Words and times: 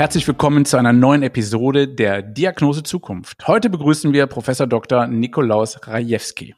Herzlich 0.00 0.26
willkommen 0.26 0.64
zu 0.64 0.78
einer 0.78 0.94
neuen 0.94 1.22
Episode 1.22 1.86
der 1.86 2.22
Diagnose 2.22 2.82
Zukunft. 2.82 3.46
Heute 3.46 3.68
begrüßen 3.68 4.14
wir 4.14 4.26
Professor 4.28 4.66
Dr. 4.66 5.06
Nikolaus 5.06 5.86
Rajewski. 5.86 6.54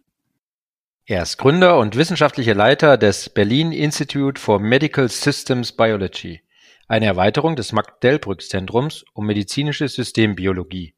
Er 1.06 1.24
ist 1.24 1.38
Gründer 1.38 1.77
und 1.80 1.97
wissenschaftlicher 1.97 2.55
Leiter 2.55 2.97
des 2.97 3.30
Berlin 3.30 3.73
Institute 3.73 4.41
for 4.41 4.60
Medical 4.60 5.09
Systems 5.09 5.73
Biology, 5.73 6.41
eine 6.86 7.06
Erweiterung 7.06 7.56
des 7.56 7.73
Max-Delbrück-Zentrums 7.73 9.05
um 9.12 9.27
medizinische 9.27 9.89
Systembiologie. 9.89 10.95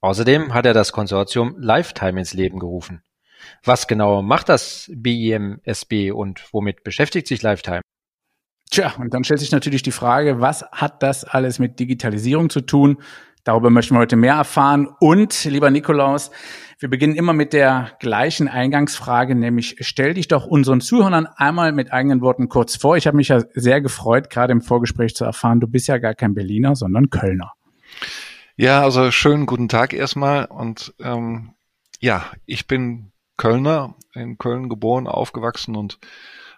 Außerdem 0.00 0.54
hat 0.54 0.64
er 0.64 0.72
das 0.72 0.90
Konsortium 0.90 1.54
Lifetime 1.58 2.18
ins 2.18 2.32
Leben 2.32 2.60
gerufen. 2.60 3.02
Was 3.62 3.86
genau 3.86 4.22
macht 4.22 4.48
das 4.48 4.90
BIMSB 4.90 6.12
und 6.14 6.48
womit 6.50 6.82
beschäftigt 6.82 7.26
sich 7.26 7.42
Lifetime? 7.42 7.82
Tja, 8.74 8.92
und 8.98 9.14
dann 9.14 9.22
stellt 9.22 9.38
sich 9.38 9.52
natürlich 9.52 9.84
die 9.84 9.92
Frage, 9.92 10.40
was 10.40 10.64
hat 10.72 11.00
das 11.04 11.22
alles 11.22 11.60
mit 11.60 11.78
Digitalisierung 11.78 12.50
zu 12.50 12.60
tun? 12.60 12.96
Darüber 13.44 13.70
möchten 13.70 13.94
wir 13.94 14.00
heute 14.00 14.16
mehr 14.16 14.34
erfahren. 14.34 14.88
Und, 14.98 15.44
lieber 15.44 15.70
Nikolaus, 15.70 16.32
wir 16.80 16.90
beginnen 16.90 17.14
immer 17.14 17.34
mit 17.34 17.52
der 17.52 17.92
gleichen 18.00 18.48
Eingangsfrage, 18.48 19.36
nämlich 19.36 19.76
stell 19.78 20.14
dich 20.14 20.26
doch 20.26 20.44
unseren 20.44 20.80
Zuhörern 20.80 21.28
einmal 21.36 21.70
mit 21.70 21.92
eigenen 21.92 22.20
Worten 22.20 22.48
kurz 22.48 22.74
vor. 22.74 22.96
Ich 22.96 23.06
habe 23.06 23.16
mich 23.16 23.28
ja 23.28 23.44
sehr 23.54 23.80
gefreut, 23.80 24.28
gerade 24.28 24.50
im 24.50 24.60
Vorgespräch 24.60 25.14
zu 25.14 25.24
erfahren, 25.24 25.60
du 25.60 25.68
bist 25.68 25.86
ja 25.86 25.98
gar 25.98 26.14
kein 26.14 26.34
Berliner, 26.34 26.74
sondern 26.74 27.10
Kölner. 27.10 27.52
Ja, 28.56 28.82
also 28.82 29.12
schönen 29.12 29.46
guten 29.46 29.68
Tag 29.68 29.92
erstmal. 29.92 30.46
Und 30.46 30.94
ähm, 30.98 31.52
ja, 32.00 32.24
ich 32.44 32.66
bin 32.66 33.12
Kölner, 33.36 33.94
in 34.14 34.36
Köln 34.36 34.68
geboren, 34.68 35.06
aufgewachsen 35.06 35.76
und 35.76 36.00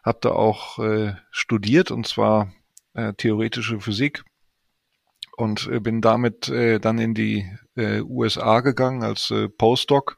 habe 0.07 0.19
da 0.21 0.31
auch 0.31 0.79
äh, 0.79 1.15
studiert, 1.31 1.91
und 1.91 2.07
zwar 2.07 2.53
äh, 2.95 3.13
theoretische 3.15 3.81
Physik. 3.81 4.25
Und 5.37 5.67
äh, 5.67 5.81
bin 5.81 6.01
damit 6.01 6.49
äh, 6.49 6.79
dann 6.79 6.99
in 6.99 7.13
die 7.13 7.51
äh, 7.75 8.01
USA 8.01 8.61
gegangen 8.61 9.03
als 9.03 9.31
äh, 9.31 9.49
Postdoc. 9.49 10.17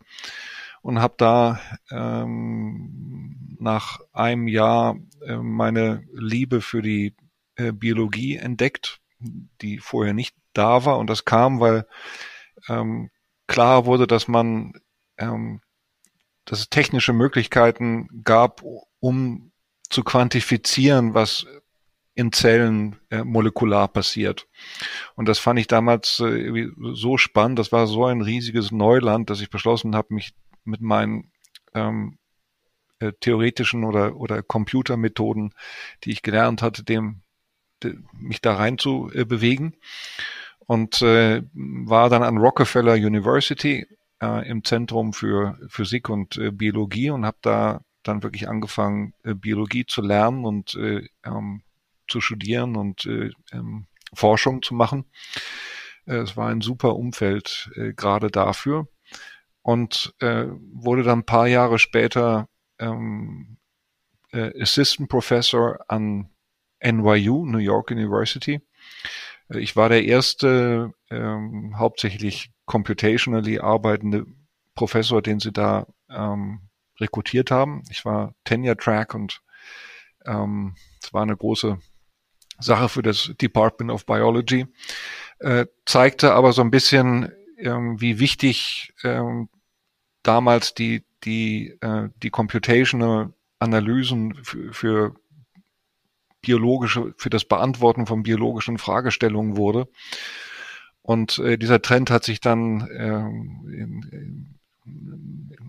Und 0.82 1.00
habe 1.00 1.14
da 1.16 1.60
ähm, 1.90 3.56
nach 3.58 3.98
einem 4.12 4.46
Jahr 4.46 4.96
äh, 5.26 5.36
meine 5.36 6.04
Liebe 6.12 6.60
für 6.60 6.82
die 6.82 7.16
äh, 7.56 7.72
Biologie 7.72 8.36
entdeckt, 8.36 9.00
die 9.18 9.78
vorher 9.78 10.14
nicht 10.14 10.36
da 10.52 10.84
war. 10.84 10.98
Und 10.98 11.10
das 11.10 11.24
kam, 11.24 11.58
weil 11.58 11.86
ähm, 12.68 13.10
klar 13.48 13.86
wurde, 13.86 14.06
dass 14.06 14.28
man 14.28 14.74
ähm, 15.16 15.60
dass 16.44 16.60
es 16.60 16.70
technische 16.70 17.12
Möglichkeiten 17.12 18.22
gab, 18.24 18.62
um 19.00 19.52
zu 19.90 20.02
quantifizieren, 20.04 21.14
was 21.14 21.46
in 22.14 22.32
Zellen 22.32 22.96
äh, 23.10 23.22
molekular 23.22 23.86
passiert. 23.86 24.48
Und 25.14 25.28
das 25.28 25.38
fand 25.38 25.60
ich 25.60 25.68
damals 25.68 26.18
äh, 26.18 26.66
so 26.92 27.16
spannend. 27.16 27.60
Das 27.60 27.70
war 27.70 27.86
so 27.86 28.06
ein 28.06 28.22
riesiges 28.22 28.72
Neuland, 28.72 29.30
dass 29.30 29.40
ich 29.40 29.50
beschlossen 29.50 29.94
habe, 29.94 30.14
mich 30.14 30.34
mit 30.64 30.80
meinen 30.80 31.30
ähm, 31.74 32.18
äh, 32.98 33.12
theoretischen 33.20 33.84
oder, 33.84 34.16
oder 34.16 34.42
Computermethoden, 34.42 35.54
die 36.02 36.10
ich 36.10 36.22
gelernt 36.22 36.60
hatte, 36.60 36.82
dem, 36.82 37.22
de, 37.84 37.96
mich 38.12 38.40
da 38.40 38.56
rein 38.56 38.78
zu 38.78 39.10
äh, 39.14 39.24
bewegen. 39.24 39.76
Und 40.66 41.00
äh, 41.02 41.42
war 41.54 42.10
dann 42.10 42.24
an 42.24 42.36
Rockefeller 42.36 42.94
University 42.94 43.86
äh, 44.20 44.48
im 44.48 44.64
Zentrum 44.64 45.12
für 45.12 45.56
Physik 45.68 46.08
und 46.08 46.36
äh, 46.36 46.50
Biologie 46.50 47.10
und 47.10 47.24
habe 47.24 47.38
da 47.42 47.80
dann 48.02 48.22
wirklich 48.22 48.48
angefangen, 48.48 49.14
äh, 49.24 49.34
Biologie 49.34 49.86
zu 49.86 50.02
lernen 50.02 50.44
und 50.44 50.74
äh, 50.74 51.08
ähm, 51.24 51.62
zu 52.08 52.20
studieren 52.20 52.76
und 52.76 53.06
äh, 53.06 53.30
ähm, 53.52 53.86
Forschung 54.14 54.62
zu 54.62 54.74
machen. 54.74 55.04
Äh, 56.06 56.16
es 56.16 56.36
war 56.36 56.48
ein 56.48 56.60
super 56.60 56.96
Umfeld 56.96 57.70
äh, 57.76 57.92
gerade 57.92 58.30
dafür 58.30 58.88
und 59.62 60.14
äh, 60.20 60.46
wurde 60.72 61.02
dann 61.02 61.20
ein 61.20 61.26
paar 61.26 61.46
Jahre 61.46 61.78
später 61.78 62.48
ähm, 62.78 63.58
äh, 64.32 64.62
Assistant 64.62 65.08
Professor 65.08 65.78
an 65.88 66.30
NYU, 66.82 67.44
New 67.44 67.58
York 67.58 67.90
University. 67.90 68.60
Äh, 69.48 69.58
ich 69.58 69.76
war 69.76 69.88
der 69.88 70.04
erste 70.04 70.92
ähm, 71.10 71.78
hauptsächlich 71.78 72.50
computationally 72.64 73.58
arbeitende 73.58 74.26
Professor, 74.74 75.22
den 75.22 75.40
sie 75.40 75.52
da 75.52 75.86
ähm, 76.08 76.67
rekrutiert 77.00 77.50
haben. 77.50 77.82
Ich 77.90 78.04
war 78.04 78.34
Tenure 78.44 78.76
Track 78.76 79.14
und 79.14 79.40
ähm, 80.26 80.74
es 81.02 81.12
war 81.12 81.22
eine 81.22 81.36
große 81.36 81.78
Sache 82.60 82.88
für 82.88 83.02
das 83.02 83.32
Department 83.40 83.90
of 83.90 84.04
Biology, 84.06 84.66
äh, 85.38 85.66
zeigte 85.86 86.32
aber 86.32 86.52
so 86.52 86.62
ein 86.62 86.70
bisschen, 86.70 87.32
ähm, 87.58 88.00
wie 88.00 88.18
wichtig 88.18 88.92
ähm, 89.04 89.48
damals 90.22 90.74
die, 90.74 91.04
die, 91.24 91.76
äh, 91.80 92.08
die 92.22 92.30
computational 92.30 93.32
Analysen 93.58 94.34
für, 94.44 94.72
für 94.72 95.14
biologische, 96.40 97.14
für 97.16 97.30
das 97.30 97.44
Beantworten 97.44 98.06
von 98.06 98.22
biologischen 98.22 98.78
Fragestellungen 98.78 99.56
wurde. 99.56 99.88
Und 101.02 101.38
äh, 101.38 101.58
dieser 101.58 101.80
Trend 101.80 102.10
hat 102.10 102.24
sich 102.24 102.40
dann 102.40 102.88
ähm, 102.92 103.68
in, 103.72 104.02
in, 104.12 104.57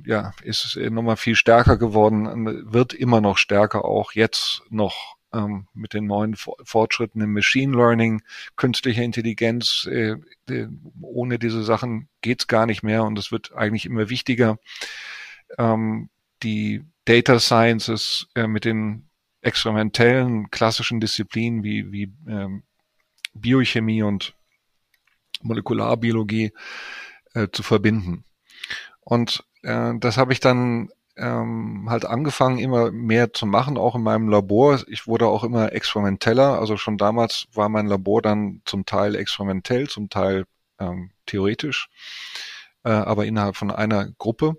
ja, 0.06 0.34
ist 0.44 0.76
nochmal 0.76 1.18
viel 1.18 1.36
stärker 1.36 1.78
geworden, 1.78 2.72
wird 2.72 2.94
immer 2.94 3.22
noch 3.22 3.38
stärker 3.38 3.86
auch 3.86 4.14
jetzt 4.14 4.64
noch 4.70 5.18
ähm, 5.34 5.68
mit 5.74 5.94
den 5.94 6.08
neuen 6.08 6.36
Fortschritten 6.36 7.22
im 7.22 7.34
Machine 7.34 7.76
Learning, 7.76 8.22
künstlicher 8.56 9.04
Intelligenz. 9.04 9.88
Äh, 9.90 10.16
äh, 10.50 10.68
ohne 11.02 11.40
diese 11.40 11.64
Sachen 11.64 12.10
geht's 12.22 12.48
gar 12.48 12.66
nicht 12.66 12.84
mehr 12.84 13.04
und 13.04 13.20
es 13.20 13.32
wird 13.32 13.54
eigentlich 13.54 13.86
immer 13.86 14.10
wichtiger. 14.10 14.58
Ähm, 15.58 16.10
die 16.44 16.84
Data 17.06 17.40
Sciences 17.40 18.28
äh, 18.36 18.48
mit 18.48 18.66
den 18.66 19.10
experimentellen 19.42 20.50
klassischen 20.52 21.00
Disziplinen 21.00 21.64
wie, 21.64 21.92
wie 21.92 22.14
ähm, 22.28 22.64
Biochemie 23.34 24.04
und 24.04 24.36
Molekularbiologie 25.42 26.52
äh, 27.34 27.48
zu 27.52 27.64
verbinden. 27.64 28.26
Und 29.10 29.44
äh, 29.64 29.94
das 30.00 30.18
habe 30.18 30.34
ich 30.34 30.40
dann 30.40 30.90
ähm, 31.18 31.88
halt 31.90 32.06
angefangen, 32.06 32.60
immer 32.60 32.92
mehr 32.92 33.34
zu 33.34 33.48
machen, 33.48 33.76
auch 33.76 33.96
in 33.96 34.04
meinem 34.04 34.30
Labor. 34.30 34.80
Ich 34.88 35.08
wurde 35.08 35.26
auch 35.26 35.44
immer 35.44 35.74
experimenteller. 35.74 36.60
Also 36.60 36.78
schon 36.78 37.00
damals 37.00 37.48
war 37.52 37.70
mein 37.70 37.88
Labor 37.88 38.22
dann 38.22 38.62
zum 38.66 38.86
Teil 38.86 39.16
experimentell, 39.16 39.90
zum 39.90 40.10
Teil 40.10 40.46
ähm, 40.80 41.10
theoretisch, 41.26 41.90
äh, 42.84 42.92
aber 42.92 43.26
innerhalb 43.26 43.56
von 43.56 43.72
einer 43.72 44.12
Gruppe. 44.20 44.58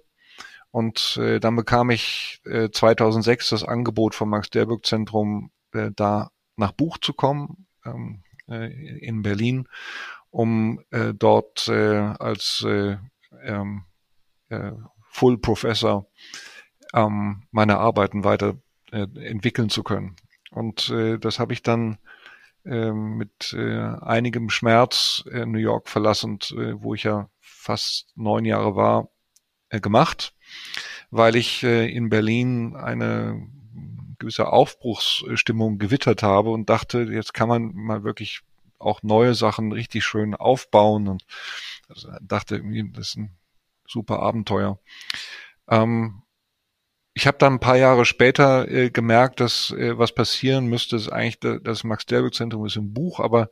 Und 0.72 1.16
äh, 1.22 1.38
dann 1.38 1.54
bekam 1.54 1.90
ich 1.90 2.40
äh, 2.44 2.70
2006 2.70 3.50
das 3.50 3.62
Angebot 3.62 4.16
vom 4.16 4.30
Max-Delbrück-Zentrum, 4.30 5.52
äh, 5.74 5.90
da 5.94 6.32
nach 6.56 6.72
Buch 6.72 6.98
zu 6.98 7.12
kommen 7.12 7.68
ähm, 7.86 8.24
äh, 8.48 8.66
in 8.98 9.22
Berlin, 9.22 9.68
um 10.30 10.80
äh, 10.90 11.14
dort 11.14 11.68
äh, 11.68 11.98
als 12.18 12.64
äh, 12.66 12.96
ähm, 13.44 13.84
äh, 14.50 14.72
Full 15.08 15.38
Professor 15.38 16.06
ähm, 16.94 17.42
meine 17.50 17.78
Arbeiten 17.78 18.24
weiter 18.24 18.56
äh, 18.92 19.06
entwickeln 19.14 19.70
zu 19.70 19.82
können. 19.82 20.16
Und 20.50 20.88
äh, 20.90 21.18
das 21.18 21.38
habe 21.38 21.52
ich 21.52 21.62
dann 21.62 21.98
äh, 22.64 22.90
mit 22.92 23.54
äh, 23.56 23.78
einigem 24.00 24.50
Schmerz 24.50 25.24
äh, 25.30 25.46
New 25.46 25.58
York 25.58 25.88
verlassend, 25.88 26.52
äh, 26.52 26.80
wo 26.80 26.94
ich 26.94 27.04
ja 27.04 27.28
fast 27.40 28.12
neun 28.16 28.44
Jahre 28.44 28.76
war, 28.76 29.08
äh, 29.68 29.80
gemacht, 29.80 30.34
weil 31.10 31.36
ich 31.36 31.62
äh, 31.62 31.88
in 31.90 32.08
Berlin 32.08 32.76
eine 32.76 33.48
gewisse 34.18 34.48
Aufbruchsstimmung 34.48 35.78
gewittert 35.78 36.22
habe 36.22 36.50
und 36.50 36.68
dachte, 36.68 37.00
jetzt 37.10 37.32
kann 37.32 37.48
man 37.48 37.72
mal 37.74 38.04
wirklich 38.04 38.42
auch 38.78 39.02
neue 39.02 39.34
Sachen 39.34 39.72
richtig 39.72 40.04
schön 40.04 40.34
aufbauen 40.34 41.08
und 41.08 41.24
also 41.88 42.10
dachte 42.20 42.56
irgendwie, 42.56 42.90
das 42.92 43.08
ist 43.08 43.16
ein 43.16 43.36
super 43.90 44.20
Abenteuer. 44.20 44.78
Ähm, 45.68 46.22
ich 47.12 47.26
habe 47.26 47.38
dann 47.38 47.54
ein 47.54 47.60
paar 47.60 47.76
Jahre 47.76 48.04
später 48.04 48.68
äh, 48.70 48.90
gemerkt, 48.90 49.40
dass 49.40 49.72
äh, 49.72 49.98
was 49.98 50.14
passieren 50.14 50.66
müsste, 50.66 50.96
ist 50.96 51.08
eigentlich 51.08 51.40
das 51.40 51.84
Max-Delbrück-Zentrum 51.84 52.66
ist 52.66 52.76
im 52.76 52.92
Buch, 52.94 53.20
aber 53.20 53.50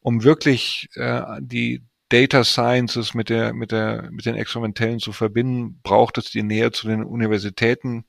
um 0.00 0.22
wirklich 0.22 0.88
äh, 0.94 1.22
die 1.40 1.82
Data 2.08 2.44
Sciences 2.44 3.14
mit 3.14 3.28
der 3.28 3.52
mit 3.52 3.72
der 3.72 4.10
mit 4.10 4.26
den 4.26 4.34
Experimentellen 4.36 4.98
zu 4.98 5.12
verbinden, 5.12 5.80
braucht 5.82 6.18
es 6.18 6.30
die 6.30 6.42
Nähe 6.42 6.72
zu 6.72 6.88
den 6.88 7.04
Universitäten. 7.04 8.04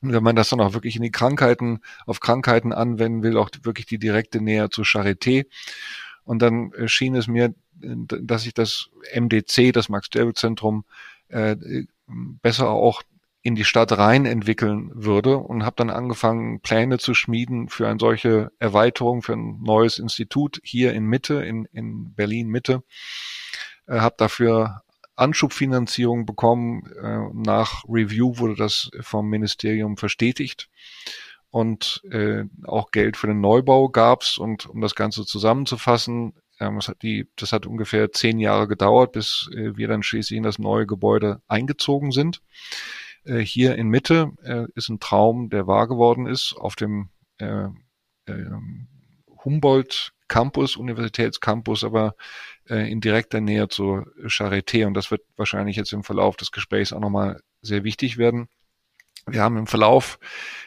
Und 0.00 0.12
wenn 0.12 0.22
man 0.22 0.36
das 0.36 0.50
dann 0.50 0.60
auch 0.60 0.74
wirklich 0.74 0.96
in 0.96 1.02
die 1.02 1.10
Krankheiten 1.10 1.80
auf 2.06 2.20
Krankheiten 2.20 2.72
anwenden 2.72 3.22
will, 3.22 3.36
auch 3.36 3.50
wirklich 3.62 3.86
die 3.86 3.98
direkte 3.98 4.40
Nähe 4.40 4.70
zu 4.70 4.82
Charité. 4.82 5.46
Und 6.28 6.40
dann 6.40 6.72
äh, 6.74 6.88
schien 6.88 7.16
es 7.16 7.26
mir, 7.26 7.54
äh, 7.80 7.94
dass 8.20 8.44
ich 8.44 8.52
das 8.52 8.90
MDC, 9.14 9.72
das 9.72 9.88
Max-Delbrück-Zentrum, 9.88 10.84
äh, 11.28 11.56
besser 12.06 12.68
auch 12.68 13.02
in 13.40 13.54
die 13.54 13.64
Stadt 13.64 13.96
rein 13.96 14.26
entwickeln 14.26 14.90
würde 14.92 15.38
und 15.38 15.64
habe 15.64 15.76
dann 15.76 15.88
angefangen, 15.88 16.60
Pläne 16.60 16.98
zu 16.98 17.14
schmieden 17.14 17.70
für 17.70 17.88
eine 17.88 17.98
solche 17.98 18.52
Erweiterung, 18.58 19.22
für 19.22 19.32
ein 19.32 19.62
neues 19.62 19.98
Institut 19.98 20.60
hier 20.62 20.92
in 20.92 21.06
Mitte, 21.06 21.42
in, 21.42 21.64
in 21.72 22.12
Berlin 22.12 22.48
Mitte. 22.48 22.82
Äh, 23.86 24.00
habe 24.00 24.16
dafür 24.18 24.82
Anschubfinanzierung 25.16 26.26
bekommen. 26.26 26.84
Nach 27.32 27.82
Review 27.88 28.38
wurde 28.38 28.54
das 28.54 28.88
vom 29.00 29.28
Ministerium 29.28 29.96
verstetigt 29.96 30.68
und 31.50 32.02
äh, 32.10 32.44
auch 32.64 32.90
Geld 32.90 33.16
für 33.16 33.26
den 33.26 33.40
Neubau 33.40 33.88
gab's. 33.88 34.38
Und 34.38 34.66
um 34.66 34.80
das 34.80 34.94
Ganze 34.94 35.24
zusammenzufassen, 35.24 36.34
ähm, 36.60 36.76
das, 36.76 36.88
hat 36.88 37.02
die, 37.02 37.28
das 37.36 37.52
hat 37.52 37.66
ungefähr 37.66 38.12
zehn 38.12 38.38
Jahre 38.38 38.68
gedauert, 38.68 39.12
bis 39.12 39.48
äh, 39.54 39.76
wir 39.76 39.88
dann 39.88 40.02
schließlich 40.02 40.36
in 40.36 40.42
das 40.42 40.58
neue 40.58 40.86
Gebäude 40.86 41.40
eingezogen 41.48 42.12
sind. 42.12 42.42
Äh, 43.24 43.38
hier 43.38 43.76
in 43.76 43.88
Mitte 43.88 44.32
äh, 44.42 44.66
ist 44.74 44.88
ein 44.88 45.00
Traum, 45.00 45.50
der 45.50 45.66
wahr 45.66 45.88
geworden 45.88 46.26
ist, 46.26 46.54
auf 46.56 46.76
dem 46.76 47.10
äh, 47.38 47.68
äh, 48.26 48.44
Humboldt 49.44 50.12
Campus, 50.28 50.76
Universitätscampus, 50.76 51.84
aber 51.84 52.14
äh, 52.68 52.90
in 52.90 53.00
direkter 53.00 53.40
Nähe 53.40 53.68
zur 53.68 54.12
Charité. 54.26 54.86
Und 54.86 54.94
das 54.94 55.10
wird 55.10 55.22
wahrscheinlich 55.36 55.76
jetzt 55.76 55.92
im 55.92 56.04
Verlauf 56.04 56.36
des 56.36 56.52
Gesprächs 56.52 56.92
auch 56.92 57.00
nochmal 57.00 57.40
sehr 57.62 57.82
wichtig 57.82 58.18
werden. 58.18 58.48
Wir 59.30 59.42
haben 59.42 59.56
im 59.56 59.66
Verlauf 59.66 60.18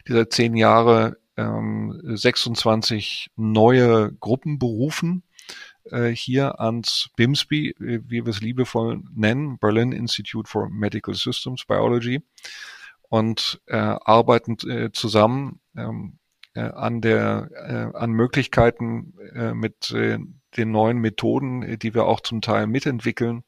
dieser 0.08 0.30
zehn 0.30 0.56
Jahre 0.56 1.18
ähm, 1.38 2.00
26 2.04 3.32
neue 3.36 4.12
Gruppen 4.14 4.60
berufen, 4.60 5.24
äh, 5.86 6.10
hier 6.10 6.60
ans 6.60 7.10
BIMSBY, 7.16 7.70
äh, 7.70 8.02
wie 8.08 8.26
wir 8.26 8.28
es 8.28 8.42
liebevoll 8.42 9.02
nennen, 9.14 9.58
Berlin 9.58 9.92
Institute 9.92 10.50
for 10.50 10.70
Medical 10.70 11.14
Systems 11.14 11.66
Biology, 11.66 12.22
und 13.10 13.62
äh, 13.68 13.76
arbeiten 13.76 14.58
äh, 14.70 14.92
zusammen 14.92 15.60
ähm, 15.76 16.18
äh, 16.54 16.62
an 16.62 17.02
der 17.02 17.50
äh, 17.94 17.98
an 17.98 18.12
Möglichkeiten 18.12 19.14
äh, 19.34 19.54
mit 19.54 19.92
äh, 19.92 20.18
den 20.58 20.72
neuen 20.72 20.98
Methoden, 21.00 21.64
äh, 21.64 21.78
die 21.78 21.94
wir 21.94 22.06
auch 22.06 22.22
zum 22.22 22.42
Teil 22.42 22.68
mitentwickeln, 22.68 23.44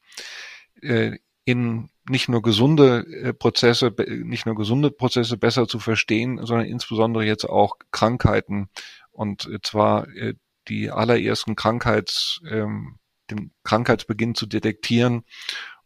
in 1.46 1.90
nicht 2.10 2.30
nur 2.30 2.42
gesunde 2.42 3.06
äh, 3.08 3.34
Prozesse, 3.34 3.94
nicht 4.08 4.46
nur 4.46 4.56
gesunde 4.56 4.92
Prozesse 4.92 5.38
besser 5.38 5.68
zu 5.68 5.80
verstehen, 5.80 6.46
sondern 6.46 6.68
insbesondere 6.68 7.26
jetzt 7.26 7.46
auch 7.46 7.78
Krankheiten 7.92 8.70
und 9.12 9.50
zwar 9.64 10.08
äh, 10.10 10.34
die 10.68 10.92
allerersten 10.92 11.56
Krankheits, 11.56 12.42
ähm, 12.50 13.00
den 13.30 13.52
Krankheitsbeginn 13.64 14.36
zu 14.36 14.46
detektieren 14.46 15.24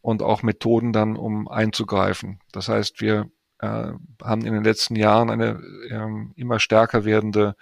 und 0.01 0.21
auch 0.21 0.43
Methoden 0.43 0.93
dann, 0.93 1.17
um 1.17 1.47
einzugreifen. 1.47 2.39
Das 2.51 2.69
heißt, 2.69 3.01
wir 3.01 3.29
äh, 3.59 3.91
haben 4.23 4.45
in 4.45 4.53
den 4.53 4.63
letzten 4.63 4.95
Jahren 4.95 5.29
eine 5.29 5.61
ähm, 5.89 6.33
immer 6.35 6.59
stärker 6.59 7.05
werdende 7.05 7.55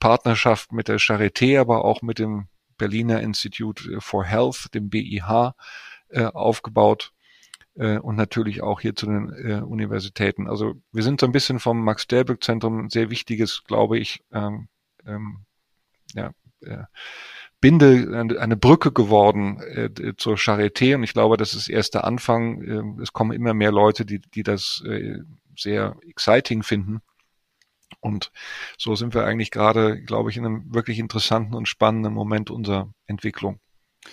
Partnerschaft 0.00 0.72
mit 0.72 0.88
der 0.88 0.98
Charité, 0.98 1.60
aber 1.60 1.84
auch 1.84 2.02
mit 2.02 2.18
dem 2.18 2.48
Berliner 2.78 3.20
Institute 3.20 4.00
for 4.00 4.24
Health, 4.24 4.74
dem 4.74 4.88
BIH, 4.90 5.54
aufgebaut 6.34 7.12
äh, 7.74 7.98
und 7.98 8.16
natürlich 8.16 8.62
auch 8.62 8.80
hier 8.80 8.94
zu 8.94 9.06
den 9.06 9.32
äh, 9.32 9.62
Universitäten. 9.62 10.48
Also 10.48 10.74
wir 10.92 11.02
sind 11.02 11.20
so 11.20 11.26
ein 11.26 11.32
bisschen 11.32 11.58
vom 11.58 11.82
Max-Delbrück-Zentrum 11.84 12.84
ein 12.84 12.90
sehr 12.90 13.10
wichtiges, 13.10 13.64
glaube 13.64 13.98
ich, 13.98 14.22
ähm, 14.32 14.68
ähm, 15.06 15.44
ja, 16.14 16.32
äh, 16.60 16.84
Binde, 17.60 18.38
eine 18.40 18.56
Brücke 18.56 18.90
geworden 18.90 19.60
äh, 19.60 20.14
zur 20.16 20.36
Charité 20.36 20.96
und 20.96 21.04
ich 21.04 21.12
glaube, 21.12 21.36
das 21.36 21.54
ist 21.54 21.68
erst 21.68 21.94
der 21.94 22.02
Anfang. 22.04 22.60
Äh, 22.62 23.02
es 23.02 23.12
kommen 23.12 23.30
immer 23.30 23.54
mehr 23.54 23.70
Leute, 23.70 24.04
die, 24.04 24.18
die 24.18 24.42
das 24.42 24.82
äh, 24.84 25.18
sehr 25.56 25.96
exciting 26.08 26.64
finden. 26.64 27.00
Und 28.00 28.32
so 28.78 28.96
sind 28.96 29.14
wir 29.14 29.24
eigentlich 29.24 29.52
gerade, 29.52 30.02
glaube 30.02 30.30
ich, 30.30 30.36
in 30.36 30.44
einem 30.44 30.74
wirklich 30.74 30.98
interessanten 30.98 31.54
und 31.54 31.68
spannenden 31.68 32.12
Moment 32.12 32.50
unserer 32.50 32.92
Entwicklung. 33.06 33.60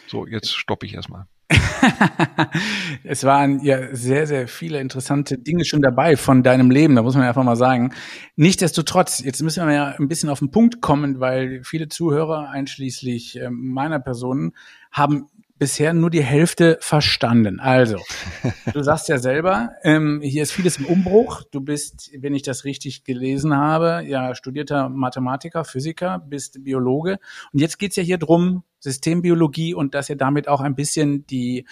So, 0.06 0.28
jetzt 0.28 0.56
stoppe 0.56 0.86
ich 0.86 0.94
erstmal. 0.94 1.26
es 3.04 3.24
waren 3.24 3.64
ja 3.64 3.96
sehr, 3.96 4.28
sehr 4.28 4.48
viele 4.48 4.80
interessante 4.80 5.38
Dinge 5.38 5.66
schon 5.66 5.82
dabei 5.82 6.16
von 6.16 6.44
deinem 6.44 6.70
Leben, 6.70 6.96
da 6.96 7.02
muss 7.02 7.16
man 7.16 7.24
einfach 7.24 7.44
mal 7.44 7.56
sagen. 7.56 7.94
Nichtsdestotrotz, 8.36 9.20
jetzt 9.24 9.42
müssen 9.42 9.66
wir 9.66 9.74
ja 9.74 9.96
ein 9.98 10.08
bisschen 10.08 10.30
auf 10.30 10.40
den 10.40 10.52
Punkt 10.52 10.82
kommen, 10.82 11.20
weil 11.20 11.64
viele 11.64 11.88
Zuhörer, 11.88 12.50
einschließlich 12.50 13.40
äh, 13.40 13.50
meiner 13.50 14.00
Person, 14.00 14.54
haben 14.92 15.28
bisher 15.60 15.94
nur 15.94 16.10
die 16.10 16.24
Hälfte 16.24 16.78
verstanden. 16.82 17.60
Also, 17.60 18.00
du 18.74 18.82
sagst 18.82 19.10
ja 19.10 19.20
selber, 19.20 19.74
ähm, 19.84 20.22
hier 20.24 20.44
ist 20.44 20.54
vieles 20.54 20.78
im 20.78 20.86
Umbruch. 20.86 21.44
Du 21.52 21.62
bist, 21.62 22.12
wenn 22.18 22.34
ich 22.34 22.42
das 22.42 22.64
richtig 22.64 23.04
gelesen 23.04 23.56
habe, 23.56 24.04
ja 24.06 24.34
studierter 24.34 24.90
Mathematiker, 24.90 25.66
Physiker, 25.66 26.20
bist 26.20 26.64
Biologe. 26.64 27.20
Und 27.54 27.60
jetzt 27.60 27.78
geht's 27.78 27.98
ja 27.98 28.04
hier 28.04 28.18
drum, 28.18 28.64
Systembiologie 28.80 29.74
und 29.74 29.94
dass 29.94 30.10
ihr 30.10 30.16
damit 30.16 30.48
auch 30.48 30.62
ein 30.62 30.76
bisschen 30.76 31.28
die 31.28 31.66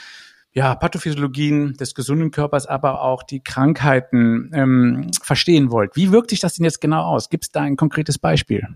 ja, 0.51 0.75
Pathophysiologien 0.75 1.73
des 1.73 1.93
gesunden 1.93 2.31
Körpers, 2.31 2.65
aber 2.65 3.01
auch 3.01 3.23
die 3.23 3.43
Krankheiten 3.43 4.51
ähm, 4.53 5.11
verstehen 5.21 5.71
wollt. 5.71 5.95
Wie 5.95 6.11
wirkt 6.11 6.31
sich 6.31 6.39
das 6.39 6.55
denn 6.55 6.65
jetzt 6.65 6.81
genau 6.81 7.03
aus? 7.03 7.29
Gibt 7.29 7.45
es 7.45 7.51
da 7.51 7.61
ein 7.61 7.77
konkretes 7.77 8.17
Beispiel? 8.17 8.67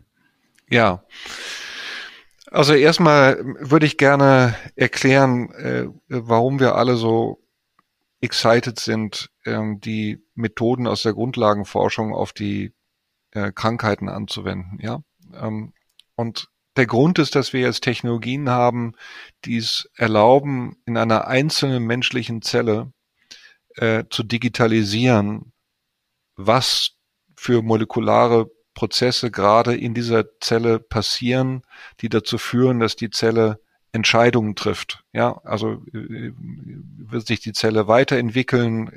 Ja, 0.69 1.03
also 2.51 2.73
erstmal 2.73 3.39
würde 3.59 3.85
ich 3.85 3.97
gerne 3.97 4.55
erklären, 4.75 5.51
äh, 5.53 5.87
warum 6.07 6.59
wir 6.59 6.75
alle 6.75 6.95
so 6.97 7.41
excited 8.19 8.79
sind, 8.79 9.31
ähm, 9.45 9.79
die 9.79 10.23
Methoden 10.35 10.85
aus 10.85 11.01
der 11.03 11.13
Grundlagenforschung 11.13 12.13
auf 12.13 12.33
die 12.33 12.73
äh, 13.31 13.51
Krankheiten 13.51 14.09
anzuwenden. 14.09 14.77
Ja, 14.81 15.01
ähm, 15.33 15.73
und 16.15 16.49
der 16.75 16.85
Grund 16.85 17.19
ist, 17.19 17.35
dass 17.35 17.53
wir 17.53 17.61
jetzt 17.61 17.81
Technologien 17.81 18.49
haben, 18.49 18.93
die 19.45 19.57
es 19.57 19.89
erlauben, 19.95 20.77
in 20.85 20.97
einer 20.97 21.27
einzelnen 21.27 21.83
menschlichen 21.83 22.41
Zelle 22.41 22.91
äh, 23.75 24.03
zu 24.09 24.23
digitalisieren, 24.23 25.53
was 26.35 26.91
für 27.35 27.61
molekulare 27.61 28.51
Prozesse 28.81 29.29
gerade 29.29 29.75
in 29.75 29.93
dieser 29.93 30.39
Zelle 30.39 30.79
passieren, 30.79 31.61
die 31.99 32.09
dazu 32.09 32.39
führen, 32.39 32.79
dass 32.79 32.95
die 32.95 33.11
Zelle 33.11 33.59
Entscheidungen 33.91 34.55
trifft. 34.55 35.03
Ja, 35.13 35.39
also 35.43 35.83
äh, 35.93 36.31
wird 36.35 37.27
sich 37.27 37.41
die 37.41 37.53
Zelle 37.53 37.87
weiterentwickeln, 37.87 38.87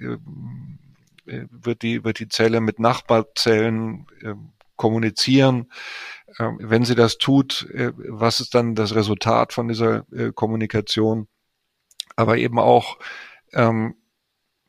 äh, 1.26 1.46
wird 1.50 1.82
die, 1.82 2.02
wird 2.02 2.18
die 2.18 2.28
Zelle 2.28 2.62
mit 2.62 2.78
Nachbarzellen 2.78 4.06
äh, 4.22 4.32
kommunizieren. 4.76 5.70
Wenn 6.38 6.86
sie 6.86 6.94
das 6.94 7.18
tut, 7.18 7.68
was 7.72 8.40
ist 8.40 8.54
dann 8.54 8.74
das 8.74 8.94
Resultat 8.94 9.52
von 9.52 9.68
dieser 9.68 10.02
Kommunikation? 10.34 11.28
Aber 12.16 12.38
eben 12.38 12.58
auch, 12.58 12.98
ähm, 13.52 13.94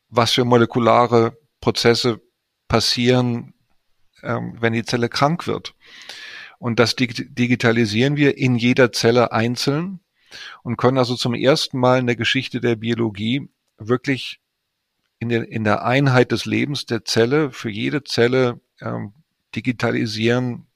was 0.10 0.34
für 0.34 0.46
molekulare 0.46 1.36
Prozesse 1.62 2.22
passieren, 2.68 3.55
ähm, 4.26 4.56
wenn 4.60 4.74
die 4.74 4.84
Zelle 4.84 5.10
krank 5.10 5.48
wird. 5.48 5.76
Und 6.58 6.80
das 6.80 6.96
digitalisieren 6.96 8.18
wir 8.18 8.38
in 8.38 8.56
jeder 8.56 8.92
Zelle 8.92 9.32
einzeln 9.32 10.00
und 10.64 10.78
können 10.78 10.98
also 10.98 11.16
zum 11.16 11.34
ersten 11.34 11.80
Mal 11.80 12.00
in 12.00 12.08
der 12.08 12.16
Geschichte 12.16 12.60
der 12.60 12.76
Biologie 12.76 13.50
wirklich 13.78 14.40
in 15.20 15.30
der, 15.30 15.50
in 15.50 15.64
der 15.64 15.86
Einheit 15.86 16.32
des 16.32 16.46
Lebens 16.46 16.86
der 16.86 17.06
Zelle 17.06 17.52
für 17.52 17.70
jede 17.70 18.04
Zelle 18.04 18.60
ähm, 18.82 19.14
digitalisieren, 19.56 20.68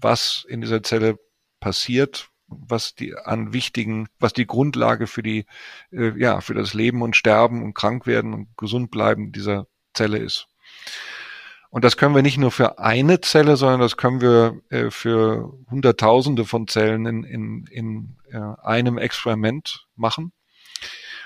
was 0.00 0.44
in 0.48 0.60
dieser 0.60 0.82
Zelle 0.82 1.18
passiert, 1.60 2.28
was 2.48 2.94
die 2.94 3.16
an 3.16 3.52
wichtigen, 3.52 4.08
was 4.18 4.32
die 4.32 4.46
Grundlage 4.46 5.06
für 5.06 5.22
die, 5.22 5.46
äh, 5.92 6.18
ja, 6.18 6.40
für 6.40 6.54
das 6.54 6.74
Leben 6.74 7.02
und 7.02 7.16
Sterben 7.16 7.62
und 7.62 7.74
Krankwerden 7.74 8.34
und 8.34 8.48
Gesundbleiben 8.56 9.32
dieser 9.32 9.66
Zelle 9.94 10.18
ist. 10.18 10.48
Und 11.74 11.82
das 11.82 11.96
können 11.96 12.14
wir 12.14 12.22
nicht 12.22 12.38
nur 12.38 12.52
für 12.52 12.78
eine 12.78 13.20
Zelle, 13.20 13.56
sondern 13.56 13.80
das 13.80 13.96
können 13.96 14.20
wir 14.20 14.60
äh, 14.70 14.90
für 14.90 15.52
Hunderttausende 15.68 16.44
von 16.44 16.68
Zellen 16.68 17.04
in, 17.04 17.24
in, 17.24 17.66
in 17.66 18.16
äh, 18.30 18.38
einem 18.62 18.96
Experiment 18.96 19.88
machen. 19.96 20.32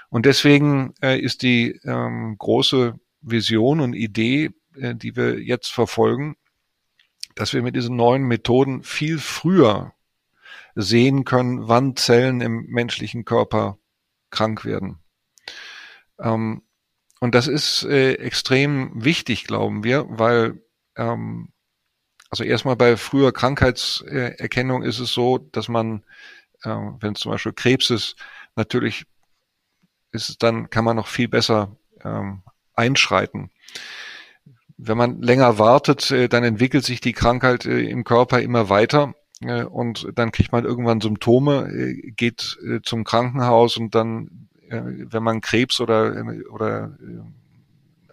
Und 0.09 0.25
deswegen 0.25 0.95
äh, 1.02 1.19
ist 1.21 1.43
die 1.43 1.78
ähm, 1.85 2.37
große 2.38 2.95
Vision 3.21 3.81
und 3.81 3.93
Idee 3.93 4.50
äh, 4.81 4.95
die 4.95 5.17
wir 5.17 5.40
jetzt 5.40 5.73
verfolgen, 5.73 6.37
dass 7.35 7.52
wir 7.52 7.62
mit 7.62 7.76
diesen 7.76 7.97
neuen 7.97 8.25
Methoden 8.25 8.83
viel 8.83 9.19
früher 9.19 9.93
sehen 10.75 11.25
können, 11.25 11.69
wann 11.69 11.97
Zellen 11.97 12.40
im 12.40 12.67
menschlichen 12.69 13.25
Körper 13.25 13.78
krank 14.31 14.64
werden. 14.64 14.99
Ähm, 16.19 16.62
und 17.20 17.34
das 17.34 17.48
ist 17.48 17.84
äh, 17.84 18.14
extrem 18.14 18.92
wichtig, 18.94 19.44
glauben 19.44 19.84
wir, 19.84 20.06
weil 20.08 20.62
ähm, 20.96 21.52
also 22.30 22.44
erstmal 22.44 22.76
bei 22.76 22.96
früher 22.96 23.32
Krankheitserkennung 23.32 24.82
ist 24.82 24.98
es 24.98 25.12
so, 25.12 25.38
dass 25.38 25.68
man, 25.68 26.04
äh, 26.62 26.70
wenn 27.00 27.14
es 27.14 27.20
zum 27.20 27.32
Beispiel 27.32 27.52
Krebs 27.52 27.90
ist, 27.90 28.16
natürlich 28.54 29.06
ist 30.12 30.28
es 30.28 30.38
dann, 30.38 30.70
kann 30.70 30.84
man 30.84 30.96
noch 30.96 31.06
viel 31.06 31.28
besser 31.28 31.76
ähm, 32.04 32.42
einschreiten. 32.75 33.50
Wenn 34.76 34.98
man 34.98 35.22
länger 35.22 35.58
wartet, 35.58 36.10
äh, 36.10 36.28
dann 36.28 36.44
entwickelt 36.44 36.84
sich 36.84 37.00
die 37.00 37.12
Krankheit 37.12 37.64
äh, 37.66 37.80
im 37.80 38.04
Körper 38.04 38.40
immer 38.40 38.68
weiter 38.68 39.14
äh, 39.40 39.64
und 39.64 40.08
dann 40.14 40.32
kriegt 40.32 40.52
man 40.52 40.64
irgendwann 40.64 41.00
Symptome, 41.00 41.68
äh, 41.68 42.10
geht 42.12 42.58
äh, 42.64 42.80
zum 42.82 43.04
Krankenhaus 43.04 43.76
und 43.76 43.94
dann, 43.94 44.48
wenn 44.70 45.22
man 45.22 45.40
Krebs 45.40 45.80
oder, 45.80 46.25
oder 46.50 46.96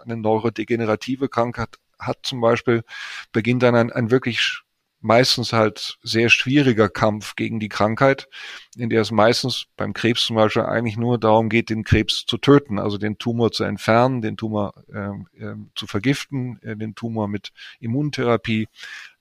eine 0.03 0.17
neurodegenerative 0.17 1.29
Krankheit 1.29 1.77
hat 1.99 2.19
zum 2.23 2.41
Beispiel, 2.41 2.83
beginnt 3.31 3.63
dann 3.63 3.75
ein, 3.75 3.91
ein 3.91 4.11
wirklich 4.11 4.61
meistens 5.05 5.53
halt 5.53 5.99
sehr 6.01 6.29
schwieriger 6.29 6.89
Kampf 6.89 7.35
gegen 7.35 7.59
die 7.59 7.69
Krankheit, 7.69 8.27
in 8.75 8.89
der 8.89 9.01
es 9.01 9.11
meistens 9.11 9.67
beim 9.77 9.93
Krebs 9.93 10.25
zum 10.25 10.35
Beispiel 10.35 10.63
eigentlich 10.63 10.97
nur 10.97 11.19
darum 11.19 11.49
geht, 11.49 11.69
den 11.69 11.83
Krebs 11.83 12.25
zu 12.25 12.37
töten, 12.37 12.79
also 12.79 12.97
den 12.97 13.19
Tumor 13.19 13.51
zu 13.51 13.63
entfernen, 13.65 14.21
den 14.23 14.35
Tumor 14.35 14.73
äh, 14.91 15.43
äh, 15.43 15.55
zu 15.75 15.85
vergiften, 15.85 16.59
äh, 16.63 16.75
den 16.75 16.95
Tumor 16.95 17.27
mit 17.27 17.51
Immuntherapie 17.79 18.67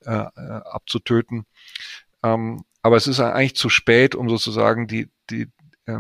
äh, 0.07 0.11
äh, 0.11 0.61
abzutöten. 0.65 1.45
Ähm, 2.23 2.65
aber 2.81 2.97
es 2.97 3.07
ist 3.07 3.21
eigentlich 3.21 3.57
zu 3.57 3.69
spät, 3.69 4.15
um 4.15 4.31
sozusagen 4.31 4.87
die, 4.87 5.11
die, 5.29 5.49
äh, 5.85 5.99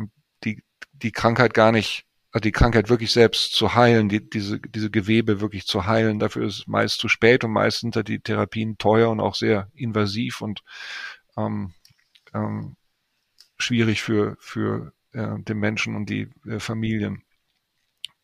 die, 1.03 1.13
Krankheit 1.13 1.55
gar 1.55 1.73
nicht 1.73 2.07
also 2.35 2.43
die 2.43 2.53
Krankheit 2.53 2.89
wirklich 2.89 3.13
selbst 3.13 3.55
zu 3.55 3.77
heilen, 3.77 4.09
die, 4.09 4.29
diese, 4.29 4.59
diese 4.59 4.91
Gewebe 4.91 5.41
wirklich 5.41 5.69
zu 5.69 5.87
heilen. 5.87 6.19
Dafür 6.19 6.45
ist 6.45 6.59
es 6.59 6.67
meist 6.67 6.99
zu 6.99 7.09
spät 7.09 7.45
und 7.45 7.53
meist 7.53 7.79
sind 7.79 7.95
da 7.95 8.03
die 8.03 8.19
Therapien 8.19 8.77
teuer 8.77 9.09
und 9.11 9.21
auch 9.21 9.37
sehr 9.37 9.71
invasiv 9.73 10.41
und 10.41 10.65
ähm, 11.37 11.75
ähm, 12.35 12.75
schwierig 13.57 14.03
für, 14.03 14.37
für 14.41 14.93
äh, 15.13 15.39
den 15.45 15.59
Menschen 15.59 15.95
und 15.95 16.11
die 16.11 16.29
äh, 16.45 16.59
Familien. 16.59 17.23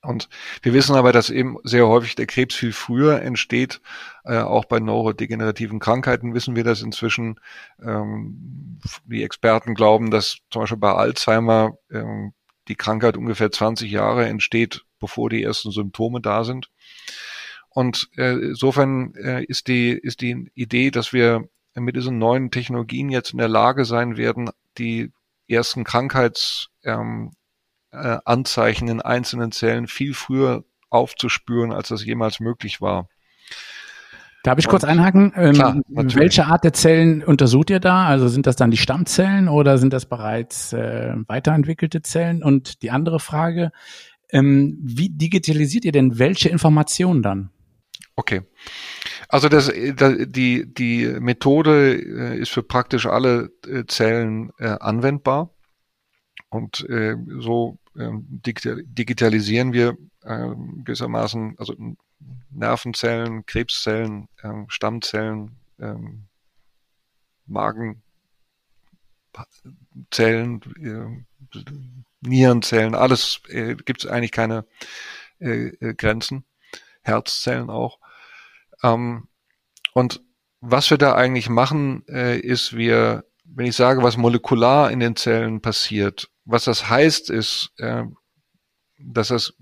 Und 0.02 0.28
wir 0.62 0.72
wissen 0.72 0.96
aber, 0.96 1.12
dass 1.12 1.30
eben 1.30 1.58
sehr 1.62 1.86
häufig 1.86 2.16
der 2.16 2.26
Krebs 2.26 2.56
viel 2.56 2.72
früher 2.72 3.22
entsteht. 3.22 3.80
Äh, 4.24 4.38
auch 4.38 4.64
bei 4.64 4.80
neurodegenerativen 4.80 5.78
Krankheiten 5.78 6.34
wissen 6.34 6.56
wir 6.56 6.64
das 6.64 6.82
inzwischen. 6.82 7.38
Ähm, 7.80 8.80
die 9.04 9.22
Experten 9.22 9.74
glauben, 9.74 10.10
dass 10.10 10.38
zum 10.50 10.62
Beispiel 10.62 10.78
bei 10.78 10.94
Alzheimer 10.94 11.78
ähm, 11.92 12.32
die 12.70 12.76
Krankheit 12.76 13.16
ungefähr 13.16 13.50
20 13.50 13.90
Jahre 13.90 14.26
entsteht, 14.26 14.84
bevor 14.98 15.28
die 15.28 15.42
ersten 15.42 15.70
Symptome 15.70 16.20
da 16.20 16.44
sind. 16.44 16.70
Und 17.68 18.08
äh, 18.16 18.32
insofern 18.32 19.14
äh, 19.14 19.44
ist 19.44 19.68
die 19.68 19.90
ist 19.90 20.22
die 20.22 20.50
Idee, 20.54 20.90
dass 20.90 21.12
wir 21.12 21.48
mit 21.74 21.96
diesen 21.96 22.18
neuen 22.18 22.50
Technologien 22.50 23.10
jetzt 23.10 23.32
in 23.32 23.38
der 23.38 23.48
Lage 23.48 23.84
sein 23.84 24.16
werden, 24.16 24.50
die 24.78 25.12
ersten 25.46 25.84
Krankheitsanzeichen 25.84 27.28
ähm, 27.28 27.30
äh, 27.92 28.90
in 28.90 29.00
einzelnen 29.00 29.52
Zellen 29.52 29.86
viel 29.86 30.14
früher 30.14 30.64
aufzuspüren, 30.88 31.72
als 31.72 31.88
das 31.88 32.04
jemals 32.04 32.40
möglich 32.40 32.80
war. 32.80 33.08
Darf 34.42 34.58
ich 34.58 34.68
kurz 34.68 34.84
einhaken? 34.84 35.32
Ähm, 35.36 35.52
Klar, 35.52 35.80
welche 35.88 36.46
Art 36.46 36.64
der 36.64 36.72
Zellen 36.72 37.22
untersucht 37.22 37.70
ihr 37.70 37.80
da? 37.80 38.06
Also 38.06 38.28
sind 38.28 38.46
das 38.46 38.56
dann 38.56 38.70
die 38.70 38.78
Stammzellen 38.78 39.48
oder 39.48 39.76
sind 39.76 39.92
das 39.92 40.06
bereits 40.06 40.72
äh, 40.72 41.14
weiterentwickelte 41.26 42.00
Zellen? 42.02 42.42
Und 42.42 42.82
die 42.82 42.90
andere 42.90 43.20
Frage, 43.20 43.70
ähm, 44.30 44.78
wie 44.82 45.10
digitalisiert 45.10 45.84
ihr 45.84 45.92
denn 45.92 46.18
welche 46.18 46.48
Informationen 46.48 47.22
dann? 47.22 47.50
Okay. 48.16 48.42
Also 49.28 49.48
das, 49.48 49.70
die, 49.72 50.74
die 50.74 51.06
Methode 51.20 51.94
äh, 51.94 52.38
ist 52.38 52.50
für 52.50 52.62
praktisch 52.62 53.06
alle 53.06 53.50
äh, 53.66 53.84
Zellen 53.86 54.50
äh, 54.58 54.68
anwendbar. 54.68 55.54
Und 56.48 56.88
äh, 56.88 57.16
so 57.38 57.78
äh, 57.96 58.10
digitalisieren 58.22 59.72
wir 59.72 59.96
äh, 60.22 60.48
gewissermaßen, 60.84 61.54
also 61.58 61.74
Nervenzellen, 62.50 63.46
Krebszellen, 63.46 64.28
ähm, 64.42 64.66
Stammzellen, 64.68 65.56
ähm, 65.78 66.26
Magenzellen, 67.46 68.04
äh, 70.82 71.06
Nierenzellen, 72.20 72.94
alles 72.94 73.40
äh, 73.48 73.74
gibt 73.76 74.04
es 74.04 74.10
eigentlich 74.10 74.32
keine 74.32 74.66
äh, 75.40 75.68
äh, 75.68 75.94
Grenzen, 75.94 76.44
Herzzellen 77.02 77.70
auch. 77.70 77.98
Ähm, 78.82 79.28
und 79.94 80.22
was 80.60 80.90
wir 80.90 80.98
da 80.98 81.14
eigentlich 81.14 81.48
machen, 81.48 82.04
äh, 82.08 82.38
ist, 82.38 82.76
wir, 82.76 83.24
wenn 83.44 83.66
ich 83.66 83.76
sage, 83.76 84.02
was 84.02 84.16
molekular 84.16 84.90
in 84.90 85.00
den 85.00 85.16
Zellen 85.16 85.62
passiert, 85.62 86.30
was 86.44 86.64
das 86.64 86.88
heißt, 86.88 87.30
ist, 87.30 87.72
äh, 87.78 88.04
dass 88.98 89.28
das 89.28 89.54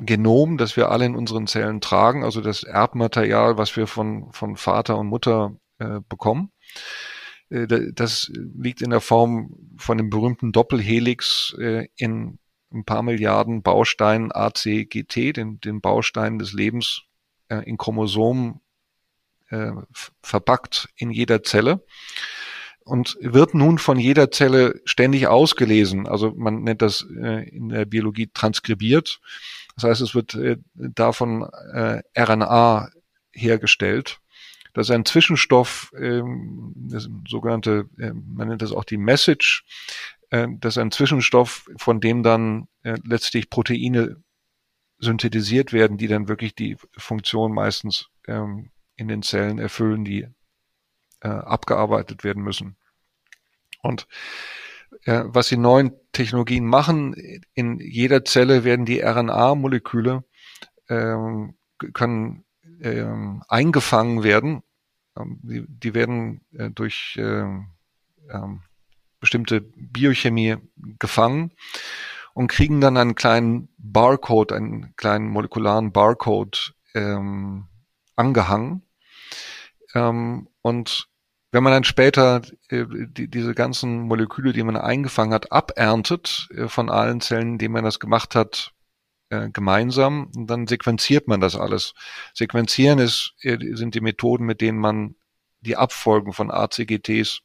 Genom, 0.00 0.58
das 0.58 0.76
wir 0.76 0.90
alle 0.90 1.06
in 1.06 1.14
unseren 1.14 1.46
Zellen 1.46 1.80
tragen, 1.80 2.24
also 2.24 2.40
das 2.40 2.62
Erbmaterial, 2.62 3.58
was 3.58 3.76
wir 3.76 3.86
von, 3.86 4.32
von 4.32 4.56
Vater 4.56 4.98
und 4.98 5.08
Mutter 5.08 5.56
äh, 5.78 6.00
bekommen. 6.08 6.52
Äh, 7.50 7.66
das 7.92 8.30
liegt 8.34 8.82
in 8.82 8.90
der 8.90 9.00
Form 9.00 9.54
von 9.76 9.98
dem 9.98 10.10
berühmten 10.10 10.52
Doppelhelix 10.52 11.54
äh, 11.58 11.88
in 11.96 12.38
ein 12.72 12.84
paar 12.84 13.02
Milliarden 13.02 13.62
Bausteinen 13.62 14.32
ACGT, 14.32 15.36
den, 15.36 15.60
den 15.60 15.80
Bausteinen 15.80 16.38
des 16.38 16.52
Lebens 16.52 17.02
äh, 17.48 17.68
in 17.68 17.76
Chromosomen 17.76 18.60
äh, 19.48 19.72
verpackt 20.22 20.88
in 20.96 21.10
jeder 21.10 21.42
Zelle 21.42 21.84
und 22.84 23.16
wird 23.20 23.54
nun 23.54 23.78
von 23.78 23.98
jeder 23.98 24.30
Zelle 24.30 24.80
ständig 24.84 25.26
ausgelesen. 25.26 26.06
Also 26.06 26.32
man 26.36 26.62
nennt 26.62 26.82
das 26.82 27.06
äh, 27.20 27.48
in 27.48 27.68
der 27.68 27.84
Biologie 27.84 28.30
transkribiert. 28.32 29.20
Das 29.76 29.84
heißt, 29.84 30.00
es 30.00 30.14
wird 30.14 30.34
äh, 30.34 30.56
davon 30.74 31.48
äh, 31.72 32.02
RNA 32.16 32.90
hergestellt. 33.32 34.20
Das 34.72 34.88
ist 34.88 34.94
ein 34.94 35.04
Zwischenstoff, 35.04 35.92
ähm, 35.98 36.72
das 36.76 37.08
sogenannte, 37.28 37.88
äh, 37.98 38.12
man 38.12 38.48
nennt 38.48 38.62
das 38.62 38.72
auch 38.72 38.84
die 38.84 38.98
Message. 38.98 39.64
Äh, 40.30 40.48
das 40.58 40.74
ist 40.74 40.78
ein 40.78 40.92
Zwischenstoff, 40.92 41.68
von 41.76 42.00
dem 42.00 42.22
dann 42.22 42.68
äh, 42.82 42.96
letztlich 43.04 43.50
Proteine 43.50 44.22
synthetisiert 44.98 45.72
werden, 45.72 45.96
die 45.96 46.08
dann 46.08 46.28
wirklich 46.28 46.54
die 46.54 46.76
Funktion 46.96 47.52
meistens 47.52 48.08
ähm, 48.28 48.70
in 48.96 49.08
den 49.08 49.22
Zellen 49.22 49.58
erfüllen, 49.58 50.04
die 50.04 50.28
äh, 51.20 51.28
abgearbeitet 51.28 52.22
werden 52.22 52.42
müssen. 52.42 52.76
Und 53.82 54.06
was 55.06 55.48
die 55.48 55.56
neuen 55.56 55.92
Technologien 56.12 56.66
machen, 56.66 57.14
in 57.54 57.78
jeder 57.78 58.24
Zelle 58.24 58.64
werden 58.64 58.84
die 58.84 59.00
RNA-Moleküle 59.00 60.24
ähm, 60.88 61.54
können 61.94 62.44
ähm, 62.82 63.42
eingefangen 63.48 64.22
werden. 64.22 64.62
Ähm, 65.16 65.38
die, 65.42 65.64
die, 65.66 65.94
werden 65.94 66.44
äh, 66.52 66.70
durch 66.70 67.16
ähm, 67.18 67.68
ähm, 68.30 68.62
bestimmte 69.20 69.60
Biochemie 69.60 70.56
gefangen 70.98 71.52
und 72.34 72.48
kriegen 72.48 72.80
dann 72.80 72.96
einen 72.96 73.14
kleinen 73.14 73.68
Barcode, 73.78 74.52
einen 74.52 74.94
kleinen 74.96 75.28
molekularen 75.28 75.92
Barcode 75.92 76.74
ähm, 76.94 77.66
angehangen. 78.16 78.82
Ähm, 79.94 80.48
und 80.62 81.08
wenn 81.52 81.62
man 81.62 81.72
dann 81.72 81.84
später 81.84 82.42
äh, 82.68 82.84
die, 82.88 83.28
diese 83.28 83.54
ganzen 83.54 84.02
Moleküle, 84.02 84.52
die 84.52 84.62
man 84.62 84.76
eingefangen 84.76 85.34
hat, 85.34 85.52
aberntet 85.52 86.48
äh, 86.54 86.68
von 86.68 86.90
allen 86.90 87.20
Zellen, 87.20 87.58
denen 87.58 87.74
man 87.74 87.84
das 87.84 87.98
gemacht 87.98 88.34
hat, 88.34 88.72
äh, 89.30 89.50
gemeinsam, 89.50 90.30
dann 90.34 90.66
sequenziert 90.66 91.28
man 91.28 91.40
das 91.40 91.56
alles. 91.56 91.94
Sequenzieren 92.34 92.98
ist, 92.98 93.34
äh, 93.42 93.58
sind 93.76 93.94
die 93.94 94.00
Methoden, 94.00 94.44
mit 94.44 94.60
denen 94.60 94.78
man 94.78 95.14
die 95.60 95.76
Abfolgen 95.76 96.32
von 96.32 96.50
ACGTs 96.50 97.42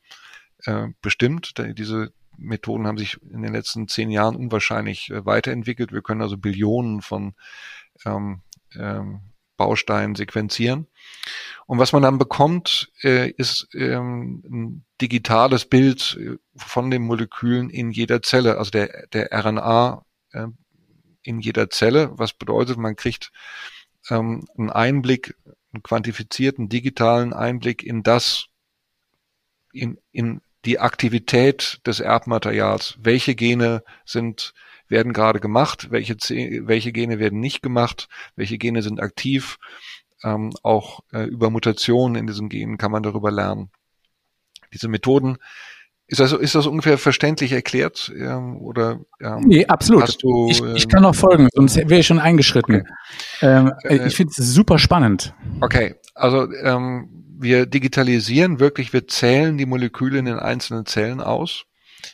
äh, 0.66 0.88
bestimmt. 1.02 1.54
Diese 1.78 2.14
Methoden 2.38 2.88
haben 2.88 2.98
sich 2.98 3.22
in 3.32 3.42
den 3.42 3.54
letzten 3.54 3.88
zehn 3.88 4.10
Jahren 4.10 4.36
unwahrscheinlich 4.36 5.12
weiterentwickelt. 5.14 5.92
Wir 5.92 6.02
können 6.02 6.22
also 6.22 6.38
Billionen 6.38 7.02
von 7.02 7.34
ähm, 8.06 8.42
ähm, 8.76 9.22
Bausteinen 9.58 10.16
sequenzieren. 10.16 10.88
Und 11.66 11.80
was 11.80 11.94
man 11.94 12.04
dann 12.04 12.18
bekommt, 12.18 12.92
äh, 13.02 13.32
ist 13.32 13.68
ähm, 13.74 14.44
ein 14.46 14.86
digitales 15.02 15.66
Bild 15.66 16.18
äh, 16.20 16.38
von 16.56 16.92
den 16.92 17.02
Molekülen 17.02 17.70
in 17.70 17.92
jeder 17.92 18.22
Zelle, 18.22 18.58
also 18.58 18.72
der, 18.72 19.08
der 19.08 19.30
RNA 19.32 20.06
äh, 20.32 20.48
in 21.24 21.40
jeder 21.40 21.70
Zelle. 21.70 22.12
Was 22.14 22.34
bedeutet, 22.34 22.78
man 22.78 22.96
kriegt 22.96 23.32
ähm, 24.10 24.46
einen 24.58 24.70
Einblick, 24.70 25.36
einen 25.74 25.84
quantifizierten 25.84 26.70
digitalen 26.70 27.34
Einblick 27.34 27.84
in 27.84 28.04
das, 28.04 28.46
in, 29.74 29.98
in 30.12 30.42
die 30.66 30.80
Aktivität 30.80 31.80
des 31.86 32.00
Erbmaterials. 32.00 32.98
Welche 33.00 33.36
Gene 33.36 33.84
sind, 34.06 34.54
werden 34.88 35.14
gerade 35.14 35.40
gemacht? 35.40 35.92
Welche, 35.92 36.16
welche 36.68 36.92
Gene 36.92 37.20
werden 37.20 37.40
nicht 37.40 37.62
gemacht? 37.62 38.08
Welche 38.36 38.58
Gene 38.58 38.82
sind 38.82 39.02
aktiv? 39.02 39.58
Ähm, 40.24 40.54
auch 40.64 41.02
äh, 41.12 41.24
über 41.24 41.50
Mutationen 41.50 42.16
in 42.16 42.28
diesen 42.28 42.50
Genen 42.50 42.78
kann 42.78 42.92
man 42.92 43.04
darüber 43.04 43.32
lernen. 43.32 43.70
Diese 44.74 44.88
Methoden 44.88 45.38
ist 46.08 46.20
das, 46.20 46.34
ist 46.34 46.54
das 46.54 46.68
ungefähr 46.68 46.98
verständlich 46.98 47.52
erklärt? 47.52 48.14
Ähm, 48.16 48.58
oder, 48.58 49.00
ähm, 49.20 49.42
nee, 49.46 49.66
absolut. 49.66 50.22
Du, 50.22 50.50
ich, 50.50 50.62
ich, 50.62 50.84
ähm, 50.84 50.90
kann 50.90 51.04
noch 51.04 51.16
folgen, 51.16 51.48
sonst 51.54 51.78
wäre 51.78 52.00
ich 52.00 52.08
schon 52.08 52.20
eingeschritten. 52.20 52.76
Okay. 52.76 52.86
Ähm, 53.42 53.74
äh, 53.84 54.08
ich 54.08 54.16
finde 54.16 54.32
es 54.38 54.54
super 54.54 54.78
spannend. 54.78 55.34
Okay, 55.62 55.96
also 56.14 56.52
ähm, 56.52 57.10
wir 57.40 57.66
digitalisieren 57.66 58.60
wirklich, 58.60 58.94
wir 58.94 59.08
zählen 59.08 59.58
die 59.58 59.66
Moleküle 59.66 60.20
in 60.20 60.26
den 60.26 60.40
einzelnen 60.40 60.86
Zellen 60.86 61.22
aus, 61.22 61.66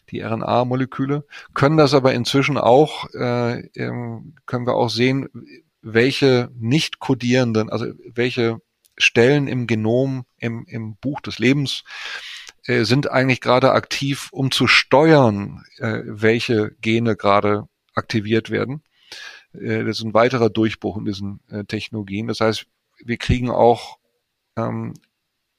die 0.09 0.21
RNA-Moleküle, 0.21 1.25
können 1.53 1.77
das 1.77 1.93
aber 1.93 2.13
inzwischen 2.13 2.57
auch, 2.57 3.09
äh, 3.13 3.69
können 3.73 4.67
wir 4.67 4.75
auch 4.75 4.89
sehen, 4.89 5.29
welche 5.81 6.49
nicht 6.55 6.99
kodierenden, 6.99 7.69
also 7.69 7.87
welche 8.13 8.61
Stellen 8.97 9.47
im 9.47 9.67
Genom, 9.67 10.25
im, 10.37 10.65
im 10.67 10.95
Buch 10.95 11.21
des 11.21 11.39
Lebens 11.39 11.83
äh, 12.65 12.83
sind 12.83 13.09
eigentlich 13.09 13.41
gerade 13.41 13.71
aktiv, 13.71 14.29
um 14.31 14.51
zu 14.51 14.67
steuern, 14.67 15.63
äh, 15.77 16.01
welche 16.05 16.75
Gene 16.81 17.15
gerade 17.15 17.67
aktiviert 17.95 18.49
werden. 18.49 18.83
Äh, 19.53 19.83
das 19.83 19.99
ist 19.99 20.03
ein 20.03 20.13
weiterer 20.13 20.49
Durchbruch 20.49 20.97
in 20.97 21.05
diesen 21.05 21.39
äh, 21.49 21.63
Technologien. 21.63 22.27
Das 22.27 22.41
heißt, 22.41 22.65
wir 23.03 23.17
kriegen 23.17 23.49
auch 23.49 23.97
ähm, 24.55 24.93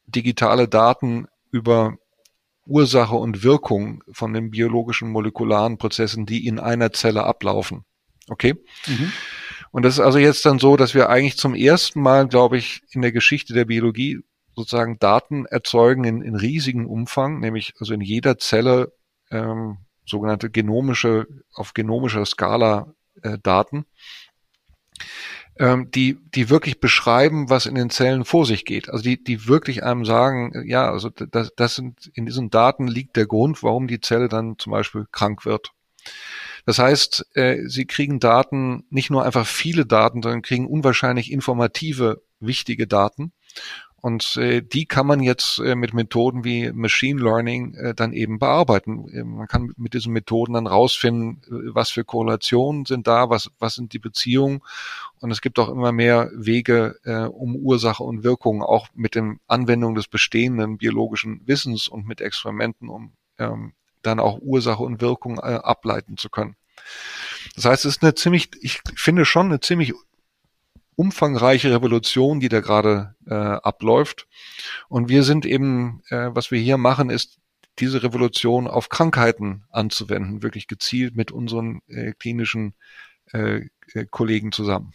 digitale 0.06 0.68
Daten 0.68 1.26
über 1.50 1.98
Ursache 2.66 3.14
und 3.14 3.42
Wirkung 3.42 4.04
von 4.12 4.32
den 4.32 4.50
biologischen 4.50 5.10
molekularen 5.10 5.78
Prozessen, 5.78 6.26
die 6.26 6.46
in 6.46 6.58
einer 6.58 6.92
Zelle 6.92 7.24
ablaufen. 7.24 7.84
Okay? 8.28 8.54
Mhm. 8.86 9.12
Und 9.72 9.84
das 9.84 9.94
ist 9.94 10.00
also 10.00 10.18
jetzt 10.18 10.44
dann 10.44 10.58
so, 10.58 10.76
dass 10.76 10.94
wir 10.94 11.08
eigentlich 11.08 11.36
zum 11.36 11.54
ersten 11.54 12.00
Mal, 12.00 12.28
glaube 12.28 12.58
ich, 12.58 12.82
in 12.90 13.02
der 13.02 13.12
Geschichte 13.12 13.54
der 13.54 13.64
Biologie 13.64 14.20
sozusagen 14.54 14.98
Daten 14.98 15.46
erzeugen 15.46 16.04
in, 16.04 16.22
in 16.22 16.36
riesigen 16.36 16.86
Umfang, 16.86 17.40
nämlich 17.40 17.72
also 17.78 17.94
in 17.94 18.02
jeder 18.02 18.38
Zelle 18.38 18.92
ähm, 19.30 19.78
sogenannte 20.04 20.50
genomische, 20.50 21.26
auf 21.54 21.72
genomischer 21.72 22.26
Skala 22.26 22.94
äh, 23.22 23.38
Daten, 23.42 23.86
ähm, 25.58 25.90
die, 25.90 26.18
die 26.34 26.50
wirklich 26.50 26.80
beschreiben, 26.80 27.50
was 27.50 27.66
in 27.66 27.74
den 27.74 27.90
Zellen 27.90 28.24
vor 28.24 28.46
sich 28.46 28.64
geht. 28.64 28.88
Also 28.88 29.02
die, 29.02 29.22
die 29.22 29.46
wirklich 29.48 29.84
einem 29.84 30.04
sagen, 30.04 30.64
ja, 30.66 30.90
also 30.90 31.10
das, 31.10 31.52
das 31.54 31.74
sind, 31.74 32.10
in 32.14 32.26
diesen 32.26 32.50
Daten 32.50 32.86
liegt 32.86 33.16
der 33.16 33.26
Grund, 33.26 33.62
warum 33.62 33.86
die 33.86 34.00
Zelle 34.00 34.28
dann 34.28 34.58
zum 34.58 34.72
Beispiel 34.72 35.06
krank 35.12 35.44
wird. 35.44 35.72
Das 36.64 36.78
heißt, 36.78 37.26
äh, 37.34 37.66
sie 37.66 37.86
kriegen 37.86 38.20
Daten, 38.20 38.84
nicht 38.90 39.10
nur 39.10 39.24
einfach 39.24 39.46
viele 39.46 39.84
Daten, 39.84 40.22
sondern 40.22 40.42
kriegen 40.42 40.66
unwahrscheinlich 40.66 41.30
informative, 41.32 42.22
wichtige 42.40 42.86
Daten. 42.86 43.32
Und 44.02 44.36
äh, 44.36 44.62
die 44.62 44.86
kann 44.86 45.06
man 45.06 45.22
jetzt 45.22 45.60
äh, 45.60 45.76
mit 45.76 45.94
Methoden 45.94 46.42
wie 46.42 46.72
Machine 46.72 47.22
Learning 47.22 47.74
äh, 47.74 47.94
dann 47.94 48.12
eben 48.12 48.40
bearbeiten. 48.40 49.08
Äh, 49.08 49.22
man 49.22 49.46
kann 49.46 49.72
mit 49.76 49.94
diesen 49.94 50.12
Methoden 50.12 50.54
dann 50.54 50.66
rausfinden, 50.66 51.40
äh, 51.46 51.72
was 51.72 51.90
für 51.90 52.04
Korrelationen 52.04 52.84
sind 52.84 53.06
da, 53.06 53.30
was, 53.30 53.52
was 53.60 53.76
sind 53.76 53.92
die 53.92 54.00
Beziehungen. 54.00 54.60
Und 55.20 55.30
es 55.30 55.40
gibt 55.40 55.60
auch 55.60 55.68
immer 55.68 55.92
mehr 55.92 56.32
Wege, 56.34 56.96
äh, 57.04 57.26
um 57.26 57.54
Ursache 57.54 58.02
und 58.02 58.24
Wirkung 58.24 58.60
auch 58.64 58.88
mit 58.92 59.14
dem 59.14 59.38
Anwendung 59.46 59.94
des 59.94 60.08
bestehenden 60.08 60.78
biologischen 60.78 61.46
Wissens 61.46 61.86
und 61.86 62.04
mit 62.04 62.20
Experimenten, 62.20 62.88
um 62.88 63.12
ähm, 63.38 63.72
dann 64.02 64.18
auch 64.18 64.40
Ursache 64.40 64.82
und 64.82 65.00
Wirkung 65.00 65.38
äh, 65.38 65.60
ableiten 65.62 66.16
zu 66.16 66.28
können. 66.28 66.56
Das 67.54 67.66
heißt, 67.66 67.84
es 67.84 67.96
ist 67.96 68.02
eine 68.02 68.16
ziemlich, 68.16 68.50
ich 68.62 68.80
finde 68.96 69.24
schon 69.24 69.46
eine 69.46 69.60
ziemlich 69.60 69.94
umfangreiche 70.94 71.72
Revolution, 71.72 72.40
die 72.40 72.48
da 72.48 72.60
gerade 72.60 73.14
äh, 73.26 73.34
abläuft. 73.34 74.28
Und 74.88 75.08
wir 75.08 75.22
sind 75.22 75.46
eben, 75.46 76.02
äh, 76.08 76.30
was 76.32 76.50
wir 76.50 76.60
hier 76.60 76.76
machen, 76.76 77.10
ist 77.10 77.38
diese 77.78 78.02
Revolution 78.02 78.66
auf 78.66 78.88
Krankheiten 78.88 79.64
anzuwenden, 79.70 80.42
wirklich 80.42 80.66
gezielt 80.66 81.16
mit 81.16 81.32
unseren 81.32 81.80
äh, 81.88 82.12
klinischen 82.12 82.74
äh, 83.32 83.68
äh 83.94 84.06
Kollegen 84.10 84.52
zusammen. 84.52 84.92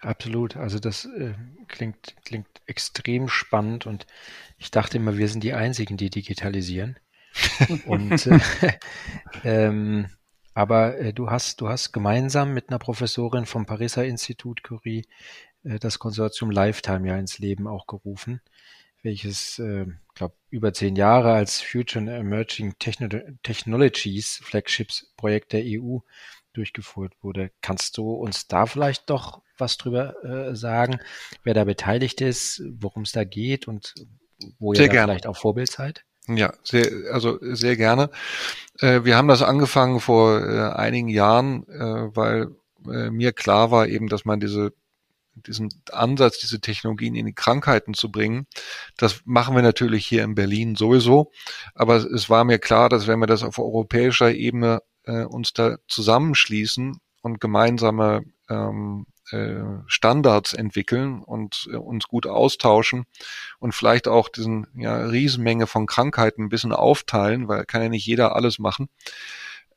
Absolut. 0.00 0.56
Also 0.56 0.80
das 0.80 1.04
äh, 1.04 1.34
klingt, 1.68 2.16
klingt 2.24 2.48
extrem 2.66 3.28
spannend 3.28 3.86
und 3.86 4.06
ich 4.58 4.70
dachte 4.70 4.96
immer, 4.96 5.16
wir 5.16 5.28
sind 5.28 5.44
die 5.44 5.52
Einzigen, 5.52 5.96
die 5.96 6.10
digitalisieren. 6.10 6.98
und 7.86 8.26
äh, 8.26 8.40
ähm, 9.44 10.08
aber 10.54 10.98
äh, 10.98 11.12
du 11.12 11.30
hast, 11.30 11.60
du 11.60 11.68
hast 11.68 11.92
gemeinsam 11.92 12.52
mit 12.54 12.68
einer 12.68 12.78
Professorin 12.78 13.46
vom 13.46 13.66
Pariser 13.66 14.04
Institut 14.04 14.62
Curie 14.62 15.06
äh, 15.64 15.78
das 15.78 15.98
Konsortium 15.98 16.50
Lifetime 16.50 17.08
ja 17.08 17.16
ins 17.16 17.38
Leben 17.38 17.66
auch 17.66 17.86
gerufen, 17.86 18.40
welches, 19.02 19.58
äh, 19.58 19.86
glaube 20.14 20.34
über 20.50 20.72
zehn 20.72 20.96
Jahre 20.96 21.32
als 21.32 21.60
Future 21.60 22.04
and 22.04 22.10
Emerging 22.10 22.74
Techno 22.78 23.08
Technologies 23.42 24.40
Flagships 24.42 25.12
Projekt 25.16 25.52
der 25.52 25.62
EU 25.64 25.98
durchgeführt 26.52 27.14
wurde. 27.22 27.50
Kannst 27.62 27.96
du 27.96 28.12
uns 28.12 28.46
da 28.46 28.66
vielleicht 28.66 29.08
doch 29.08 29.42
was 29.56 29.78
drüber 29.78 30.22
äh, 30.24 30.54
sagen, 30.54 31.00
wer 31.44 31.54
da 31.54 31.64
beteiligt 31.64 32.20
ist, 32.20 32.62
worum 32.74 33.04
es 33.04 33.12
da 33.12 33.24
geht 33.24 33.68
und 33.68 33.94
wo 34.58 34.72
ihr 34.72 34.90
vielleicht 34.90 35.26
auch 35.26 35.36
Vorbild 35.36 35.70
seid? 35.70 36.04
Ja, 36.28 36.52
sehr, 36.62 37.12
also 37.12 37.38
sehr 37.40 37.76
gerne. 37.76 38.10
Äh, 38.78 39.04
wir 39.04 39.16
haben 39.16 39.28
das 39.28 39.42
angefangen 39.42 40.00
vor 40.00 40.40
äh, 40.40 40.72
einigen 40.72 41.08
Jahren, 41.08 41.66
äh, 41.68 42.16
weil 42.16 42.48
mir 42.84 43.32
klar 43.32 43.70
war 43.70 43.86
eben, 43.86 44.08
dass 44.08 44.24
man 44.24 44.40
diese 44.40 44.72
diesen 45.34 45.72
Ansatz, 45.90 46.38
diese 46.38 46.60
Technologien 46.60 47.14
in 47.14 47.26
die 47.26 47.32
Krankheiten 47.32 47.94
zu 47.94 48.10
bringen. 48.10 48.46
Das 48.96 49.22
machen 49.24 49.54
wir 49.54 49.62
natürlich 49.62 50.06
hier 50.06 50.24
in 50.24 50.34
Berlin 50.34 50.76
sowieso. 50.76 51.30
Aber 51.74 51.96
es 51.96 52.28
war 52.28 52.44
mir 52.44 52.58
klar, 52.58 52.88
dass 52.88 53.06
wenn 53.06 53.20
wir 53.20 53.26
das 53.26 53.42
auf 53.42 53.58
europäischer 53.58 54.32
Ebene 54.32 54.80
äh, 55.04 55.24
uns 55.24 55.52
da 55.52 55.76
zusammenschließen 55.88 56.98
und 57.22 57.40
gemeinsame 57.40 58.24
ähm, 58.48 59.06
äh, 59.06 59.11
Standards 59.86 60.52
entwickeln 60.52 61.22
und 61.22 61.68
äh, 61.72 61.76
uns 61.76 62.06
gut 62.06 62.26
austauschen 62.26 63.04
und 63.58 63.74
vielleicht 63.74 64.08
auch 64.08 64.28
diesen 64.28 64.66
ja, 64.74 64.96
Riesenmenge 65.06 65.66
von 65.66 65.86
Krankheiten 65.86 66.44
ein 66.44 66.48
bisschen 66.48 66.72
aufteilen, 66.72 67.48
weil 67.48 67.64
kann 67.64 67.82
ja 67.82 67.88
nicht 67.88 68.06
jeder 68.06 68.36
alles 68.36 68.58
machen, 68.58 68.88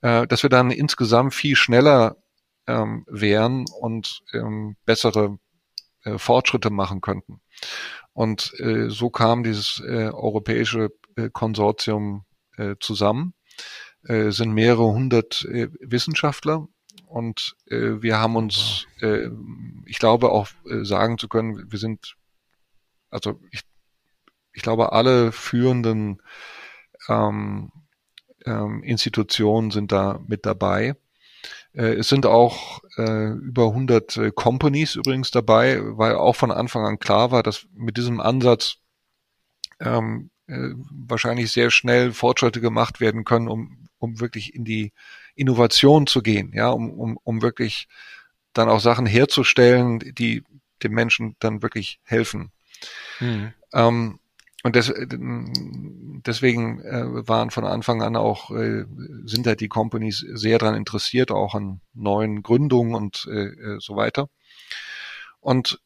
äh, 0.01 0.27
dass 0.27 0.43
wir 0.43 0.49
dann 0.49 0.71
insgesamt 0.71 1.33
viel 1.33 1.55
schneller 1.55 2.17
ähm, 2.67 3.05
wären 3.07 3.65
und 3.79 4.21
ähm, 4.33 4.75
bessere 4.85 5.37
äh, 6.03 6.17
Fortschritte 6.17 6.69
machen 6.69 7.01
könnten. 7.01 7.41
Und 8.13 8.53
äh, 8.59 8.89
so 8.89 9.09
kam 9.09 9.43
dieses 9.43 9.81
äh, 9.85 10.09
europäische 10.09 10.89
äh, 11.15 11.29
Konsortium 11.31 12.25
äh, 12.57 12.75
zusammen. 12.79 13.33
Äh, 14.07 14.31
sind 14.31 14.53
mehrere 14.53 14.85
hundert 14.85 15.45
äh, 15.45 15.69
Wissenschaftler 15.79 16.67
und 17.15 17.56
äh, 17.67 18.01
wir 18.01 18.19
haben 18.19 18.36
uns, 18.36 18.88
äh, 18.99 19.30
ich 19.86 19.99
glaube 19.99 20.32
auch 20.32 20.49
äh, 20.69 20.84
sagen 20.84 21.17
zu 21.17 21.30
können, 21.30 21.71
wir 21.71 21.80
sind, 21.80 22.17
also 23.10 23.39
ich, 23.51 23.62
ich 24.51 24.62
glaube, 24.62 24.91
alle 24.91 25.32
führenden 25.32 26.21
ähm, 27.08 27.71
ähm, 28.45 28.84
Institutionen 28.84 29.71
sind 29.71 29.93
da 29.93 30.19
mit 30.28 30.45
dabei. 30.45 30.97
Äh, 31.71 31.93
es 31.93 32.10
sind 32.10 32.25
auch 32.25 32.82
äh, 32.97 33.30
über 33.30 33.67
100 33.67 34.17
äh, 34.17 34.32
Companies 34.32 34.95
übrigens 34.95 35.32
dabei, 35.32 35.80
weil 35.82 36.15
auch 36.15 36.36
von 36.36 36.51
Anfang 36.51 36.86
an 36.86 36.99
klar 36.99 37.32
war, 37.32 37.43
dass 37.43 37.65
mit 37.73 37.95
diesem 37.95 38.19
Ansatz 38.19 38.80
ähm, 39.80 40.32
äh, 40.47 40.71
wahrscheinlich 40.91 41.49
sehr 41.54 41.71
schnell 41.71 42.12
Fortschritte 42.12 42.60
gemacht 42.60 42.99
werden 42.99 43.23
können, 43.23 43.47
um, 43.47 43.88
um 43.99 44.19
wirklich 44.19 44.54
in 44.54 44.65
die 44.65 44.91
Innovation 45.35 46.07
zu 46.07 46.21
gehen, 46.21 46.51
ja, 46.53 46.69
um, 46.69 46.91
um, 46.91 47.17
um 47.23 47.41
wirklich 47.41 47.87
dann 48.53 48.69
auch 48.69 48.79
Sachen 48.79 49.05
herzustellen, 49.05 49.99
die 49.99 50.43
dem 50.83 50.93
Menschen 50.93 51.35
dann 51.39 51.61
wirklich 51.61 51.99
helfen. 52.03 52.51
Mhm. 53.19 53.53
Ähm, 53.73 54.19
und 54.63 54.75
des, 54.75 54.91
deswegen 54.97 56.81
äh, 56.81 57.27
waren 57.27 57.51
von 57.51 57.65
Anfang 57.65 58.01
an 58.01 58.15
auch, 58.15 58.49
äh, 58.49 58.85
sind 59.25 59.45
halt 59.45 59.59
die 59.59 59.67
Companies 59.67 60.25
sehr 60.33 60.57
daran 60.57 60.75
interessiert, 60.75 61.29
auch 61.29 61.53
an 61.53 61.81
neuen 61.93 62.41
Gründungen 62.41 62.95
und 62.95 63.27
äh, 63.31 63.77
so 63.77 63.95
weiter. 63.95 64.27
Und 65.39 65.79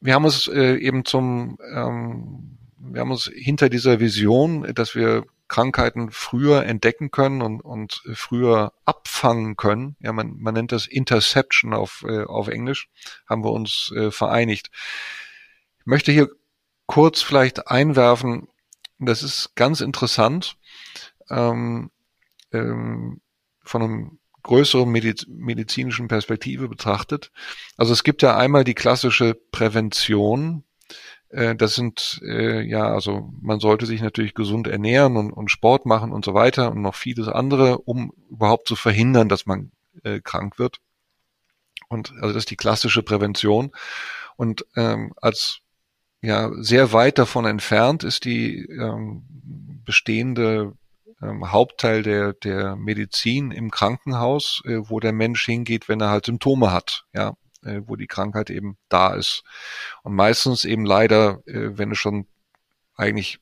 wir 0.00 0.14
haben 0.14 0.26
uns 0.26 0.46
eben 0.46 1.04
zum, 1.04 1.58
ähm, 1.72 2.58
wir 2.78 3.00
haben 3.00 3.10
uns 3.10 3.24
hinter 3.34 3.68
dieser 3.68 3.98
Vision, 3.98 4.72
dass 4.74 4.94
wir 4.94 5.24
Krankheiten 5.48 6.10
früher 6.10 6.64
entdecken 6.64 7.10
können 7.10 7.42
und, 7.42 7.60
und 7.60 8.02
früher 8.14 8.72
abfangen 8.84 9.56
können. 9.56 9.96
Ja, 10.00 10.12
man, 10.12 10.36
man 10.38 10.54
nennt 10.54 10.72
das 10.72 10.86
Interception 10.86 11.74
auf, 11.74 12.04
äh, 12.08 12.24
auf 12.24 12.48
Englisch, 12.48 12.88
haben 13.28 13.44
wir 13.44 13.52
uns 13.52 13.92
äh, 13.94 14.10
vereinigt. 14.10 14.70
Ich 15.80 15.86
möchte 15.86 16.12
hier 16.12 16.30
kurz 16.86 17.22
vielleicht 17.22 17.68
einwerfen, 17.68 18.48
das 18.98 19.22
ist 19.22 19.54
ganz 19.54 19.80
interessant, 19.80 20.56
ähm, 21.30 21.90
ähm, 22.52 23.20
von 23.62 23.82
einem 23.82 24.18
größeren 24.42 24.88
Mediz 24.88 25.26
medizinischen 25.26 26.08
Perspektive 26.08 26.68
betrachtet. 26.68 27.32
Also 27.76 27.92
es 27.92 28.04
gibt 28.04 28.22
ja 28.22 28.36
einmal 28.36 28.64
die 28.64 28.74
klassische 28.74 29.34
Prävention, 29.34 30.64
das 31.34 31.74
sind 31.74 32.20
äh, 32.24 32.62
ja, 32.62 32.86
also 32.86 33.32
man 33.40 33.58
sollte 33.58 33.86
sich 33.86 34.00
natürlich 34.00 34.34
gesund 34.34 34.68
ernähren 34.68 35.16
und, 35.16 35.32
und 35.32 35.50
Sport 35.50 35.84
machen 35.84 36.12
und 36.12 36.24
so 36.24 36.32
weiter 36.32 36.70
und 36.70 36.80
noch 36.80 36.94
vieles 36.94 37.28
andere, 37.28 37.78
um 37.78 38.12
überhaupt 38.30 38.68
zu 38.68 38.76
verhindern, 38.76 39.28
dass 39.28 39.44
man 39.44 39.72
äh, 40.04 40.20
krank 40.20 40.58
wird. 40.58 40.78
Und 41.88 42.12
also 42.12 42.28
das 42.28 42.44
ist 42.44 42.50
die 42.50 42.56
klassische 42.56 43.02
Prävention. 43.02 43.72
Und 44.36 44.64
ähm, 44.76 45.12
als 45.20 45.60
ja 46.22 46.50
sehr 46.56 46.92
weit 46.92 47.18
davon 47.18 47.46
entfernt 47.46 48.04
ist 48.04 48.24
die 48.24 48.66
ähm, 48.66 49.24
bestehende 49.84 50.72
ähm, 51.20 51.50
Hauptteil 51.50 52.02
der 52.02 52.32
der 52.32 52.76
Medizin 52.76 53.50
im 53.50 53.70
Krankenhaus, 53.70 54.62
äh, 54.66 54.78
wo 54.88 55.00
der 55.00 55.12
Mensch 55.12 55.44
hingeht, 55.44 55.88
wenn 55.88 56.00
er 56.00 56.10
halt 56.10 56.26
Symptome 56.26 56.70
hat. 56.72 57.04
Ja, 57.12 57.34
äh, 57.64 57.82
wo 57.86 57.96
die 57.96 58.06
Krankheit 58.06 58.50
eben 58.50 58.76
da 58.88 59.14
ist. 59.14 59.42
Und 60.02 60.14
meistens 60.14 60.64
eben 60.64 60.84
leider, 60.84 61.42
äh, 61.46 61.76
wenn 61.78 61.92
es 61.92 61.98
schon 61.98 62.26
eigentlich 62.96 63.40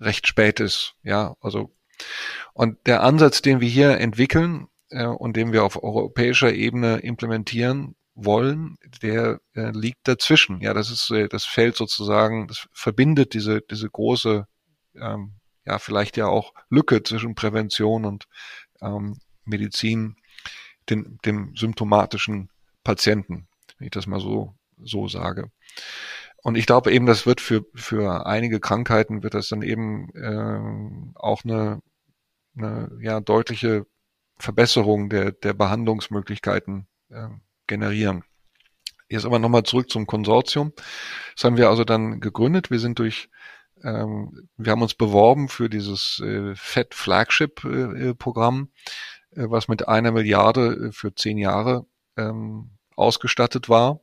recht 0.00 0.26
spät 0.26 0.60
ist. 0.60 0.94
Ja, 1.02 1.36
also 1.40 1.74
und 2.52 2.86
der 2.86 3.02
Ansatz, 3.02 3.42
den 3.42 3.60
wir 3.60 3.68
hier 3.68 3.98
entwickeln 3.98 4.68
äh, 4.90 5.06
und 5.06 5.36
den 5.36 5.52
wir 5.52 5.64
auf 5.64 5.82
europäischer 5.82 6.52
Ebene 6.52 6.98
implementieren 6.98 7.94
wollen, 8.14 8.76
der 9.02 9.40
äh, 9.54 9.70
liegt 9.70 10.06
dazwischen. 10.06 10.60
Ja, 10.60 10.74
das 10.74 10.90
ist 10.90 11.10
äh, 11.10 11.28
das 11.28 11.44
Feld 11.44 11.76
sozusagen, 11.76 12.48
das 12.48 12.68
verbindet 12.72 13.34
diese 13.34 13.62
diese 13.62 13.88
große, 13.88 14.46
ähm, 14.96 15.34
ja 15.64 15.78
vielleicht 15.78 16.16
ja 16.16 16.26
auch 16.26 16.52
Lücke 16.68 17.02
zwischen 17.02 17.34
Prävention 17.34 18.04
und 18.04 18.26
ähm, 18.82 19.18
Medizin, 19.44 20.16
den, 20.90 21.18
dem 21.24 21.54
symptomatischen 21.56 22.50
Patienten, 22.84 23.48
wenn 23.78 23.86
ich 23.86 23.90
das 23.90 24.06
mal 24.06 24.20
so, 24.20 24.54
so 24.82 25.08
sage. 25.08 25.50
Und 26.42 26.56
ich 26.56 26.66
glaube 26.66 26.92
eben, 26.92 27.06
das 27.06 27.24
wird 27.24 27.40
für, 27.40 27.64
für 27.74 28.26
einige 28.26 28.58
Krankheiten 28.58 29.22
wird 29.22 29.34
das 29.34 29.48
dann 29.48 29.62
eben 29.62 30.10
äh, 30.14 31.12
auch 31.14 31.44
eine, 31.44 31.80
eine 32.56 32.90
ja, 33.00 33.20
deutliche 33.20 33.86
Verbesserung 34.38 35.08
der, 35.08 35.30
der 35.32 35.52
Behandlungsmöglichkeiten 35.52 36.88
äh, 37.10 37.28
generieren. 37.68 38.24
Jetzt 39.08 39.24
aber 39.24 39.38
nochmal 39.38 39.62
zurück 39.62 39.88
zum 39.88 40.06
Konsortium. 40.06 40.72
Das 41.36 41.44
haben 41.44 41.56
wir 41.56 41.68
also 41.68 41.84
dann 41.84 42.20
gegründet. 42.20 42.70
Wir 42.70 42.80
sind 42.80 42.98
durch, 42.98 43.28
ähm, 43.84 44.48
wir 44.56 44.72
haben 44.72 44.82
uns 44.82 44.94
beworben 44.94 45.48
für 45.48 45.68
dieses 45.68 46.20
äh, 46.24 46.56
FED 46.56 46.94
Flagship 46.94 47.62
äh, 47.64 48.14
Programm, 48.14 48.72
äh, 49.30 49.44
was 49.48 49.68
mit 49.68 49.86
einer 49.86 50.10
Milliarde 50.10 50.88
äh, 50.88 50.92
für 50.92 51.14
zehn 51.14 51.38
Jahre 51.38 51.86
ähm, 52.16 52.70
ausgestattet 52.96 53.68
war. 53.68 54.00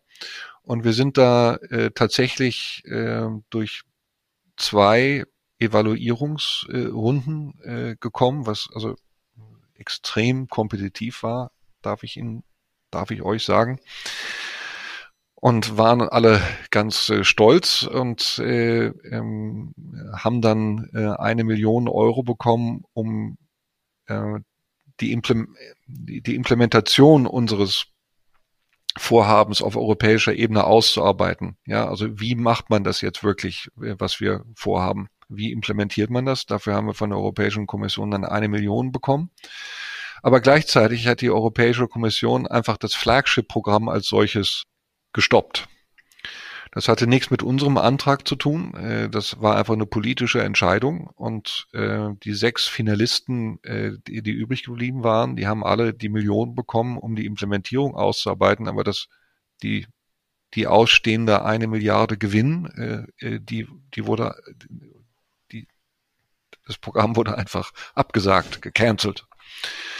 Und 0.63 0.83
wir 0.83 0.93
sind 0.93 1.17
da 1.17 1.55
äh, 1.55 1.91
tatsächlich 1.91 2.83
äh, 2.85 3.27
durch 3.49 3.81
zwei 4.57 5.25
Evaluierungsrunden 5.59 7.59
äh, 7.63 7.95
gekommen, 7.99 8.45
was 8.45 8.69
also 8.73 8.95
extrem 9.75 10.47
kompetitiv 10.47 11.23
war, 11.23 11.51
darf 11.81 12.03
ich 12.03 12.17
Ihnen, 12.17 12.43
darf 12.91 13.11
ich 13.11 13.23
euch 13.23 13.43
sagen. 13.43 13.79
Und 15.35 15.77
waren 15.77 16.01
alle 16.01 16.41
ganz 16.69 17.09
äh, 17.09 17.23
stolz 17.23 17.83
und 17.83 18.39
äh, 18.39 18.87
ähm, 18.87 19.73
haben 20.13 20.41
dann 20.41 20.89
äh, 20.93 21.15
eine 21.17 21.45
Million 21.45 21.87
Euro 21.87 22.23
bekommen, 22.23 22.83
um 22.93 23.37
äh, 24.07 24.39
die, 24.99 25.13
Implem 25.13 25.55
die 25.87 26.35
Implementation 26.35 27.25
unseres 27.25 27.85
Vorhabens 28.97 29.61
auf 29.61 29.75
europäischer 29.75 30.33
Ebene 30.33 30.63
auszuarbeiten. 30.63 31.57
Ja, 31.65 31.87
also 31.87 32.19
wie 32.19 32.35
macht 32.35 32.69
man 32.69 32.83
das 32.83 33.01
jetzt 33.01 33.23
wirklich, 33.23 33.69
äh, 33.81 33.95
was 33.97 34.19
wir 34.19 34.43
vorhaben? 34.55 35.09
Wie 35.29 35.51
implementiert 35.51 36.09
man 36.09 36.25
das? 36.25 36.45
Dafür 36.45 36.73
haben 36.73 36.87
wir 36.87 36.95
von 36.95 37.11
der 37.11 37.19
Europäischen 37.19 37.67
Kommission 37.67 38.11
dann 38.11 38.25
eine 38.25 38.47
Million 38.47 38.91
bekommen. 38.91 39.29
Aber 40.21 40.41
gleichzeitig 40.41 41.07
hat 41.07 41.21
die 41.21 41.29
Europäische 41.29 41.87
Kommission 41.87 42.47
einfach 42.47 42.77
das 42.77 42.95
Flagship-Programm 42.95 43.89
als 43.89 44.07
solches 44.07 44.63
gestoppt. 45.13 45.67
Das 46.71 46.87
hatte 46.87 47.07
nichts 47.07 47.31
mit 47.31 47.41
unserem 47.41 47.77
Antrag 47.77 48.27
zu 48.27 48.35
tun. 48.35 48.73
Äh, 48.75 49.09
das 49.09 49.41
war 49.41 49.55
einfach 49.55 49.73
eine 49.73 49.87
politische 49.87 50.43
Entscheidung. 50.43 51.07
Und 51.15 51.67
äh, 51.73 52.09
die 52.23 52.33
sechs 52.33 52.67
Finalisten, 52.67 53.61
äh, 53.63 53.93
die, 54.07 54.21
die 54.21 54.31
übrig 54.31 54.63
geblieben 54.63 55.03
waren, 55.03 55.35
die 55.35 55.47
haben 55.47 55.63
alle 55.63 55.93
die 55.93 56.09
Millionen 56.09 56.53
bekommen, 56.53 56.97
um 56.97 57.15
die 57.15 57.25
Implementierung 57.25 57.95
auszuarbeiten. 57.95 58.67
Aber 58.67 58.83
das, 58.83 59.07
die, 59.63 59.87
die 60.53 60.67
ausstehende 60.67 61.43
eine 61.43 61.67
Milliarde 61.67 62.17
Gewinn, 62.17 63.13
die, 63.21 63.67
die 63.93 64.07
wurde, 64.07 64.35
die, 65.51 65.67
das 66.65 66.79
Programm 66.79 67.15
wurde 67.15 67.37
einfach 67.37 67.71
abgesagt, 67.93 68.63
gecancelt. 68.63 69.27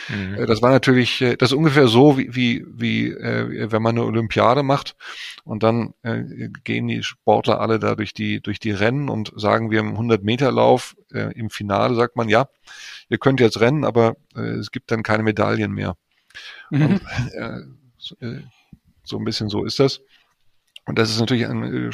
Mhm. 0.10 0.36
Äh, 0.36 0.46
das 0.46 0.62
war 0.62 0.72
natürlich, 0.72 1.22
äh, 1.22 1.38
das 1.38 1.52
ist 1.52 1.58
ungefähr 1.58 1.88
so, 1.88 2.18
wie, 2.18 2.36
wie, 2.36 2.66
wie 2.68 3.08
äh, 3.10 3.72
wenn 3.72 3.82
man 3.82 3.98
eine 3.98 4.06
Olympiade 4.06 4.64
macht 4.64 4.96
und 5.44 5.64
dann 5.64 5.94
äh, 6.02 6.50
gehen 6.64 6.88
die 6.88 7.04
Sportler 7.04 7.62
alle 7.62 7.80
da 7.80 7.96
durch 7.96 8.14
die, 8.14 8.42
durch 8.42 8.60
die 8.60 8.72
Rennen 8.72 9.10
und 9.10 9.32
sagen, 9.36 9.72
wir 9.72 9.80
haben 9.80 9.92
100 9.92 10.24
Meter 10.24 10.52
Lauf. 10.52 10.96
Äh, 11.14 11.34
Im 11.34 11.50
Finale 11.50 11.96
sagt 11.96 12.16
man, 12.16 12.30
ja, 12.30 12.50
ihr 13.10 13.18
könnt 13.18 13.40
jetzt 13.40 13.60
rennen, 13.60 13.86
aber 13.86 14.18
äh, 14.36 14.42
es 14.42 14.72
gibt 14.72 14.92
dann 14.92 15.04
keine 15.04 15.24
Medaillen 15.24 15.72
mehr. 15.72 15.96
Mhm. 16.72 16.82
Und, 16.82 17.02
äh, 17.34 17.62
so, 17.98 18.16
äh, 18.20 18.42
so 19.04 19.18
ein 19.18 19.26
bisschen 19.26 19.50
so 19.50 19.64
ist 19.64 19.80
das. 19.80 20.02
Und 20.86 20.98
das 20.98 21.12
ist 21.12 21.20
natürlich 21.20 21.46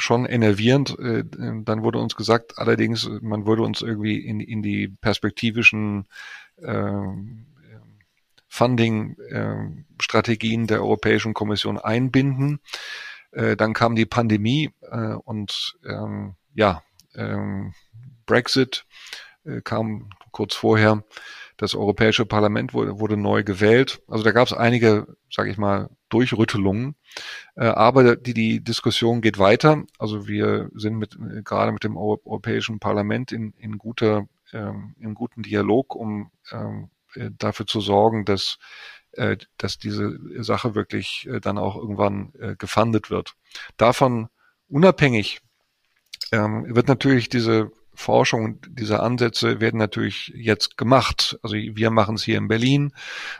schon 0.02 0.24
enervierend. 0.24 0.96
Dann 0.98 1.82
wurde 1.82 1.98
uns 1.98 2.16
gesagt, 2.16 2.56
allerdings, 2.56 3.06
man 3.20 3.46
würde 3.46 3.60
uns 3.60 3.82
irgendwie 3.82 4.16
in, 4.16 4.40
in 4.40 4.62
die 4.62 4.88
perspektivischen 4.88 6.06
äh, 6.62 6.92
Funding-Strategien 8.56 10.66
der 10.66 10.80
Europäischen 10.80 11.34
Kommission 11.34 11.78
einbinden. 11.78 12.60
Äh, 13.32 13.54
dann 13.56 13.74
kam 13.74 13.96
die 13.96 14.06
Pandemie 14.06 14.70
äh, 14.90 15.12
und 15.12 15.76
ähm, 15.86 16.36
ja, 16.54 16.82
ähm, 17.14 17.74
Brexit 18.24 18.86
äh, 19.44 19.60
kam 19.60 20.08
kurz 20.32 20.54
vorher. 20.54 21.04
Das 21.58 21.74
Europäische 21.74 22.24
Parlament 22.24 22.72
wurde, 22.72 22.98
wurde 22.98 23.18
neu 23.18 23.44
gewählt. 23.44 24.00
Also 24.08 24.24
da 24.24 24.32
gab 24.32 24.46
es 24.46 24.54
einige, 24.54 25.06
sage 25.30 25.50
ich 25.50 25.56
mal, 25.56 25.88
Durchrüttelungen. 26.10 26.94
aber 27.56 28.16
die, 28.16 28.34
die 28.34 28.62
Diskussion 28.62 29.22
geht 29.22 29.38
weiter. 29.38 29.84
Also 29.98 30.28
wir 30.28 30.68
sind 30.74 30.96
mit, 30.96 31.16
gerade 31.44 31.72
mit 31.72 31.82
dem 31.82 31.96
Europäischen 31.96 32.78
Parlament 32.78 33.32
in, 33.32 33.54
in 33.58 33.78
guter, 33.78 34.28
ähm, 34.52 34.94
in 35.00 35.14
guten 35.14 35.42
Dialog, 35.42 35.94
um 35.94 36.30
dafür 37.38 37.66
zu 37.66 37.80
sorgen, 37.80 38.24
dass 38.24 38.58
äh, 39.12 39.36
dass 39.56 39.78
diese 39.78 40.18
Sache 40.42 40.74
wirklich 40.74 41.26
äh, 41.30 41.40
dann 41.40 41.58
auch 41.58 41.76
irgendwann 41.76 42.32
gefundet 42.58 43.10
wird. 43.10 43.34
Davon 43.76 44.28
unabhängig 44.68 45.40
ähm, 46.32 46.74
wird 46.74 46.88
natürlich 46.88 47.28
diese 47.28 47.70
Forschung 47.96 48.44
und 48.44 48.66
diese 48.68 49.00
Ansätze 49.00 49.60
werden 49.60 49.78
natürlich 49.78 50.32
jetzt 50.36 50.76
gemacht. 50.76 51.38
Also 51.42 51.56
wir 51.56 51.90
machen 51.90 52.16
es 52.16 52.24
hier 52.24 52.36
in 52.36 52.48
Berlin, 52.48 52.92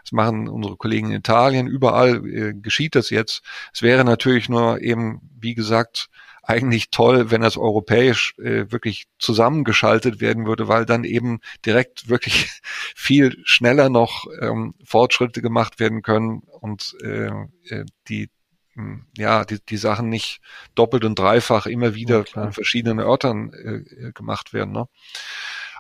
das 0.03 0.13
machen 0.13 0.49
unsere 0.49 0.77
Kollegen 0.77 1.11
in 1.11 1.19
Italien, 1.19 1.67
überall 1.67 2.27
äh, 2.27 2.55
geschieht 2.55 2.95
das 2.95 3.11
jetzt. 3.11 3.43
Es 3.73 3.83
wäre 3.83 4.05
natürlich 4.05 4.49
nur 4.49 4.81
eben, 4.81 5.21
wie 5.39 5.55
gesagt, 5.55 6.09
eigentlich 6.47 6.91
toll, 6.91 7.31
wenn 7.31 7.41
das 7.41 7.57
europäisch 7.57 8.35
äh, 8.39 8.71
wirklich 8.71 9.07
zusammengeschaltet 9.19 10.21
werden 10.21 10.47
würde, 10.47 10.69
weil 10.69 10.87
dann 10.87 11.05
eben 11.05 11.41
direkt 11.65 12.09
wirklich 12.09 12.61
viel 12.95 13.37
schneller 13.45 13.89
noch 13.89 14.27
ähm, 14.41 14.75
Fortschritte 14.85 15.43
gemacht 15.43 15.81
werden 15.81 16.03
können 16.03 16.43
und 16.61 16.97
äh, 17.03 17.31
äh 17.69 17.85
die 18.09 18.31
hm, 18.75 19.07
ja, 19.17 19.45
die, 19.45 19.59
die 19.61 19.77
Sachen 19.79 20.09
nicht 20.09 20.41
doppelt 20.75 21.05
und 21.05 21.19
dreifach 21.19 21.67
immer 21.67 21.95
wieder 21.95 22.25
ja, 22.35 22.43
an 22.43 22.53
verschiedenen 22.53 23.01
Örtern 23.01 23.53
äh, 23.53 24.13
gemacht 24.13 24.53
werden. 24.53 24.73
Ne? 24.73 24.87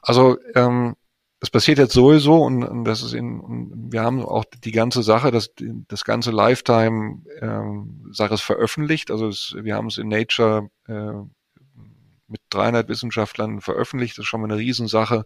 Also 0.03 0.39
ähm, 0.55 0.97
das 1.47 1.51
passiert 1.53 1.79
jetzt 1.79 1.93
sowieso 1.93 2.43
und, 2.43 2.65
und 2.65 2.83
das 2.83 3.05
ist 3.05 3.13
in, 3.13 3.39
und 3.39 3.93
wir 3.93 4.03
haben 4.03 4.21
auch 4.21 4.45
die 4.65 4.73
ganze 4.73 5.05
Sache, 5.05 5.31
das, 5.31 5.53
das 5.87 6.05
ganze 6.05 6.33
Lifetime 6.33 7.23
ähm, 7.41 8.05
Sache 8.11 8.35
ist 8.35 8.41
veröffentlicht. 8.41 9.13
Also 9.13 9.29
es, 9.29 9.55
wir 9.57 9.77
haben 9.77 9.87
es 9.87 9.97
in 9.97 10.09
Nature 10.09 10.71
äh, 10.89 11.13
mit 12.27 12.41
300 12.51 12.89
Wissenschaftlern 12.89 13.61
veröffentlicht. 13.61 14.19
Das 14.19 14.25
ist 14.25 14.29
schon 14.29 14.41
mal 14.41 14.51
eine 14.51 14.59
Riesensache, 14.59 15.25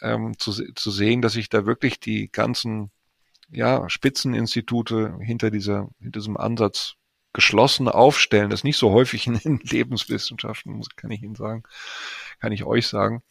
ähm, 0.00 0.38
zu, 0.38 0.52
zu 0.72 0.90
sehen, 0.90 1.20
dass 1.20 1.34
sich 1.34 1.50
da 1.50 1.66
wirklich 1.66 2.00
die 2.00 2.32
ganzen 2.32 2.90
ja, 3.50 3.90
Spitzeninstitute 3.90 5.18
hinter 5.20 5.50
dieser, 5.50 5.90
hinter 6.00 6.20
diesem 6.20 6.38
Ansatz 6.38 6.94
geschlossen 7.34 7.88
aufstellen. 7.88 8.48
Das 8.48 8.60
ist 8.60 8.64
nicht 8.64 8.78
so 8.78 8.90
häufig 8.90 9.26
in 9.26 9.34
den 9.34 9.58
Lebenswissenschaften, 9.58 10.82
kann 10.96 11.10
ich 11.10 11.22
Ihnen 11.22 11.34
sagen, 11.34 11.62
kann 12.40 12.52
ich 12.52 12.64
euch 12.64 12.86
sagen. 12.86 13.22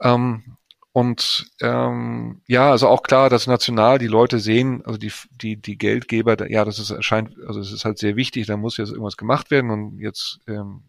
Ähm, 0.00 0.56
und 0.94 1.50
ähm, 1.60 2.40
ja, 2.46 2.70
also 2.70 2.86
auch 2.86 3.02
klar, 3.02 3.28
dass 3.28 3.48
national 3.48 3.98
die 3.98 4.06
Leute 4.06 4.38
sehen, 4.38 4.80
also 4.86 4.96
die 4.96 5.10
die 5.32 5.60
die 5.60 5.76
Geldgeber, 5.76 6.48
ja, 6.48 6.64
das 6.64 6.78
ist 6.78 6.90
erscheint, 6.90 7.36
also 7.48 7.58
es 7.58 7.72
ist 7.72 7.84
halt 7.84 7.98
sehr 7.98 8.14
wichtig, 8.14 8.46
da 8.46 8.56
muss 8.56 8.76
jetzt 8.76 8.90
irgendwas 8.90 9.16
gemacht 9.16 9.50
werden 9.50 9.70
und 9.70 9.98
jetzt 9.98 10.38
ähm, 10.46 10.84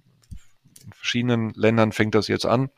in 0.85 0.93
verschiedenen 0.93 1.55
Ländern 1.55 1.91
fängt 1.91 2.13
das 2.13 2.27
jetzt 2.27 2.45
an 2.45 2.69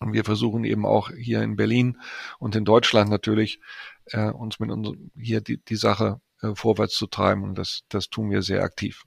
und 0.00 0.12
wir 0.12 0.24
versuchen 0.24 0.64
eben 0.64 0.86
auch 0.86 1.12
hier 1.12 1.40
in 1.40 1.54
Berlin 1.54 1.98
und 2.40 2.56
in 2.56 2.64
Deutschland 2.64 3.10
natürlich 3.10 3.60
äh, 4.06 4.30
uns 4.30 4.58
mit 4.58 4.72
uns 4.72 4.98
hier 5.16 5.40
die 5.40 5.58
die 5.58 5.76
Sache 5.76 6.20
äh, 6.42 6.56
vorwärts 6.56 6.96
zu 6.96 7.06
treiben 7.06 7.44
und 7.44 7.58
das 7.58 7.82
das 7.88 8.10
tun 8.10 8.28
wir 8.28 8.42
sehr 8.42 8.64
aktiv. 8.64 9.04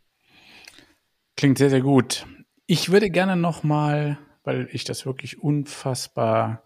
Klingt 1.35 1.57
sehr 1.57 1.69
sehr 1.69 1.81
gut. 1.81 2.25
Ich 2.67 2.89
würde 2.89 3.09
gerne 3.09 3.35
noch 3.35 3.63
mal, 3.63 4.17
weil 4.45 4.69
ich 4.71 4.85
das 4.85 5.05
wirklich 5.05 5.39
unfassbar 5.43 6.63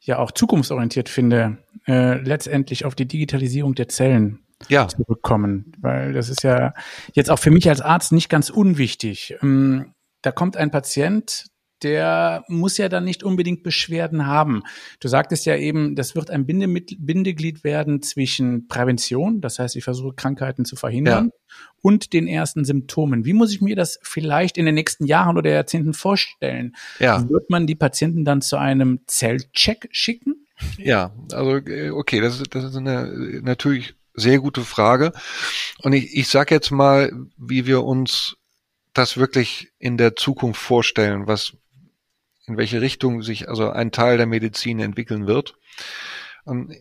ja 0.00 0.18
auch 0.18 0.30
zukunftsorientiert 0.30 1.08
finde, 1.08 1.58
äh, 1.86 2.18
letztendlich 2.20 2.84
auf 2.84 2.94
die 2.94 3.06
Digitalisierung 3.06 3.74
der 3.74 3.88
Zellen 3.88 4.40
ja. 4.68 4.88
zurückkommen. 4.88 5.72
Weil 5.80 6.12
das 6.12 6.28
ist 6.28 6.42
ja 6.42 6.74
jetzt 7.12 7.30
auch 7.30 7.38
für 7.38 7.50
mich 7.50 7.68
als 7.68 7.80
Arzt 7.80 8.12
nicht 8.12 8.28
ganz 8.28 8.50
unwichtig. 8.50 9.36
Ähm, 9.42 9.94
da 10.22 10.32
kommt 10.32 10.56
ein 10.56 10.70
Patient, 10.70 11.46
der 11.82 12.44
muss 12.48 12.78
ja 12.78 12.88
dann 12.88 13.04
nicht 13.04 13.22
unbedingt 13.22 13.62
Beschwerden 13.62 14.26
haben. 14.26 14.62
Du 15.00 15.08
sagtest 15.08 15.46
ja 15.46 15.56
eben, 15.56 15.94
das 15.94 16.14
wird 16.14 16.30
ein 16.30 16.46
Bindeglied 16.46 17.64
werden 17.64 18.02
zwischen 18.02 18.68
Prävention, 18.68 19.40
das 19.40 19.58
heißt, 19.58 19.76
ich 19.76 19.84
versuche 19.84 20.14
Krankheiten 20.14 20.64
zu 20.64 20.76
verhindern, 20.76 21.30
ja. 21.32 21.56
und 21.80 22.12
den 22.12 22.26
ersten 22.26 22.64
Symptomen. 22.64 23.24
Wie 23.24 23.32
muss 23.32 23.52
ich 23.52 23.60
mir 23.60 23.76
das 23.76 23.98
vielleicht 24.02 24.58
in 24.58 24.66
den 24.66 24.74
nächsten 24.74 25.04
Jahren 25.06 25.36
oder 25.36 25.50
Jahrzehnten 25.50 25.94
vorstellen? 25.94 26.74
Ja. 26.98 27.28
Wird 27.28 27.50
man 27.50 27.66
die 27.66 27.76
Patienten 27.76 28.24
dann 28.24 28.40
zu 28.40 28.56
einem 28.56 29.00
Zellcheck 29.06 29.88
schicken? 29.92 30.46
Ja, 30.76 31.12
also 31.32 31.56
äh, 31.56 31.90
okay, 31.90 32.20
das 32.20 32.40
ist, 32.40 32.54
das 32.54 32.64
ist 32.64 32.76
eine 32.76 33.40
natürlich 33.42 33.94
sehr 34.14 34.38
gute 34.40 34.62
Frage. 34.62 35.12
Und 35.82 35.92
ich, 35.92 36.16
ich 36.16 36.28
sage 36.28 36.54
jetzt 36.54 36.70
mal, 36.70 37.12
wie 37.36 37.66
wir 37.66 37.84
uns 37.84 38.36
das 38.92 39.16
wirklich 39.16 39.72
in 39.78 39.96
der 39.96 40.16
Zukunft 40.16 40.60
vorstellen, 40.60 41.26
was, 41.26 41.52
in 42.48 42.56
welche 42.56 42.80
Richtung 42.80 43.22
sich 43.22 43.48
also 43.48 43.70
ein 43.70 43.92
Teil 43.92 44.16
der 44.16 44.26
Medizin 44.26 44.80
entwickeln 44.80 45.26
wird. 45.26 45.54
Und 46.44 46.74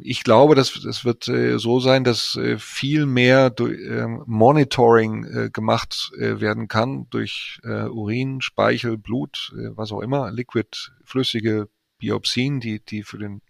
ich 0.00 0.24
glaube, 0.24 0.54
dass 0.54 0.76
es 0.84 1.04
wird 1.04 1.28
äh, 1.28 1.58
so 1.58 1.78
sein, 1.80 2.04
dass 2.04 2.36
äh, 2.36 2.58
viel 2.58 3.06
mehr 3.06 3.50
durch, 3.50 3.78
äh, 3.80 4.06
Monitoring 4.24 5.24
äh, 5.24 5.50
gemacht 5.50 6.10
werden 6.16 6.68
kann 6.68 7.06
durch 7.10 7.60
Urin, 7.64 8.40
Speichel, 8.40 8.96
Blut, 8.96 9.52
was 9.74 9.92
auch 9.92 10.00
immer, 10.00 10.30
Liquid, 10.30 10.68
flüssige 11.04 11.68
Biopsien, 11.98 12.60
die 12.60 12.80
die 12.80 13.02
für 13.02 13.18
den 13.18 13.42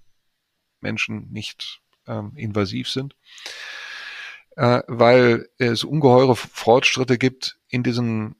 Menschen 0.81 1.31
nicht 1.31 1.81
ähm, 2.07 2.33
invasiv 2.37 2.88
sind, 2.88 3.16
weil 4.57 5.49
es 5.59 5.85
ungeheure 5.85 6.35
Fortschritte 6.35 7.19
gibt 7.19 7.59
in 7.69 7.83
diesen 7.83 8.37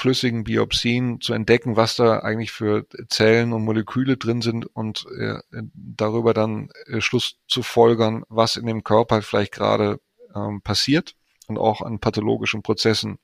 flüssigen 0.00 0.44
Biopsien 0.44 1.20
zu 1.20 1.34
entdecken, 1.34 1.76
was 1.76 1.96
da 1.96 2.20
eigentlich 2.20 2.52
für 2.52 2.86
Zellen 3.08 3.52
und 3.52 3.64
Moleküle 3.64 4.16
drin 4.16 4.40
sind 4.40 4.64
und 4.64 5.04
äh, 5.18 5.38
darüber 5.74 6.32
dann 6.32 6.70
äh, 6.86 7.02
Schluss 7.02 7.36
zu 7.48 7.62
folgern, 7.62 8.24
was 8.30 8.56
in 8.56 8.66
dem 8.66 8.82
Körper 8.82 9.20
vielleicht 9.20 9.52
gerade 9.52 10.00
ähm, 10.34 10.62
passiert 10.62 11.16
und 11.48 11.58
auch 11.58 11.82
an 11.82 11.98
pathologischen 11.98 12.62
Prozessen 12.62 13.18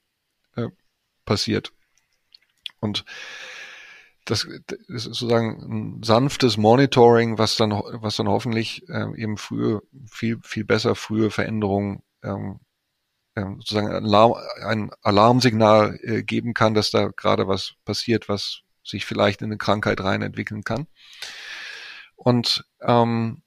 äh, 0.54 0.68
passiert. 1.24 1.72
Und 2.78 3.06
das, 4.26 4.44
ist 4.44 5.04
sozusagen 5.04 5.62
ein 5.62 6.02
sanftes 6.02 6.58
Monitoring, 6.58 7.38
was 7.38 7.56
dann, 7.56 7.70
was 7.70 8.16
dann 8.16 8.28
hoffentlich 8.28 8.84
ähm, 8.90 9.14
eben 9.14 9.38
frühe, 9.38 9.80
viel, 10.10 10.40
viel 10.42 10.64
besser 10.64 10.94
frühe 10.94 11.30
Veränderungen 11.30 12.02
ähm, 12.22 12.60
sozusagen 13.40 13.88
ein, 13.88 14.04
Alarm, 14.04 14.34
ein 14.64 14.90
Alarmsignal 15.02 15.98
äh, 16.02 16.22
geben 16.22 16.54
kann, 16.54 16.74
dass 16.74 16.90
da 16.90 17.08
gerade 17.08 17.48
was 17.48 17.74
passiert, 17.84 18.28
was 18.28 18.62
sich 18.82 19.04
vielleicht 19.04 19.42
in 19.42 19.46
eine 19.46 19.58
Krankheit 19.58 20.00
rein 20.00 20.22
entwickeln 20.22 20.62
kann. 20.62 20.86
Und 22.14 22.64
ähm, 22.80 23.42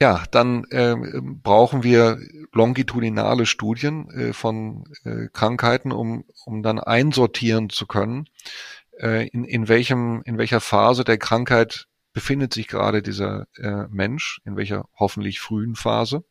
ja, 0.00 0.24
dann 0.30 0.64
äh, 0.70 0.96
brauchen 1.20 1.82
wir 1.82 2.18
longitudinale 2.52 3.44
Studien 3.44 4.10
äh, 4.10 4.32
von 4.32 4.84
äh, 5.04 5.28
Krankheiten, 5.32 5.92
um, 5.92 6.24
um 6.46 6.62
dann 6.62 6.80
einsortieren 6.80 7.68
zu 7.68 7.86
können, 7.86 8.26
äh, 8.98 9.28
in, 9.28 9.44
in, 9.44 9.68
welchem, 9.68 10.22
in 10.24 10.38
welcher 10.38 10.60
Phase 10.60 11.04
der 11.04 11.18
Krankheit 11.18 11.86
befindet 12.12 12.54
sich 12.54 12.66
gerade 12.66 13.02
dieser 13.02 13.46
äh, 13.56 13.86
Mensch, 13.90 14.40
in 14.44 14.56
welcher 14.56 14.88
hoffentlich 14.98 15.38
frühen 15.38 15.76
Phase. 15.76 16.24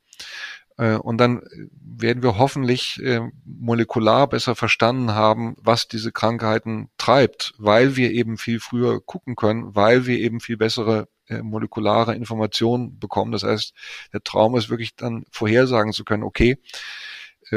Äh, 0.79 0.95
und 0.95 1.17
dann 1.17 1.41
werden 1.81 2.23
wir 2.23 2.37
hoffentlich 2.37 3.03
äh, 3.03 3.19
molekular 3.43 4.27
besser 4.27 4.55
verstanden 4.55 5.11
haben, 5.13 5.55
was 5.59 5.87
diese 5.87 6.11
Krankheiten 6.11 6.89
treibt, 6.97 7.53
weil 7.57 7.97
wir 7.97 8.11
eben 8.11 8.37
viel 8.37 8.61
früher 8.61 9.01
gucken 9.01 9.35
können, 9.35 9.75
weil 9.75 10.05
wir 10.05 10.17
eben 10.17 10.39
viel 10.39 10.55
bessere 10.55 11.09
äh, 11.27 11.41
molekulare 11.41 12.15
Informationen 12.15 12.97
bekommen. 12.97 13.33
Das 13.33 13.43
heißt, 13.43 13.73
der 14.13 14.23
Traum 14.23 14.55
ist 14.55 14.69
wirklich 14.69 14.95
dann 14.95 15.25
vorhersagen 15.31 15.91
zu 15.91 16.05
können, 16.05 16.23
okay, 16.23 16.57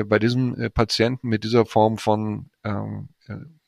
bei 0.06 0.18
diesem 0.18 0.70
Patienten 0.72 1.28
mit 1.28 1.44
dieser 1.44 1.66
Form 1.66 1.98
von 1.98 2.48
ähm, 2.64 3.10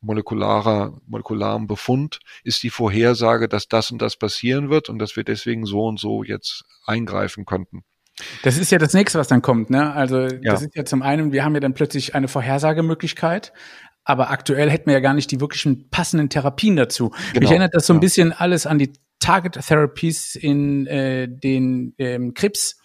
molekularer, 0.01 0.99
molekularem 1.07 1.67
Befund 1.67 2.21
ist 2.45 2.63
die 2.63 2.71
Vorhersage, 2.71 3.47
dass 3.47 3.69
das 3.69 3.91
und 3.91 4.01
das 4.01 4.17
passieren 4.17 4.71
wird 4.71 4.89
und 4.89 4.99
dass 4.99 5.17
wir 5.17 5.25
deswegen 5.25 5.67
so 5.67 5.85
und 5.85 6.01
so 6.01 6.25
jetzt 6.25 6.65
eingreifen 6.87 7.45
könnten. 7.45 7.85
Das 8.43 8.59
ist 8.59 8.71
ja 8.71 8.79
das 8.79 8.95
nächste, 8.95 9.19
was 9.19 9.29
dann 9.29 9.43
kommt, 9.43 9.71
ne? 9.71 9.93
Also 9.93 10.21
ja. 10.23 10.53
das 10.53 10.63
ist 10.63 10.77
ja 10.77 10.85
zum 10.85 11.03
einen, 11.03 11.33
wir 11.33 11.45
haben 11.45 11.55
ja 11.55 11.61
dann 11.61 11.75
plötzlich 11.75 12.15
eine 12.15 12.29
Vorhersagemöglichkeit, 12.29 13.53
aber 14.05 14.31
aktuell 14.31 14.71
hätten 14.71 14.87
wir 14.87 14.95
ja 14.95 15.01
gar 15.01 15.15
nicht 15.15 15.31
die 15.31 15.41
wirklichen 15.41 15.91
passenden 15.91 16.29
Therapien 16.29 16.77
dazu. 16.77 17.11
Genau. 17.33 17.41
Mich 17.41 17.51
erinnert 17.51 17.75
das 17.75 17.87
so 17.87 17.95
ein 17.95 18.01
bisschen 18.01 18.33
alles 18.33 18.67
an 18.67 18.79
die 18.79 18.93
Target 19.19 19.59
Therapies 19.67 20.37
in 20.37 20.87
äh, 20.87 21.29
den 21.29 21.95
ähm, 21.99 22.35
Krebs 22.35 22.79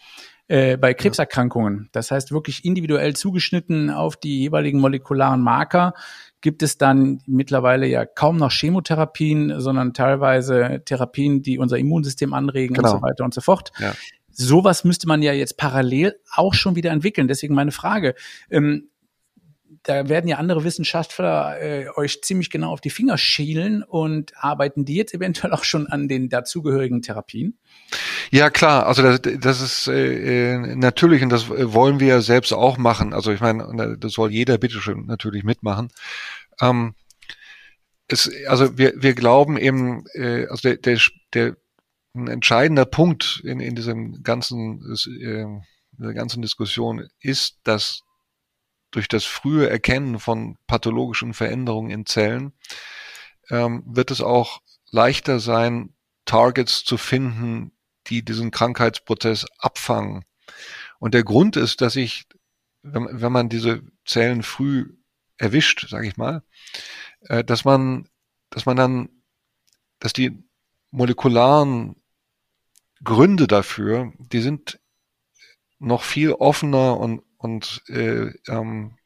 äh, 0.48 0.78
bei 0.78 0.94
Krebserkrankungen. 0.94 1.90
Das 1.92 2.12
heißt 2.12 2.32
wirklich 2.32 2.64
individuell 2.66 3.16
zugeschnitten 3.16 3.90
auf 3.90 4.16
die 4.16 4.40
jeweiligen 4.40 4.80
molekularen 4.80 5.42
Marker 5.42 5.94
gibt 6.42 6.64
es 6.64 6.78
dann 6.78 7.22
mittlerweile 7.28 7.86
ja 7.86 8.06
kaum 8.06 8.38
noch 8.38 8.52
Chemotherapien, 8.52 9.60
sondern 9.60 9.94
teilweise 9.94 10.82
Therapien, 10.86 11.42
die 11.42 11.60
unser 11.60 11.78
Immunsystem 11.78 12.34
anregen 12.34 12.76
genau. 12.76 12.94
und 12.94 12.98
so 12.98 13.02
weiter 13.02 13.26
und 13.26 13.34
so 13.34 13.42
fort. 13.42 13.72
Ja 13.78 13.94
sowas 14.40 14.84
müsste 14.86 15.08
man 15.08 15.22
ja 15.22 15.34
jetzt 15.34 15.58
parallel 15.58 16.20
auch 16.34 16.54
schon 16.54 16.76
wieder 16.76 16.92
entwickeln. 16.92 17.28
Deswegen 17.28 17.56
meine 17.56 17.72
Frage. 17.72 18.16
Ähm, 18.50 18.90
da 19.84 20.10
werden 20.10 20.28
ja 20.28 20.38
andere 20.38 20.64
Wissenschaftler 20.64 21.62
äh, 21.62 21.88
euch 21.96 22.22
ziemlich 22.22 22.50
genau 22.50 22.72
auf 22.72 22.82
die 22.82 22.90
Finger 22.90 23.18
schielen 23.18 23.84
und 23.84 24.34
arbeiten 24.36 24.84
die 24.84 24.96
jetzt 24.96 25.14
eventuell 25.14 25.54
auch 25.54 25.64
schon 25.64 25.88
an 25.88 26.08
den 26.08 26.30
dazugehörigen 26.30 27.02
Therapien? 27.02 27.58
Ja 28.32 28.50
klar, 28.50 28.88
also 28.88 29.02
das, 29.04 29.22
das 29.40 29.62
ist 29.62 29.88
äh, 29.88 30.54
äh 30.54 30.76
natürlich 30.76 31.22
und 31.22 31.30
das 31.30 31.50
wollen 31.50 32.00
wir 32.00 32.22
selbst 32.22 32.54
auch 32.54 32.78
machen. 32.78 33.14
Also 33.14 33.32
ich 33.32 33.42
meine, 33.42 33.98
das 33.98 34.14
soll 34.14 34.32
jeder 34.32 34.58
bitte 34.58 34.80
schon 34.80 35.06
natürlich 35.06 35.44
mitmachen. 35.44 35.90
Ähm, 36.62 36.96
es, 38.08 38.30
also 38.48 38.78
wir, 38.78 38.94
wir 38.98 39.14
glauben 39.14 39.58
eben, 39.58 40.06
äh, 40.14 40.48
also 40.48 40.70
der, 40.70 40.78
der, 40.78 41.00
der 41.34 41.56
ein 42.16 42.28
entscheidender 42.28 42.86
Punkt 42.86 43.42
in, 43.44 43.60
in 43.60 43.76
diesem 43.76 44.24
ganzen, 44.24 44.82
äh, 45.22 45.46
dieser 45.92 46.14
ganzen 46.14 46.42
Diskussion 46.42 47.08
ist, 47.20 47.60
dass 47.64 48.02
durch 48.92 49.08
das 49.08 49.26
frühe 49.26 49.70
Erkennen 49.70 50.20
von 50.20 50.58
pathologischen 50.66 51.34
Veränderungen 51.34 51.92
in 51.92 52.06
Zellen 52.06 52.54
ähm, 53.50 53.84
wird 53.86 54.12
es 54.12 54.22
auch 54.22 54.62
leichter 54.92 55.40
sein, 55.40 55.94
Targets 56.26 56.84
zu 56.84 56.98
finden, 56.98 57.72
die 58.08 58.24
diesen 58.24 58.52
Krankheitsprozess 58.52 59.46
abfangen. 59.60 60.26
Und 61.00 61.14
der 61.14 61.24
Grund 61.24 61.56
ist, 61.56 61.82
dass 61.82 61.96
ich, 61.96 62.26
wenn, 62.82 63.08
wenn 63.22 63.32
man 63.32 63.50
diese 63.50 63.82
Zellen 64.06 64.44
früh 64.44 64.98
erwischt, 65.38 65.88
sage 65.90 66.08
ich 66.08 66.18
mal, 66.18 66.44
äh, 67.22 67.44
dass 67.44 67.66
man, 67.66 68.10
dass 68.50 68.66
man 68.66 68.78
dann, 68.78 69.10
dass 70.00 70.14
die 70.14 70.44
molekularen 70.92 71.96
Gründe 73.04 73.48
dafür, 73.48 74.14
die 74.18 74.42
sind 74.42 74.80
noch 75.80 76.04
viel 76.04 76.34
offener 76.34 76.98
und, 76.98 77.22
und 77.38 77.84
äh, 77.88 78.32
ähm, 78.48 78.98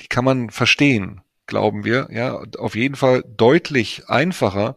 die 0.00 0.08
kann 0.08 0.24
man 0.24 0.50
verstehen. 0.50 1.20
glauben 1.46 1.84
wir, 1.84 2.08
ja, 2.10 2.42
auf 2.58 2.74
jeden 2.74 2.96
Fall 2.96 3.22
deutlich 3.36 4.08
einfacher, 4.08 4.76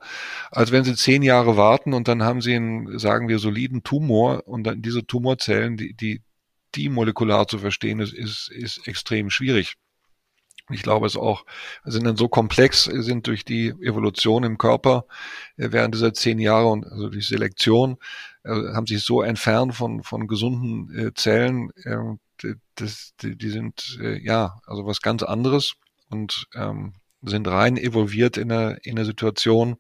als 0.52 0.72
wenn 0.72 0.84
Sie 0.84 0.96
zehn 0.96 1.24
Jahre 1.24 1.58
warten 1.58 1.94
und 1.94 2.08
dann 2.08 2.24
haben 2.24 2.42
Sie 2.42 2.56
einen, 2.56 3.00
sagen 3.00 3.28
wir, 3.28 3.40
soliden 3.40 3.84
Tumor 3.84 4.48
und 4.48 4.64
dann 4.66 4.82
diese 4.82 5.06
Tumorzellen, 5.06 5.78
die, 5.78 5.94
die, 5.94 6.22
die 6.76 6.90
molekular 6.90 7.48
zu 7.48 7.60
verstehen 7.60 8.00
ist, 8.00 8.14
ist, 8.14 8.52
ist 8.52 8.88
extrem 8.88 9.30
schwierig. 9.30 9.76
Ich 10.70 10.84
glaube, 10.84 11.08
es 11.08 11.16
auch 11.16 11.46
sind 11.86 12.06
dann 12.06 12.18
so 12.18 12.28
komplex, 12.28 12.86
sind 12.86 13.28
durch 13.28 13.46
die 13.46 13.70
Evolution 13.70 14.44
im 14.44 14.58
Körper 14.58 15.06
äh, 15.56 15.72
während 15.72 15.96
dieser 15.96 16.14
zehn 16.14 16.40
Jahre 16.40 16.68
und 16.68 16.86
also 16.86 17.10
durch 17.10 17.28
Selektion 17.28 17.98
äh, 18.44 18.74
haben 18.74 18.86
sich 18.86 19.04
so 19.04 19.22
entfernt 19.22 19.76
von 19.76 20.04
von 20.04 20.28
gesunden 20.28 20.98
äh, 20.98 21.14
Zellen, 21.14 21.72
äh, 21.84 21.98
das, 22.76 23.14
die, 23.22 23.50
sind 23.50 23.98
ja 24.22 24.62
also 24.68 24.86
was 24.86 25.02
ganz 25.02 25.24
anderes 25.24 25.74
und 26.10 26.48
ähm, 26.54 26.94
sind 27.24 27.48
rein 27.48 27.78
evolviert 27.78 28.38
in 28.38 28.52
einer, 28.52 28.86
in 28.86 28.96
einer 28.96 29.06
Situation, 29.06 29.78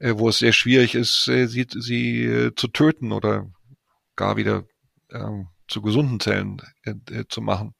wo 0.00 0.28
es 0.28 0.38
sehr 0.38 0.52
schwierig 0.52 0.96
ist, 0.96 1.24
sie, 1.24 1.46
sie 1.46 2.50
zu 2.56 2.66
töten 2.66 3.12
oder 3.12 3.48
gar 4.16 4.36
wieder 4.36 4.64
äh, 5.10 5.44
zu 5.68 5.80
gesunden 5.80 6.18
Zellen 6.18 6.60
zu 7.28 7.40
machen. 7.42 7.74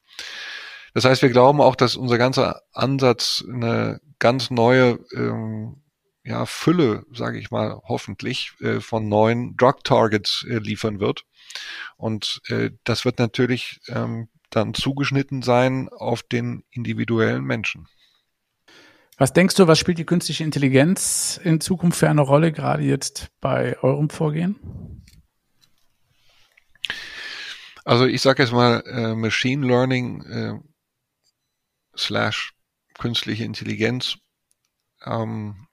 Das 0.93 1.05
heißt, 1.05 1.21
wir 1.21 1.29
glauben 1.29 1.61
auch, 1.61 1.75
dass 1.75 1.95
unser 1.95 2.17
ganzer 2.17 2.61
Ansatz 2.73 3.43
eine 3.47 4.01
ganz 4.19 4.49
neue 4.49 4.99
ähm, 5.13 5.81
ja, 6.23 6.45
Fülle, 6.45 7.05
sage 7.11 7.39
ich 7.39 7.51
mal, 7.51 7.81
hoffentlich 7.87 8.51
äh, 8.59 8.79
von 8.79 9.07
neuen 9.07 9.55
Drug 9.57 9.83
Targets 9.83 10.45
äh, 10.47 10.57
liefern 10.57 10.99
wird. 10.99 11.25
Und 11.97 12.41
äh, 12.47 12.71
das 12.83 13.05
wird 13.05 13.19
natürlich 13.19 13.79
ähm, 13.87 14.29
dann 14.49 14.73
zugeschnitten 14.73 15.41
sein 15.41 15.89
auf 15.89 16.23
den 16.23 16.63
individuellen 16.71 17.43
Menschen. 17.43 17.87
Was 19.17 19.33
denkst 19.33 19.55
du, 19.55 19.67
was 19.67 19.79
spielt 19.79 19.97
die 19.97 20.05
künstliche 20.05 20.43
Intelligenz 20.43 21.39
in 21.43 21.59
Zukunft 21.59 21.99
für 21.99 22.09
eine 22.09 22.21
Rolle, 22.21 22.51
gerade 22.51 22.83
jetzt 22.83 23.27
bei 23.41 23.77
eurem 23.83 24.09
Vorgehen? 24.09 25.03
Also 27.83 28.05
ich 28.05 28.21
sage 28.21 28.43
jetzt 28.43 28.53
mal 28.53 28.83
äh, 28.85 29.15
Machine 29.15 29.65
Learning 29.65 30.21
äh, 30.23 30.53
slash 31.99 32.53
künstliche 32.97 33.43
Intelligenz, 33.43 34.17
ähm, 35.05 35.67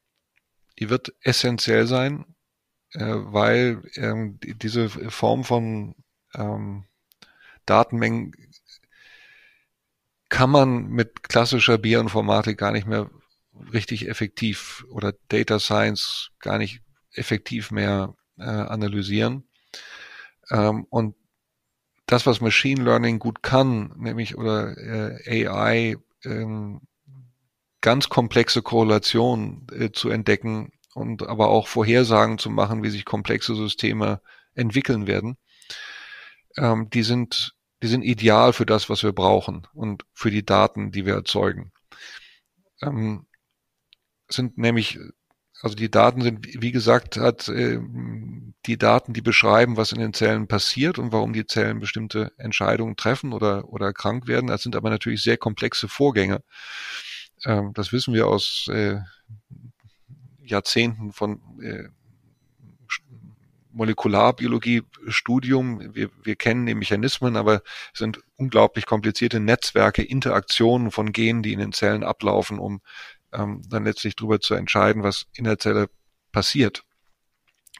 die 0.79 0.91
wird 0.91 1.15
essentiell 1.21 1.87
sein, 1.87 2.25
äh, 2.93 3.05
weil 3.05 3.83
ähm, 3.95 4.39
diese 4.41 4.89
Form 4.89 5.45
von 5.45 5.95
ähm, 6.35 6.85
Datenmengen 7.65 8.33
kann 10.29 10.51
man 10.51 10.89
mit 10.89 11.23
klassischer 11.23 11.79
Bioinformatik 11.79 12.59
gar 12.59 12.73
nicht 12.73 12.87
mehr 12.87 13.11
richtig 13.73 14.09
effektiv 14.09 14.85
oder 14.91 15.15
Data 15.29 15.59
Science 15.59 16.31
gar 16.41 16.59
nicht 16.59 16.83
effektiv 17.13 17.71
mehr 17.71 18.15
äh, 18.39 18.43
analysieren. 18.43 19.49
Ähm, 20.51 20.85
und 20.91 21.17
das, 22.07 22.27
was 22.27 22.41
Machine 22.41 22.83
Learning 22.85 23.19
gut 23.19 23.43
kann, 23.43 23.93
nämlich 23.97 24.37
oder 24.37 24.77
äh, 24.77 25.47
AI, 25.49 25.97
ähm, 26.25 26.81
ganz 27.81 28.09
komplexe 28.09 28.63
Korrelationen 28.63 29.67
äh, 29.73 29.93
zu 29.93 30.11
entdecken 30.11 30.73
und 30.95 31.23
aber 31.23 31.49
auch 31.49 31.69
Vorhersagen 31.69 32.39
zu 32.39 32.51
machen, 32.51 32.83
wie 32.83 32.91
sich 32.91 33.05
komplexe 33.05 33.55
Systeme 33.55 34.21
entwickeln 34.55 35.07
werden, 35.07 35.37
ähm, 36.57 36.89
die 36.91 37.03
sind 37.03 37.57
die 37.83 37.89
sind 37.89 38.03
ideal 38.03 38.53
für 38.53 38.67
das, 38.67 38.89
was 38.89 39.03
wir 39.03 39.13
brauchen 39.13 39.67
und 39.75 40.05
für 40.13 40.31
die 40.31 40.45
Daten, 40.45 40.93
die 40.93 41.05
wir 41.05 41.15
erzeugen. 41.15 41.73
Ähm, 42.83 43.27
sind 44.29 44.59
nämlich, 44.59 44.99
also 45.61 45.77
die 45.77 45.91
Daten 45.91 46.23
sind, 46.23 46.47
wie 46.63 46.73
gesagt, 46.73 47.17
hat 47.17 47.49
äh, 47.49 47.79
die 48.67 48.79
Daten, 48.79 49.13
die 49.13 49.23
beschreiben, 49.23 49.77
was 49.77 49.93
in 49.93 50.01
den 50.01 50.13
Zellen 50.13 50.49
passiert 50.49 50.99
und 50.99 51.13
warum 51.13 51.33
die 51.33 51.47
Zellen 51.47 51.81
bestimmte 51.81 52.33
Entscheidungen 52.39 52.97
treffen 52.97 53.33
oder, 53.33 53.69
oder 53.69 53.93
krank 53.93 54.27
werden. 54.27 54.49
Das 54.49 54.63
sind 54.63 54.77
aber 54.77 54.91
natürlich 54.91 55.23
sehr 55.23 55.37
komplexe 55.37 55.89
Vorgänge. 55.89 56.43
Ähm, 57.45 57.73
das 57.75 57.93
wissen 57.93 58.15
wir 58.15 58.27
aus 58.27 58.69
äh, 58.73 58.99
Jahrzehnten 60.43 61.13
von 61.13 61.41
äh, 61.63 61.89
Molekularbiologie-Studium. 63.73 65.95
Wir, 65.95 66.09
wir 66.23 66.37
kennen 66.37 66.67
die 66.67 66.75
Mechanismen, 66.75 67.37
aber 67.37 67.63
es 67.93 67.99
sind 67.99 68.21
unglaublich 68.37 68.87
komplizierte 68.87 69.39
Netzwerke, 69.39 70.03
Interaktionen 70.03 70.91
von 70.91 71.13
Genen, 71.13 71.43
die 71.43 71.53
in 71.53 71.59
den 71.59 71.73
Zellen 71.73 72.03
ablaufen, 72.03 72.59
um 72.59 72.81
ähm, 73.33 73.61
dann 73.69 73.85
letztlich 73.85 74.17
darüber 74.17 74.41
zu 74.41 74.55
entscheiden, 74.55 75.03
was 75.03 75.27
in 75.35 75.45
der 75.45 75.59
Zelle 75.59 75.91
passiert. 76.33 76.86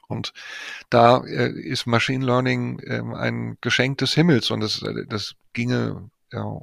Und 0.07 0.33
da 0.89 1.23
äh, 1.25 1.51
ist 1.51 1.85
Machine 1.85 2.25
Learning 2.25 2.79
äh, 2.79 3.01
ein 3.15 3.57
Geschenk 3.61 3.97
des 3.97 4.13
Himmels 4.13 4.51
und 4.51 4.61
das, 4.61 4.81
äh, 4.81 5.05
das 5.07 5.35
ginge 5.53 6.09
ja, 6.31 6.59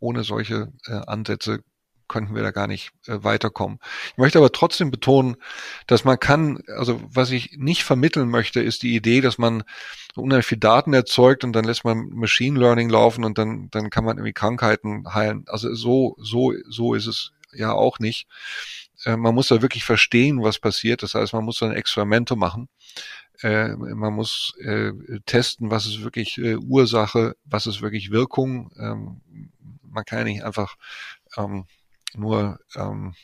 ohne 0.00 0.24
solche 0.24 0.72
äh, 0.86 0.92
Ansätze 1.06 1.62
könnten 2.08 2.34
wir 2.34 2.42
da 2.42 2.50
gar 2.50 2.66
nicht 2.66 2.92
äh, 3.06 3.22
weiterkommen. 3.22 3.78
Ich 4.12 4.18
möchte 4.18 4.38
aber 4.38 4.52
trotzdem 4.52 4.90
betonen, 4.90 5.36
dass 5.86 6.04
man 6.04 6.18
kann, 6.20 6.62
also 6.76 7.00
was 7.08 7.30
ich 7.30 7.56
nicht 7.56 7.82
vermitteln 7.82 8.28
möchte, 8.28 8.60
ist 8.60 8.82
die 8.82 8.94
Idee, 8.94 9.20
dass 9.20 9.38
man 9.38 9.64
unheimlich 10.14 10.46
viel 10.46 10.58
Daten 10.58 10.94
erzeugt 10.94 11.44
und 11.44 11.52
dann 11.52 11.64
lässt 11.64 11.84
man 11.84 12.08
Machine 12.10 12.58
Learning 12.58 12.88
laufen 12.88 13.24
und 13.24 13.38
dann, 13.38 13.68
dann 13.70 13.90
kann 13.90 14.04
man 14.04 14.18
irgendwie 14.18 14.32
Krankheiten 14.32 15.14
heilen. 15.14 15.44
Also 15.48 15.74
so, 15.74 16.16
so, 16.18 16.52
so 16.68 16.94
ist 16.94 17.06
es 17.06 17.32
ja 17.52 17.72
auch 17.72 17.98
nicht. 17.98 18.28
Äh, 19.06 19.16
man 19.16 19.34
muss 19.34 19.48
da 19.48 19.62
wirklich 19.62 19.84
verstehen, 19.84 20.42
was 20.42 20.58
passiert. 20.58 21.02
Das 21.02 21.14
heißt, 21.14 21.32
man 21.32 21.44
muss 21.44 21.60
dann 21.60 21.72
Experimente 21.72 22.36
machen. 22.36 22.68
Äh, 23.40 23.68
man 23.76 24.12
muss 24.12 24.54
äh, 24.58 24.92
testen, 25.24 25.70
was 25.70 25.86
ist 25.86 26.02
wirklich 26.02 26.38
Ursache, 26.38 27.36
was 27.44 27.66
ist 27.66 27.80
wirklich 27.82 28.10
Wirkung. 28.10 28.70
Ähm, 28.78 29.20
man 29.82 30.04
kann 30.04 30.18
ja 30.18 30.24
nicht 30.24 30.44
einfach 30.44 30.76
ähm, 31.36 31.66
nur 32.14 32.58
ähm, 32.74 33.14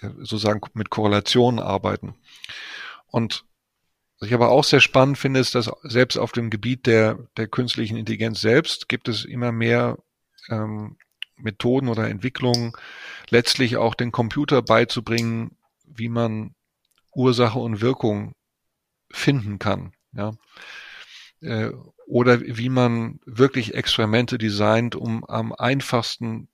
sozusagen 0.00 0.60
mit 0.74 0.90
Korrelationen 0.90 1.60
arbeiten. 1.60 2.14
Und 3.06 3.44
was 4.18 4.28
ich 4.28 4.34
aber 4.34 4.50
auch 4.50 4.64
sehr 4.64 4.80
spannend 4.80 5.18
finde, 5.18 5.40
ist, 5.40 5.54
dass 5.54 5.70
selbst 5.82 6.16
auf 6.16 6.32
dem 6.32 6.50
Gebiet 6.50 6.86
der, 6.86 7.18
der 7.36 7.46
künstlichen 7.46 7.96
Intelligenz 7.96 8.40
selbst 8.40 8.88
gibt 8.88 9.08
es 9.08 9.24
immer 9.24 9.52
mehr 9.52 9.98
ähm, 10.48 10.96
Methoden 11.36 11.88
oder 11.88 12.08
Entwicklungen, 12.08 12.72
letztlich 13.28 13.76
auch 13.76 13.94
den 13.94 14.12
Computer 14.12 14.62
beizubringen, 14.62 15.56
wie 15.84 16.08
man 16.08 16.54
Ursache 17.14 17.58
und 17.58 17.80
Wirkung 17.80 18.34
finden 19.10 19.58
kann. 19.58 19.92
Ja? 20.12 20.32
Äh, 21.40 21.70
oder 22.06 22.40
wie 22.40 22.68
man 22.68 23.20
wirklich 23.24 23.74
Experimente 23.74 24.38
designt, 24.38 24.94
um 24.94 25.24
am 25.24 25.52
einfachsten 25.52 26.48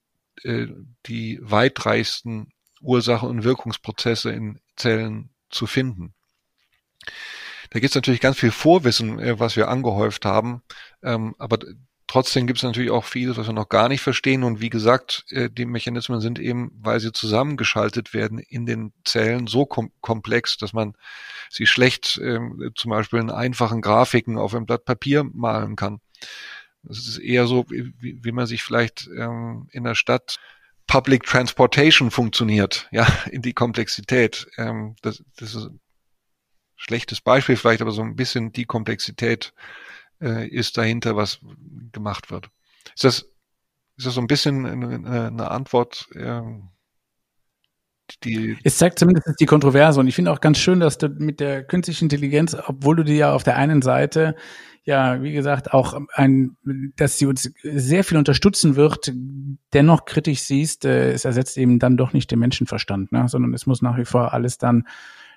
äh, 0.45 0.67
die 1.07 1.39
weitreichsten 1.43 2.53
Ursache- 2.81 3.27
und 3.27 3.45
Wirkungsprozesse 3.45 4.31
in 4.31 4.61
Zellen 4.77 5.31
zu 5.51 5.67
finden. 5.67 6.15
Da 7.71 7.81
gibt 7.81 7.91
es 7.91 7.95
natürlich 7.95 8.21
ganz 8.21 8.39
viel 8.39 8.51
Vorwissen, 8.51 9.19
äh, 9.19 9.39
was 9.39 9.57
wir 9.57 9.69
angehäuft 9.69 10.25
haben, 10.25 10.63
ähm, 11.03 11.35
aber 11.39 11.59
trotzdem 12.09 12.49
gibt 12.49 12.59
es 12.59 12.65
natürlich 12.65 12.91
auch 12.91 13.05
vieles, 13.05 13.37
was 13.37 13.47
wir 13.47 13.53
noch 13.53 13.69
gar 13.69 13.89
nicht 13.89 14.01
verstehen. 14.01 14.43
Und 14.43 14.61
wie 14.61 14.71
gesagt, 14.71 15.25
äh, 15.31 15.49
die 15.49 15.67
Mechanismen 15.67 16.21
sind 16.21 16.41
eben, 16.41 16.73
weil 16.81 16.99
sie 16.99 17.13
zusammengeschaltet 17.13 18.13
werden 18.13 18.41
in 18.41 18.67
den 18.67 18.93
Zellen, 19.05 19.47
so 19.47 19.67
kom 19.67 19.93
komplex, 20.01 20.57
dass 20.57 20.73
man 20.73 20.95
sie 21.51 21.67
schlecht 21.67 22.19
ähm, 22.23 22.73
zum 22.75 22.91
Beispiel 22.91 23.21
in 23.21 23.31
einfachen 23.31 23.81
Grafiken 23.81 24.39
auf 24.39 24.55
einem 24.55 24.67
Blatt 24.67 24.85
Papier 24.85 25.23
malen 25.23 25.77
kann. 25.77 26.01
Es 26.89 27.07
ist 27.07 27.19
eher 27.19 27.47
so, 27.47 27.67
wie, 27.69 27.93
wie 28.01 28.33
man 28.33 28.47
sich 28.47 28.63
vielleicht 28.63 29.09
ähm, 29.17 29.69
in 29.71 29.85
der 29.85 29.95
Stadt 29.95 30.39
Public 30.87 31.25
Transportation 31.25 32.11
funktioniert, 32.11 32.89
ja, 32.93 33.07
in 33.31 33.43
die 33.43 33.53
Komplexität. 33.53 34.49
Ähm, 34.57 34.97
das, 35.03 35.23
das 35.37 35.55
ist 35.55 35.67
ein 35.67 35.81
schlechtes 36.77 37.21
Beispiel 37.21 37.57
vielleicht, 37.57 37.83
aber 37.83 37.93
so 37.93 38.03
ein 38.03 38.17
bisschen 38.17 38.53
die 38.53 38.65
Komplexität 38.65 39.53
äh, 40.21 40.49
ist 40.49 40.77
dahinter, 40.77 41.17
was 41.17 41.41
gemacht 41.93 42.31
wird. 42.31 42.51
Ist 42.95 43.05
das, 43.05 43.19
ist 43.97 44.07
das 44.07 44.15
so 44.15 44.21
ein 44.21 44.27
bisschen 44.27 44.67
eine, 44.67 45.29
eine 45.29 45.51
Antwort? 45.51 46.09
Ähm, 46.15 46.71
die 48.25 48.57
es 48.65 48.79
zeigt 48.79 48.99
zumindest 48.99 49.39
die 49.39 49.45
Kontroverse 49.45 50.01
und 50.01 50.07
ich 50.09 50.15
finde 50.15 50.33
auch 50.33 50.41
ganz 50.41 50.57
schön, 50.59 50.81
dass 50.81 50.97
du 50.97 51.09
mit 51.09 51.41
der 51.41 51.63
künstlichen 51.63 52.07
Intelligenz, 52.07 52.57
obwohl 52.67 52.97
du 52.97 53.05
die 53.05 53.17
ja 53.17 53.35
auf 53.35 53.43
der 53.43 53.57
einen 53.57 53.83
Seite 53.83 54.35
ja, 54.89 55.23
wie 55.23 55.33
gesagt, 55.33 55.75
auch 55.75 56.01
ein, 56.15 56.57
dass 56.97 57.19
sie 57.19 57.27
uns 57.27 57.53
sehr 57.63 58.05
viel 58.05 58.17
unterstützen 58.17 58.75
wird, 58.75 59.13
dennoch 59.75 60.07
kritisch 60.07 60.41
siehst, 60.41 60.87
äh, 60.87 61.13
es 61.13 61.27
ersetzt 61.27 61.59
eben 61.59 61.79
dann 61.79 61.99
doch 61.99 62.15
nicht 62.15 62.31
den 62.31 62.39
Menschenverstand, 62.39 63.13
ne? 63.13 63.29
sondern 63.29 63.53
es 63.53 63.67
muss 63.67 63.83
nach 63.83 63.99
wie 63.99 64.07
vor 64.07 64.33
alles 64.33 64.57
dann 64.57 64.89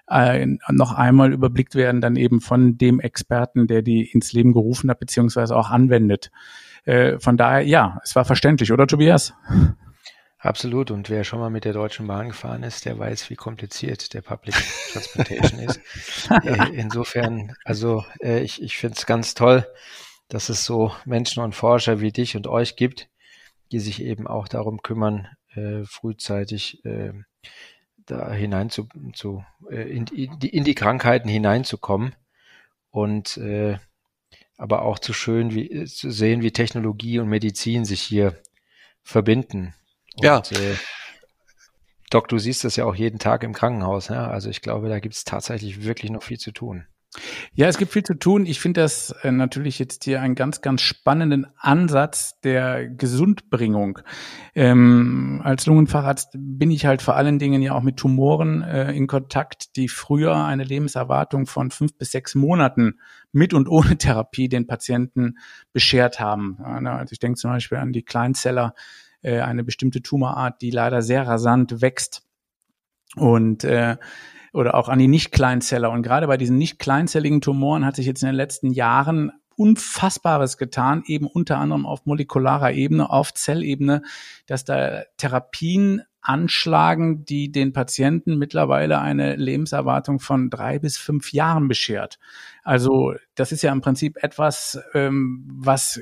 äh, 0.07 0.45
noch 0.69 0.93
einmal 0.93 1.33
überblickt 1.33 1.75
werden, 1.75 2.01
dann 2.01 2.15
eben 2.15 2.41
von 2.41 2.77
dem 2.77 2.99
Experten, 2.99 3.67
der 3.67 3.81
die 3.81 4.03
ins 4.03 4.33
Leben 4.33 4.53
gerufen 4.53 4.89
hat, 4.89 4.99
beziehungsweise 4.99 5.55
auch 5.55 5.69
anwendet. 5.69 6.31
Äh, 6.85 7.19
von 7.19 7.37
daher, 7.37 7.61
ja, 7.61 7.99
es 8.03 8.15
war 8.15 8.25
verständlich, 8.25 8.71
oder 8.71 8.87
Tobias? 8.87 9.33
Absolut. 10.41 10.89
Und 10.89 11.09
wer 11.11 11.23
schon 11.23 11.39
mal 11.39 11.51
mit 11.51 11.65
der 11.65 11.73
Deutschen 11.73 12.07
Bahn 12.07 12.29
gefahren 12.29 12.63
ist, 12.63 12.85
der 12.85 12.97
weiß, 12.97 13.29
wie 13.29 13.35
kompliziert 13.35 14.13
der 14.13 14.21
Public 14.21 14.55
Transportation 14.91 15.59
ist. 15.59 15.79
Äh, 16.43 16.73
insofern, 16.73 17.53
also 17.65 18.05
äh, 18.21 18.41
ich, 18.41 18.61
ich 18.61 18.77
finde 18.77 18.95
es 18.97 19.05
ganz 19.05 19.33
toll, 19.33 19.67
dass 20.29 20.49
es 20.49 20.63
so 20.63 20.93
Menschen 21.05 21.43
und 21.43 21.55
Forscher 21.55 21.99
wie 21.99 22.11
dich 22.11 22.35
und 22.35 22.47
euch 22.47 22.75
gibt, 22.75 23.09
die 23.71 23.79
sich 23.79 24.01
eben 24.01 24.27
auch 24.27 24.47
darum 24.47 24.81
kümmern, 24.81 25.27
äh, 25.53 25.83
frühzeitig 25.83 26.81
da 28.05 28.31
hinein 28.31 28.69
zu, 28.69 28.87
zu 29.13 29.43
äh, 29.69 29.89
in, 29.89 30.07
in, 30.07 30.39
die, 30.39 30.49
in 30.49 30.63
die 30.63 30.75
Krankheiten 30.75 31.29
hineinzukommen 31.29 32.15
und 32.89 33.37
äh, 33.37 33.77
aber 34.57 34.83
auch 34.83 34.99
zu 34.99 35.13
schön 35.13 35.55
wie 35.55 35.85
zu 35.85 36.11
sehen, 36.11 36.43
wie 36.43 36.51
Technologie 36.51 37.19
und 37.19 37.27
Medizin 37.27 37.83
sich 37.83 38.01
hier 38.01 38.39
verbinden. 39.01 39.73
Und, 40.15 40.23
ja. 40.23 40.39
Äh, 40.51 40.75
Doc, 42.11 42.27
du 42.27 42.37
siehst 42.37 42.63
das 42.63 42.75
ja 42.75 42.85
auch 42.85 42.93
jeden 42.93 43.19
Tag 43.19 43.43
im 43.43 43.53
Krankenhaus. 43.53 44.09
Ja? 44.09 44.27
Also 44.27 44.49
ich 44.49 44.61
glaube, 44.61 44.89
da 44.89 44.99
gibt 44.99 45.15
es 45.15 45.23
tatsächlich 45.23 45.83
wirklich 45.83 46.11
noch 46.11 46.23
viel 46.23 46.37
zu 46.37 46.51
tun. 46.51 46.85
Ja, 47.53 47.67
es 47.67 47.77
gibt 47.77 47.91
viel 47.91 48.03
zu 48.03 48.13
tun. 48.13 48.45
Ich 48.45 48.61
finde 48.61 48.81
das 48.81 49.11
äh, 49.23 49.31
natürlich 49.31 49.79
jetzt 49.79 50.05
hier 50.05 50.21
einen 50.21 50.35
ganz, 50.35 50.61
ganz 50.61 50.81
spannenden 50.81 51.45
Ansatz 51.57 52.39
der 52.39 52.87
Gesundbringung. 52.87 53.99
Ähm, 54.55 55.41
als 55.43 55.65
Lungenfacharzt 55.65 56.29
bin 56.33 56.71
ich 56.71 56.85
halt 56.85 57.01
vor 57.01 57.17
allen 57.17 57.37
Dingen 57.37 57.61
ja 57.61 57.73
auch 57.73 57.81
mit 57.81 57.97
Tumoren 57.97 58.61
äh, 58.61 58.93
in 58.93 59.07
Kontakt, 59.07 59.75
die 59.75 59.89
früher 59.89 60.35
eine 60.45 60.63
Lebenserwartung 60.63 61.47
von 61.47 61.69
fünf 61.69 61.97
bis 61.97 62.11
sechs 62.11 62.33
Monaten 62.33 62.99
mit 63.33 63.53
und 63.53 63.67
ohne 63.67 63.97
Therapie 63.97 64.47
den 64.47 64.65
Patienten 64.65 65.37
beschert 65.73 66.21
haben. 66.21 66.59
Also 66.63 67.11
ich 67.11 67.19
denke 67.19 67.37
zum 67.37 67.51
Beispiel 67.51 67.77
an 67.77 67.91
die 67.91 68.03
Kleinzeller, 68.03 68.73
äh, 69.21 69.41
eine 69.41 69.63
bestimmte 69.63 70.01
Tumorart, 70.01 70.61
die 70.61 70.71
leider 70.71 71.01
sehr 71.01 71.27
rasant 71.27 71.81
wächst. 71.81 72.23
Und 73.15 73.65
äh, 73.65 73.97
oder 74.53 74.75
auch 74.75 74.89
an 74.89 74.99
die 74.99 75.07
Nicht-Kleinzeller. 75.07 75.89
Und 75.91 76.03
gerade 76.03 76.27
bei 76.27 76.37
diesen 76.37 76.57
nicht-kleinzelligen 76.57 77.41
Tumoren 77.41 77.85
hat 77.85 77.95
sich 77.95 78.05
jetzt 78.05 78.21
in 78.23 78.27
den 78.27 78.35
letzten 78.35 78.71
Jahren 78.71 79.31
Unfassbares 79.55 80.57
getan, 80.57 81.03
eben 81.05 81.27
unter 81.27 81.57
anderem 81.57 81.85
auf 81.85 82.05
molekularer 82.05 82.71
Ebene, 82.71 83.09
auf 83.09 83.33
Zellebene, 83.33 84.01
dass 84.47 84.65
da 84.65 85.03
Therapien 85.17 86.01
anschlagen, 86.21 87.25
die 87.25 87.51
den 87.51 87.73
Patienten 87.73 88.37
mittlerweile 88.37 88.99
eine 88.99 89.35
Lebenserwartung 89.35 90.19
von 90.19 90.49
drei 90.49 90.79
bis 90.79 90.97
fünf 90.97 91.33
Jahren 91.33 91.67
beschert. 91.67 92.19
Also 92.63 93.15
das 93.35 93.51
ist 93.51 93.63
ja 93.63 93.71
im 93.71 93.81
Prinzip 93.81 94.17
etwas, 94.23 94.79
ähm, 94.93 95.47
was 95.51 95.99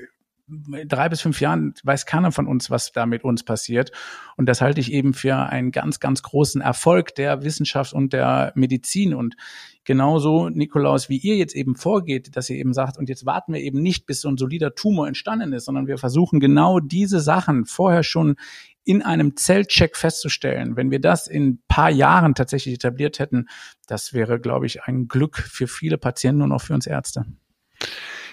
drei 0.88 1.10
bis 1.10 1.22
fünf 1.22 1.41
Jahren 1.41 1.74
weiß 1.84 2.06
keiner 2.06 2.32
von 2.32 2.47
uns, 2.47 2.70
was 2.70 2.91
da 2.91 3.06
mit 3.06 3.24
uns 3.24 3.43
passiert. 3.43 3.91
Und 4.38 4.47
das 4.47 4.62
halte 4.62 4.82
ich 4.82 4.91
eben 4.91 5.14
für 5.14 5.36
einen 5.36 5.72
ganz, 5.72 6.00
ganz 6.00 6.24
großen 6.24 6.62
Erfolg 6.62 7.16
der 7.16 7.43
Wissenschaft 7.43 7.93
und 7.93 8.14
der 8.14 8.52
Medizin. 8.56 9.14
Und 9.14 9.36
genauso, 9.84 10.50
Nikolaus, 10.50 11.10
wie 11.10 11.18
ihr 11.18 11.36
jetzt 11.36 11.56
eben 11.56 11.76
vorgeht, 11.76 12.36
dass 12.36 12.50
ihr 12.50 12.58
eben 12.58 12.74
sagt, 12.74 12.97
und 12.97 13.10
jetzt 13.10 13.26
warten 13.26 13.54
wir 13.54 13.62
eben 13.62 13.82
nicht, 13.82 14.06
bis 14.06 14.22
so 14.22 14.30
ein 14.30 14.38
solider 14.38 14.76
Tumor 14.76 15.08
entstanden 15.08 15.54
ist, 15.54 15.66
sondern 15.66 15.88
wir 15.88 15.97
versuchen 15.97 16.39
genau 16.39 16.80
diese 16.80 17.20
Sachen 17.20 17.66
vorher 17.66 18.04
schon 18.04 18.36
in 18.84 19.04
einem 19.04 19.36
Zellcheck 19.36 19.95
festzustellen. 19.95 20.76
Wenn 20.76 20.89
wir 20.89 21.00
das 21.00 21.28
in 21.28 21.62
paar 21.68 21.91
Jahren 21.91 22.34
tatsächlich 22.34 22.74
etabliert 22.74 23.20
hätten, 23.20 23.47
das 23.88 24.14
wäre, 24.14 24.39
glaube 24.39 24.66
ich, 24.66 24.84
ein 24.84 25.08
Glück 25.08 25.38
für 25.38 25.68
viele 25.68 25.97
Patienten 25.97 26.41
und 26.41 26.52
auch 26.52 26.62
für 26.62 26.74
uns 26.74 26.88
Ärzte. 26.88 27.26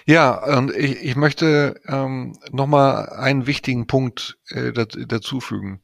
Ja, 0.09 0.57
und 0.57 0.73
ich, 0.73 1.03
ich 1.03 1.15
möchte 1.17 1.81
ähm, 1.85 2.39
nochmal 2.49 3.09
einen 3.09 3.45
wichtigen 3.45 3.87
Punkt 3.87 4.37
äh, 4.47 4.71
dazu 4.71 5.41
fügen. 5.41 5.81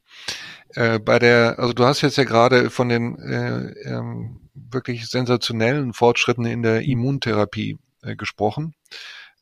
Äh, 0.70 0.98
bei 0.98 1.18
der, 1.18 1.58
also 1.58 1.74
du 1.74 1.84
hast 1.84 2.00
jetzt 2.00 2.16
ja 2.16 2.24
gerade 2.24 2.70
von 2.70 2.88
den 2.88 3.18
äh, 3.18 3.72
ähm, 3.86 4.48
wirklich 4.54 5.08
sensationellen 5.08 5.92
Fortschritten 5.92 6.46
in 6.46 6.62
der 6.62 6.80
Immuntherapie 6.84 7.76
äh, 8.02 8.16
gesprochen, 8.16 8.74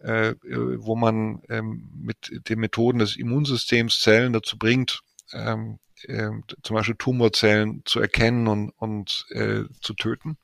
äh, 0.01 0.31
äh 0.31 0.37
wo 0.81 0.97
man 0.97 1.43
ähm, 1.49 1.89
mit 1.95 2.49
den 2.49 2.59
Methoden 2.59 2.99
des 2.99 3.17
Immunsystems 3.17 4.01
Zellen 4.01 4.33
dazu 4.33 4.59
bringt, 4.59 5.03
ähm, 5.33 5.79
äh, 6.09 6.31
zum 6.65 6.75
Beispiel 6.75 6.97
Tumorzellen 6.97 7.83
zu 7.85 8.01
erkennen 8.01 8.49
und, 8.49 8.71
und 8.71 9.27
äh, 9.31 9.63
zu 9.81 9.95
töten. 9.95 10.39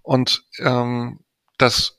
Und 0.00 0.46
ähm, 0.58 1.20
das 1.58 1.98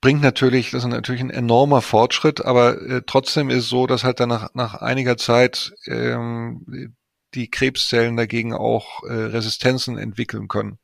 bringt 0.00 0.22
natürlich, 0.22 0.70
das 0.70 0.84
ist 0.84 0.90
natürlich 0.90 1.20
ein 1.20 1.30
enormer 1.30 1.82
Fortschritt, 1.82 2.44
aber 2.44 2.80
äh, 2.80 3.02
trotzdem 3.06 3.50
ist 3.50 3.64
es 3.64 3.68
so, 3.68 3.86
dass 3.86 4.04
halt 4.04 4.20
dann 4.20 4.28
nach, 4.28 4.54
nach 4.54 4.74
einiger 4.74 5.16
Zeit 5.16 5.72
ähm, 5.86 6.94
die 7.34 7.50
Krebszellen 7.50 8.16
dagegen 8.16 8.54
auch 8.54 9.02
äh, 9.04 9.12
Resistenzen 9.12 9.98
entwickeln 9.98 10.48
können. 10.48 10.78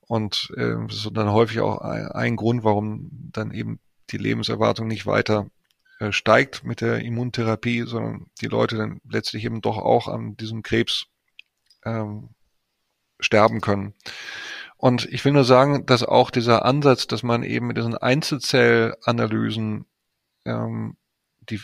Und 0.00 0.52
äh, 0.56 0.74
das 0.88 0.96
ist 0.96 1.10
dann 1.14 1.30
häufig 1.30 1.60
auch 1.60 1.78
ein, 1.78 2.08
ein 2.08 2.36
Grund, 2.36 2.64
warum 2.64 3.08
dann 3.32 3.52
eben 3.52 3.80
die 4.10 4.18
Lebenserwartung 4.18 4.88
nicht 4.88 5.06
weiter 5.06 5.46
äh, 6.00 6.12
steigt 6.12 6.64
mit 6.64 6.80
der 6.80 7.00
Immuntherapie, 7.00 7.84
sondern 7.86 8.26
die 8.40 8.46
Leute 8.46 8.76
dann 8.76 9.00
letztlich 9.08 9.44
eben 9.44 9.60
doch 9.60 9.78
auch 9.78 10.08
an 10.08 10.36
diesem 10.36 10.62
Krebs 10.62 11.06
ähm, 11.84 12.30
sterben 13.20 13.60
können. 13.60 13.94
Und 14.82 15.04
ich 15.12 15.24
will 15.24 15.30
nur 15.30 15.44
sagen, 15.44 15.86
dass 15.86 16.02
auch 16.02 16.32
dieser 16.32 16.64
Ansatz, 16.64 17.06
dass 17.06 17.22
man 17.22 17.44
eben 17.44 17.68
mit 17.68 17.76
diesen 17.76 17.96
Einzelzellanalysen 17.96 19.86
ähm, 20.44 20.96
die 21.38 21.60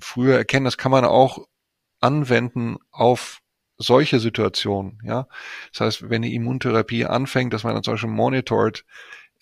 früher 0.00 0.38
erkennen, 0.38 0.64
das 0.64 0.78
kann 0.78 0.90
man 0.90 1.04
auch 1.04 1.46
anwenden 2.00 2.78
auf 2.90 3.42
solche 3.76 4.18
Situationen. 4.18 4.98
Ja, 5.04 5.28
das 5.72 5.80
heißt, 5.82 6.08
wenn 6.08 6.22
die 6.22 6.34
Immuntherapie 6.34 7.04
anfängt, 7.04 7.52
dass 7.52 7.64
man 7.64 7.74
dann 7.74 7.82
zum 7.82 7.94
Beispiel 7.94 8.08
monitort 8.08 8.86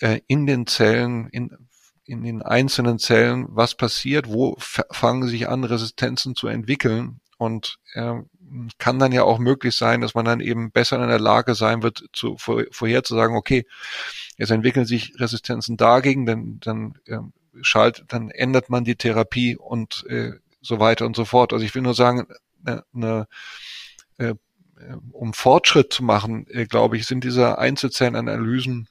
äh, 0.01 0.21
in 0.27 0.45
den 0.49 0.67
Zellen, 0.67 1.29
in 1.29 1.57
in 2.05 2.25
den 2.25 2.43
einzelnen 2.43 2.99
Zellen, 2.99 3.47
was 3.51 3.77
passiert, 3.77 4.29
wo 4.29 4.57
fangen 4.59 5.29
sich 5.29 5.49
an, 5.49 5.63
Resistenzen 5.63 6.35
zu 6.35 6.49
entwickeln 6.49 7.21
und 7.39 7.79
äh, 7.95 8.17
kann 8.79 8.99
dann 8.99 9.13
ja 9.13 9.23
auch 9.23 9.39
möglich 9.39 9.77
sein, 9.77 10.01
dass 10.01 10.15
man 10.15 10.25
dann 10.25 10.41
eben 10.41 10.71
besser 10.71 11.01
in 11.03 11.09
der 11.09 11.19
Lage 11.19 11.55
sein 11.55 11.83
wird, 11.83 12.05
zu, 12.13 12.37
vor, 12.39 12.65
vorherzusagen, 12.71 13.37
okay, 13.37 13.67
jetzt 14.37 14.51
entwickeln 14.51 14.87
sich 14.87 15.15
Resistenzen 15.19 15.77
dagegen, 15.77 16.27
dann, 16.27 16.61
dann 16.61 16.95
äh, 17.07 17.19
schalt, 17.61 18.05
dann 18.09 18.31
ändert 18.31 18.71
man 18.71 18.85
die 18.85 18.97
Therapie 18.97 19.57
und 19.57 20.05
äh, 20.09 20.33
so 20.61 20.81
weiter 20.81 21.07
und 21.07 21.17
so 21.17 21.25
fort. 21.25 21.53
Also 21.53 21.65
ich 21.65 21.75
will 21.75 21.83
nur 21.83 21.95
sagen, 21.95 22.27
ne, 22.63 22.85
ne, 22.93 23.27
äh, 24.19 24.35
um 25.13 25.33
Fortschritt 25.33 25.93
zu 25.93 26.03
machen, 26.03 26.47
äh, 26.49 26.67
glaube 26.67 26.97
ich, 26.97 27.07
sind 27.07 27.25
diese 27.25 27.59
Einzelzellenanalysen 27.59 28.89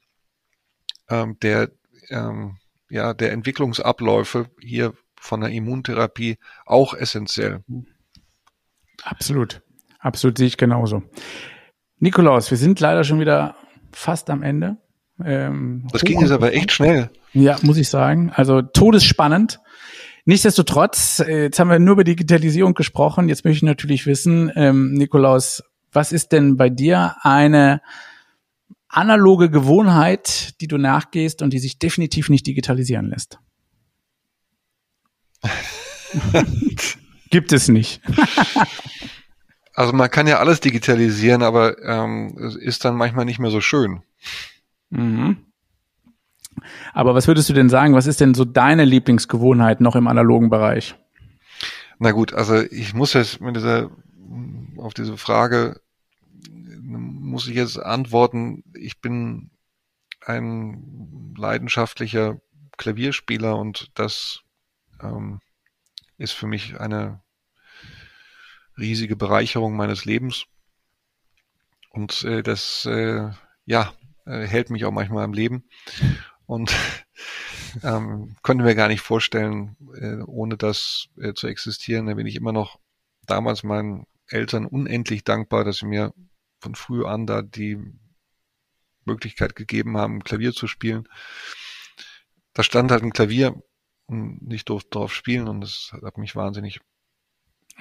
ähm, 1.10 1.38
der 1.42 1.70
ähm, 2.10 2.58
ja 2.90 3.14
der 3.14 3.32
Entwicklungsabläufe 3.32 4.50
hier 4.60 4.94
von 5.20 5.42
der 5.42 5.52
Immuntherapie 5.52 6.38
auch 6.66 6.94
essentiell. 6.94 7.64
Absolut. 9.04 9.62
Absolut 10.00 10.38
sehe 10.38 10.48
ich 10.48 10.58
genauso. 10.58 11.04
Nikolaus, 12.00 12.50
wir 12.50 12.58
sind 12.58 12.80
leider 12.80 13.04
schon 13.04 13.20
wieder 13.20 13.56
fast 13.92 14.30
am 14.30 14.42
Ende. 14.42 14.78
Ähm, 15.24 15.88
das 15.92 16.02
ging 16.02 16.20
jetzt 16.20 16.32
aber 16.32 16.54
echt 16.54 16.72
schnell. 16.72 17.12
Ja, 17.34 17.58
muss 17.62 17.78
ich 17.78 17.90
sagen. 17.90 18.32
Also 18.34 18.62
todesspannend. 18.62 19.60
Nichtsdestotrotz, 20.26 21.20
äh, 21.20 21.44
jetzt 21.44 21.60
haben 21.60 21.70
wir 21.70 21.80
nur 21.80 21.94
über 21.94 22.04
Digitalisierung 22.04 22.74
gesprochen. 22.74 23.30
Jetzt 23.30 23.46
möchte 23.46 23.58
ich 23.58 23.64
natürlich 23.64 24.06
wissen, 24.06 24.52
ähm, 24.56 24.94
Nikolaus, 24.94 25.64
was 25.92 26.12
ist 26.12 26.32
denn 26.32 26.58
bei 26.58 26.70
dir 26.70 27.16
eine 27.22 27.82
analoge 28.88 29.50
Gewohnheit, 29.50 30.60
die 30.62 30.68
du 30.68 30.78
nachgehst 30.78 31.42
und 31.42 31.52
die 31.54 31.60
sich 31.60 31.80
definitiv 31.80 32.30
nicht 32.30 32.46
digitalisieren 32.48 33.10
lässt? 33.10 33.40
Gibt 37.32 37.52
es 37.52 37.68
nicht. 37.68 38.02
also 39.74 39.94
man 39.94 40.12
kann 40.12 40.28
ja 40.28 40.38
alles 40.38 40.60
digitalisieren, 40.60 41.42
aber 41.42 41.82
ähm, 41.84 42.38
es 42.38 42.56
ist 42.56 42.86
dann 42.86 42.96
manchmal 42.96 43.26
nicht 43.26 43.40
mehr 43.40 43.52
so 43.52 43.62
schön. 43.62 44.04
Mhm. 44.92 45.38
Aber 46.94 47.16
was 47.16 47.28
würdest 47.28 47.50
du 47.50 47.54
denn 47.54 47.70
sagen? 47.70 47.96
Was 47.96 48.06
ist 48.06 48.22
denn 48.22 48.34
so 48.34 48.46
deine 48.46 48.86
Lieblingsgewohnheit 48.86 49.82
noch 49.82 49.96
im 49.96 50.08
analogen 50.08 50.50
Bereich? 50.50 50.96
Na 51.98 52.12
gut, 52.12 52.34
also 52.34 52.62
ich 52.62 52.94
muss 52.94 53.14
jetzt 53.14 53.42
mit 53.42 53.56
dieser 53.56 53.90
auf 54.78 54.94
diese 54.94 55.18
Frage 55.18 55.80
muss 56.82 57.48
ich 57.48 57.56
jetzt 57.56 57.78
antworten. 57.78 58.64
Ich 58.74 59.00
bin 59.00 59.52
ein 60.26 61.34
leidenschaftlicher 61.38 62.40
Klavierspieler 62.78 63.58
und 63.58 63.92
das 63.96 64.42
ähm, 65.02 65.40
ist 66.22 66.34
für 66.34 66.48
mich 66.48 66.80
eine 66.80 67.22
riesige 68.78 69.16
Bereicherung 69.16 69.76
meines 69.76 70.06
Lebens. 70.06 70.46
Und 71.90 72.24
äh, 72.24 72.44
das 72.44 72.86
äh, 72.86 73.30
ja, 73.66 73.94
äh, 74.26 74.46
hält 74.46 74.70
mich 74.70 74.86
auch 74.86 74.92
manchmal 74.92 75.24
am 75.24 75.34
Leben. 75.34 75.66
Und 76.46 76.74
ähm, 77.84 78.36
konnte 78.44 78.64
mir 78.64 78.76
gar 78.76 78.88
nicht 78.88 79.02
vorstellen, 79.02 79.76
äh, 79.96 80.22
ohne 80.26 80.58
das 80.58 81.08
äh, 81.18 81.34
zu 81.34 81.48
existieren. 81.48 82.06
Da 82.06 82.14
bin 82.14 82.28
ich 82.28 82.36
immer 82.36 82.54
noch 82.54 82.80
damals 83.26 83.64
meinen 83.64 84.06
Eltern 84.28 84.66
unendlich 84.66 85.24
dankbar, 85.24 85.64
dass 85.64 85.78
sie 85.78 85.86
mir 85.88 86.14
von 86.60 86.76
früh 86.76 87.06
an 87.06 87.26
da 87.26 87.42
die 87.42 87.78
Möglichkeit 89.06 89.56
gegeben 89.56 89.98
haben, 89.98 90.24
Klavier 90.24 90.54
zu 90.54 90.68
spielen. 90.68 91.08
Da 92.54 92.64
stand 92.64 92.92
halt 92.92 93.04
ein 93.04 93.14
Klavier 93.14 93.62
und 94.12 94.54
ich 94.54 94.66
durfte 94.66 94.90
drauf 94.92 95.14
spielen 95.14 95.48
und 95.48 95.62
das 95.62 95.94
hat 96.04 96.18
mich 96.18 96.36
wahnsinnig 96.36 96.82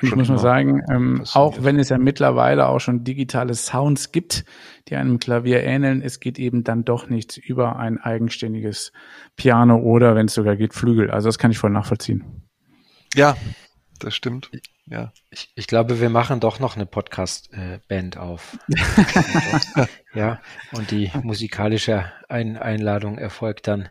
ich 0.02 0.16
muss 0.16 0.28
mal 0.28 0.38
sagen, 0.38 0.82
ähm, 0.90 1.24
auch 1.34 1.62
wenn 1.62 1.78
es 1.78 1.90
ja 1.90 1.98
mittlerweile 1.98 2.68
auch 2.68 2.78
schon 2.78 3.04
digitale 3.04 3.54
Sounds 3.54 4.12
gibt, 4.12 4.44
die 4.88 4.96
einem 4.96 5.18
Klavier 5.18 5.62
ähneln, 5.62 6.00
es 6.00 6.20
geht 6.20 6.38
eben 6.38 6.64
dann 6.64 6.84
doch 6.84 7.08
nicht 7.08 7.36
über 7.36 7.76
ein 7.76 7.98
eigenständiges 7.98 8.92
Piano 9.36 9.76
oder, 9.78 10.14
wenn 10.14 10.26
es 10.26 10.34
sogar 10.34 10.56
geht, 10.56 10.74
Flügel. 10.74 11.10
Also 11.10 11.28
das 11.28 11.38
kann 11.38 11.50
ich 11.50 11.58
voll 11.58 11.70
nachvollziehen. 11.70 12.48
Ja, 13.14 13.36
das 13.98 14.14
stimmt. 14.14 14.50
Ja. 14.86 15.12
Ich, 15.30 15.52
ich 15.54 15.66
glaube, 15.66 16.00
wir 16.00 16.10
machen 16.10 16.40
doch 16.40 16.60
noch 16.60 16.76
eine 16.76 16.86
Podcast-Band 16.86 18.16
auf. 18.16 18.58
ja, 20.14 20.40
und 20.72 20.90
die 20.90 21.10
musikalische 21.22 22.10
Ein 22.28 22.56
Einladung 22.56 23.18
erfolgt 23.18 23.68
dann 23.68 23.88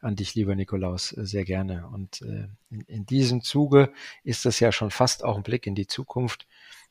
an 0.00 0.16
dich, 0.16 0.34
lieber 0.34 0.54
Nikolaus, 0.54 1.16
äh, 1.16 1.26
sehr 1.26 1.44
gerne. 1.44 1.88
Und 1.88 2.22
äh, 2.22 2.48
in, 2.70 2.80
in 2.82 3.06
diesem 3.06 3.42
Zuge 3.42 3.92
ist 4.24 4.44
das 4.44 4.60
ja 4.60 4.72
schon 4.72 4.90
fast 4.90 5.24
auch 5.24 5.36
ein 5.36 5.42
Blick 5.42 5.66
in 5.66 5.74
die 5.74 5.86
Zukunft. 5.86 6.46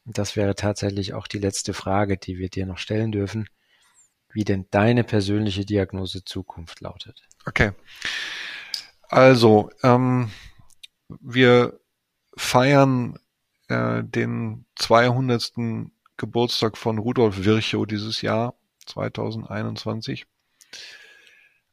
Und 0.05 0.17
das 0.17 0.35
wäre 0.35 0.55
tatsächlich 0.55 1.13
auch 1.13 1.27
die 1.27 1.39
letzte 1.39 1.73
Frage, 1.73 2.17
die 2.17 2.37
wir 2.37 2.49
dir 2.49 2.65
noch 2.65 2.77
stellen 2.77 3.11
dürfen, 3.11 3.49
wie 4.31 4.43
denn 4.43 4.65
deine 4.71 5.03
persönliche 5.03 5.65
Diagnose 5.65 6.23
Zukunft 6.23 6.81
lautet. 6.81 7.27
Okay. 7.45 7.71
Also, 9.03 9.69
ähm, 9.83 10.31
wir 11.07 11.79
feiern 12.35 13.17
äh, 13.67 14.03
den 14.03 14.65
200. 14.75 15.53
Geburtstag 16.17 16.77
von 16.77 16.97
Rudolf 16.97 17.43
Virchow 17.43 17.85
dieses 17.85 18.21
Jahr, 18.21 18.55
2021. 18.85 20.25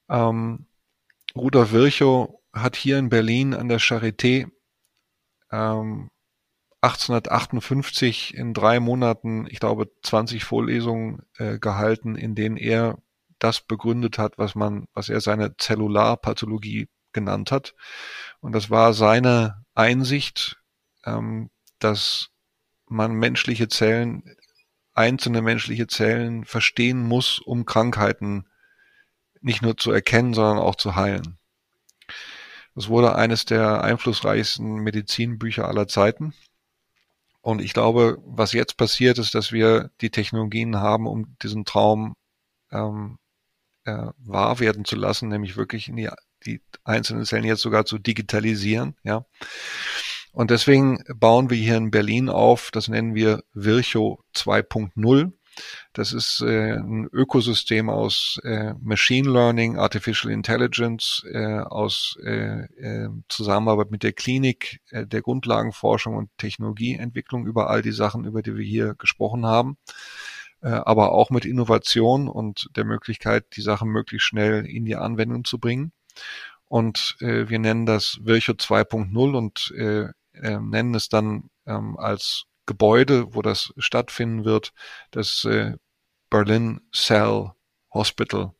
Ähm, 0.09 0.67
Rudolf 1.37 1.73
Virchow 1.73 2.41
hat 2.53 2.77
hier 2.77 2.99
in 2.99 3.09
Berlin 3.09 3.55
an 3.55 3.69
der 3.69 3.81
Charité 3.81 4.51
ähm, 5.51 6.11
1858 6.83 8.35
in 8.35 8.55
drei 8.55 8.81
Monaten, 8.81 9.47
ich 9.49 9.61
glaube, 9.61 9.89
20 10.03 10.45
Vorlesungen 10.45 11.23
äh, 11.39 11.59
gehalten, 11.59 12.17
in 12.17 12.35
denen 12.35 12.57
er 12.57 12.99
das 13.39 13.61
begründet 13.61 14.19
hat, 14.19 14.37
was 14.37 14.55
man, 14.55 14.87
was 14.93 15.09
er 15.09 15.21
seine 15.21 15.57
Zellularpathologie 15.57 16.89
genannt 17.13 17.53
hat. 17.53 17.75
Und 18.41 18.53
das 18.53 18.69
war 18.69 18.95
seine 18.95 19.65
Einsicht, 19.75 20.61
ähm, 21.05 21.51
dass 21.79 22.31
man 22.87 23.13
menschliche 23.13 23.69
Zellen, 23.69 24.37
einzelne 24.93 25.41
menschliche 25.41 25.87
Zellen 25.87 26.45
verstehen 26.45 27.03
muss, 27.03 27.39
um 27.39 27.65
Krankheiten 27.65 28.47
nicht 29.43 29.63
nur 29.63 29.77
zu 29.77 29.91
erkennen, 29.91 30.35
sondern 30.35 30.59
auch 30.59 30.77
zu 30.77 30.97
heilen. 30.97 31.39
Das 32.75 32.89
wurde 32.89 33.15
eines 33.15 33.45
der 33.45 33.85
einflussreichsten 33.85 34.77
Medizinbücher 34.77 35.69
aller 35.69 35.89
Zeiten. 35.89 36.33
Und 37.43 37.61
ich 37.61 37.75
glaube, 37.75 38.19
was 38.25 38.53
jetzt 38.53 38.77
passiert, 38.77 39.19
ist, 39.19 39.35
dass 39.35 39.53
wir 39.53 39.91
die 40.01 40.11
Technologien 40.11 40.77
haben, 40.77 41.07
um 41.07 41.37
diesen 41.43 41.65
Traum 41.65 42.15
ähm, 42.71 43.19
äh, 43.85 44.07
wahr 44.19 44.61
werden 44.61 44.85
zu 44.85 44.97
lassen, 44.97 45.29
nämlich 45.29 45.57
wirklich 45.57 45.89
in 45.89 45.97
die, 45.97 46.09
die 46.47 46.63
einzelnen 46.85 47.25
Zellen 47.25 47.45
jetzt 47.45 47.63
sogar 47.63 47.85
zu 47.85 47.99
digitalisieren. 47.99 48.97
Ja. 49.03 49.27
Und 50.33 50.51
deswegen 50.51 51.03
bauen 51.15 51.51
wir 51.51 51.59
hier 51.59 51.77
in 51.77 51.91
Berlin 51.91 52.29
auf, 52.31 52.71
das 52.71 52.89
nennen 52.89 53.15
wir 53.15 53.43
Virchow 53.53 54.21
2.0. 54.35 55.33
Das 55.93 56.15
ist 56.15 56.41
äh, 56.41 56.73
ein 56.73 57.07
Ökosystem 57.13 57.91
aus 57.91 58.41
äh, 58.45 58.73
Machine 58.81 59.31
Learning, 59.31 59.77
Artificial 59.77 60.33
Intelligence, 60.33 61.23
äh, 61.31 61.59
aus 61.59 62.17
äh, 62.25 62.63
äh, 62.63 63.09
Zusammenarbeit 63.29 63.91
mit 63.91 64.03
der 64.03 64.13
Klinik, 64.13 64.81
äh, 64.91 65.07
der 65.07 65.21
Grundlagenforschung 65.21 66.17
und 66.17 66.31
Technologieentwicklung 66.39 67.47
über 67.47 67.69
all 67.69 67.83
die 67.83 67.93
Sachen, 67.93 68.25
über 68.25 68.41
die 68.41 68.57
wir 68.57 68.65
hier 68.65 68.95
gesprochen 68.95 69.45
haben, 69.45 69.77
äh, 70.63 70.69
aber 70.69 71.13
auch 71.13 71.29
mit 71.29 71.45
Innovation 71.45 72.27
und 72.27 72.71
der 72.75 72.85
Möglichkeit, 72.85 73.45
die 73.57 73.63
Sachen 73.63 73.91
möglichst 73.91 74.27
schnell 74.27 74.65
in 74.65 74.87
die 74.87 74.97
Anwendung 74.97 75.45
zu 75.45 75.59
bringen. 75.59 75.93
Und 76.69 77.17
äh, 77.21 77.51
wir 77.51 77.59
nennen 77.59 77.85
das 77.85 78.19
Virchow 78.23 78.57
2.0 78.57 79.37
und 79.37 79.75
äh, 79.77 80.09
äh, 80.33 80.59
nennen 80.59 80.95
es 80.95 81.11
dann 81.11 81.51
ähm, 81.67 81.99
als 81.99 82.47
Gebäude, 82.67 83.35
wo 83.35 83.43
das 83.43 83.73
stattfinden 83.79 84.45
wird, 84.45 84.73
das 85.11 85.45
äh, 85.45 85.75
Berlin 86.31 86.81
Cell 86.95 87.53
Hospital. 87.93 88.53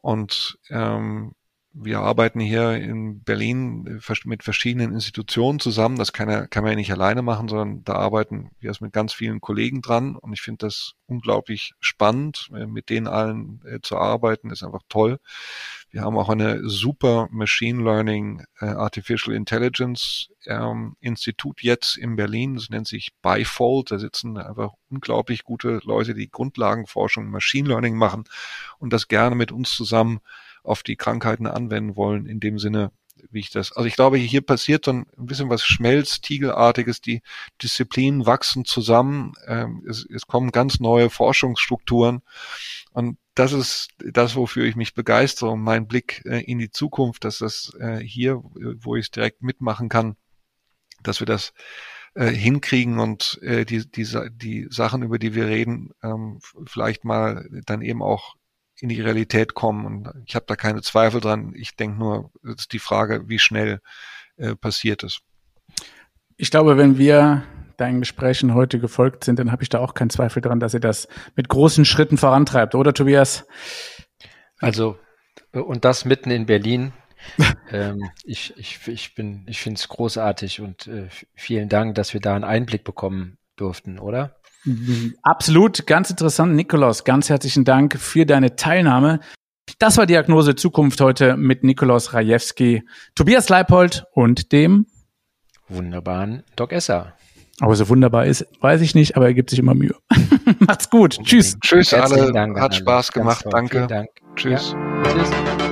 Und 0.00 0.58
ähm, 0.70 1.34
wir 1.74 2.00
arbeiten 2.00 2.38
hier 2.40 2.72
in 2.72 3.22
Berlin 3.22 4.00
mit 4.24 4.42
verschiedenen 4.42 4.92
Institutionen 4.92 5.58
zusammen. 5.58 5.96
Das 5.96 6.12
kann, 6.12 6.50
kann 6.50 6.64
man 6.64 6.72
ja 6.72 6.76
nicht 6.76 6.92
alleine 6.92 7.22
machen, 7.22 7.48
sondern 7.48 7.82
da 7.84 7.94
arbeiten 7.94 8.50
wir 8.60 8.72
mit 8.80 8.92
ganz 8.92 9.12
vielen 9.12 9.40
Kollegen 9.40 9.80
dran. 9.80 10.16
Und 10.16 10.32
ich 10.32 10.42
finde 10.42 10.66
das 10.66 10.92
unglaublich 11.06 11.72
spannend, 11.80 12.50
äh, 12.54 12.66
mit 12.66 12.90
denen 12.90 13.06
allen 13.06 13.62
äh, 13.64 13.80
zu 13.80 13.96
arbeiten, 13.96 14.50
ist 14.50 14.62
einfach 14.62 14.82
toll. 14.88 15.18
Wir 15.90 16.02
haben 16.02 16.16
auch 16.16 16.28
eine 16.28 16.68
super 16.68 17.28
Machine 17.30 17.82
Learning 17.82 18.44
äh, 18.60 18.66
Artificial 18.66 19.34
Intelligence 19.36 20.28
ähm, 20.46 20.96
Institut 21.00 21.62
jetzt 21.62 21.96
in 21.96 22.16
Berlin. 22.16 22.54
Das 22.54 22.70
nennt 22.70 22.88
sich 22.88 23.12
Bifold. 23.22 23.90
Da 23.90 23.98
sitzen 23.98 24.36
einfach 24.36 24.72
unglaublich 24.90 25.44
gute 25.44 25.80
Leute, 25.84 26.14
die 26.14 26.30
Grundlagenforschung 26.30 27.30
Machine 27.30 27.68
Learning 27.68 27.96
machen 27.96 28.24
und 28.78 28.92
das 28.92 29.08
gerne 29.08 29.36
mit 29.36 29.52
uns 29.52 29.74
zusammen 29.74 30.20
auf 30.62 30.82
die 30.82 30.96
Krankheiten 30.96 31.46
anwenden 31.46 31.96
wollen. 31.96 32.26
In 32.26 32.40
dem 32.40 32.58
Sinne, 32.58 32.92
wie 33.30 33.40
ich 33.40 33.50
das. 33.50 33.72
Also 33.72 33.86
ich 33.86 33.94
glaube, 33.94 34.16
hier 34.16 34.40
passiert 34.40 34.84
so 34.84 34.92
ein 34.92 35.06
bisschen 35.16 35.48
was 35.48 35.64
Schmelztiegelartiges. 35.64 37.00
Die 37.00 37.22
Disziplinen 37.62 38.26
wachsen 38.26 38.64
zusammen. 38.64 39.32
Ähm, 39.46 39.84
es, 39.88 40.06
es 40.08 40.26
kommen 40.26 40.50
ganz 40.50 40.80
neue 40.80 41.10
Forschungsstrukturen. 41.10 42.22
Und 42.92 43.18
das 43.34 43.52
ist 43.52 43.88
das, 43.98 44.36
wofür 44.36 44.64
ich 44.64 44.76
mich 44.76 44.94
begeistere 44.94 45.50
und 45.50 45.60
mein 45.62 45.86
Blick 45.86 46.22
äh, 46.26 46.40
in 46.40 46.58
die 46.58 46.70
Zukunft, 46.70 47.24
dass 47.24 47.38
das 47.38 47.72
äh, 47.80 47.98
hier, 47.98 48.42
wo 48.54 48.96
ich 48.96 49.06
es 49.06 49.10
direkt 49.10 49.42
mitmachen 49.42 49.88
kann, 49.88 50.16
dass 51.02 51.20
wir 51.20 51.26
das 51.26 51.54
äh, 52.14 52.26
hinkriegen 52.26 52.98
und 52.98 53.40
die, 53.42 53.90
die, 53.90 54.30
die 54.30 54.66
Sachen, 54.70 55.02
über 55.02 55.18
die 55.18 55.34
wir 55.34 55.46
reden, 55.46 55.90
ähm, 56.02 56.40
vielleicht 56.66 57.04
mal 57.04 57.48
dann 57.64 57.80
eben 57.80 58.02
auch 58.02 58.36
in 58.82 58.88
die 58.88 59.00
Realität 59.00 59.54
kommen. 59.54 59.86
Und 59.86 60.10
ich 60.26 60.34
habe 60.34 60.44
da 60.48 60.56
keine 60.56 60.82
Zweifel 60.82 61.20
dran. 61.20 61.52
Ich 61.54 61.76
denke 61.76 61.98
nur, 61.98 62.32
es 62.42 62.62
ist 62.62 62.72
die 62.72 62.80
Frage, 62.80 63.28
wie 63.28 63.38
schnell 63.38 63.80
äh, 64.36 64.56
passiert 64.56 65.04
es. 65.04 65.20
Ich 66.36 66.50
glaube, 66.50 66.76
wenn 66.76 66.98
wir 66.98 67.44
deinen 67.76 68.00
Gesprächen 68.00 68.54
heute 68.54 68.80
gefolgt 68.80 69.22
sind, 69.22 69.38
dann 69.38 69.52
habe 69.52 69.62
ich 69.62 69.68
da 69.68 69.78
auch 69.78 69.94
keinen 69.94 70.10
Zweifel 70.10 70.42
dran, 70.42 70.58
dass 70.58 70.74
ihr 70.74 70.80
das 70.80 71.06
mit 71.36 71.48
großen 71.48 71.84
Schritten 71.84 72.18
vorantreibt, 72.18 72.74
oder 72.74 72.92
Tobias? 72.92 73.46
Also, 74.58 74.98
und 75.52 75.84
das 75.84 76.04
mitten 76.04 76.32
in 76.32 76.46
Berlin. 76.46 76.92
ähm, 77.70 78.10
ich, 78.24 78.52
ich, 78.56 78.88
ich 78.88 79.14
bin, 79.14 79.46
ich 79.48 79.60
finde 79.60 79.78
es 79.78 79.88
großartig 79.88 80.60
und 80.60 80.88
äh, 80.88 81.08
vielen 81.36 81.68
Dank, 81.68 81.94
dass 81.94 82.14
wir 82.14 82.20
da 82.20 82.34
einen 82.34 82.42
Einblick 82.42 82.82
bekommen 82.82 83.38
durften, 83.54 84.00
oder? 84.00 84.41
Absolut, 85.22 85.86
ganz 85.86 86.10
interessant. 86.10 86.54
Nikolaus, 86.54 87.04
ganz 87.04 87.28
herzlichen 87.28 87.64
Dank 87.64 87.98
für 87.98 88.26
deine 88.26 88.56
Teilnahme. 88.56 89.20
Das 89.78 89.96
war 89.96 90.06
Diagnose 90.06 90.54
Zukunft 90.54 91.00
heute 91.00 91.36
mit 91.36 91.64
Nikolaus 91.64 92.12
Rajewski, 92.12 92.82
Tobias 93.14 93.48
Leipold 93.48 94.04
und 94.12 94.52
dem 94.52 94.86
wunderbaren 95.68 96.42
Doc 96.56 96.72
Esser. 96.72 97.14
Aber 97.60 97.76
so 97.76 97.88
wunderbar 97.88 98.26
ist, 98.26 98.46
weiß 98.60 98.80
ich 98.80 98.94
nicht, 98.94 99.16
aber 99.16 99.26
er 99.26 99.34
gibt 99.34 99.50
sich 99.50 99.58
immer 99.58 99.74
Mühe. 99.74 99.94
Macht's 100.58 100.90
gut. 100.90 101.18
Tschüss. 101.22 101.56
Tschüss 101.60 101.94
alle. 101.94 102.32
Dank 102.32 102.58
Hat 102.58 102.74
Spaß 102.74 103.12
gemacht. 103.12 103.44
Danke. 103.50 103.86
Dank. 103.86 104.08
Tschüss. 104.34 104.72
Ja. 104.72 105.02
Tschüss. 105.04 105.71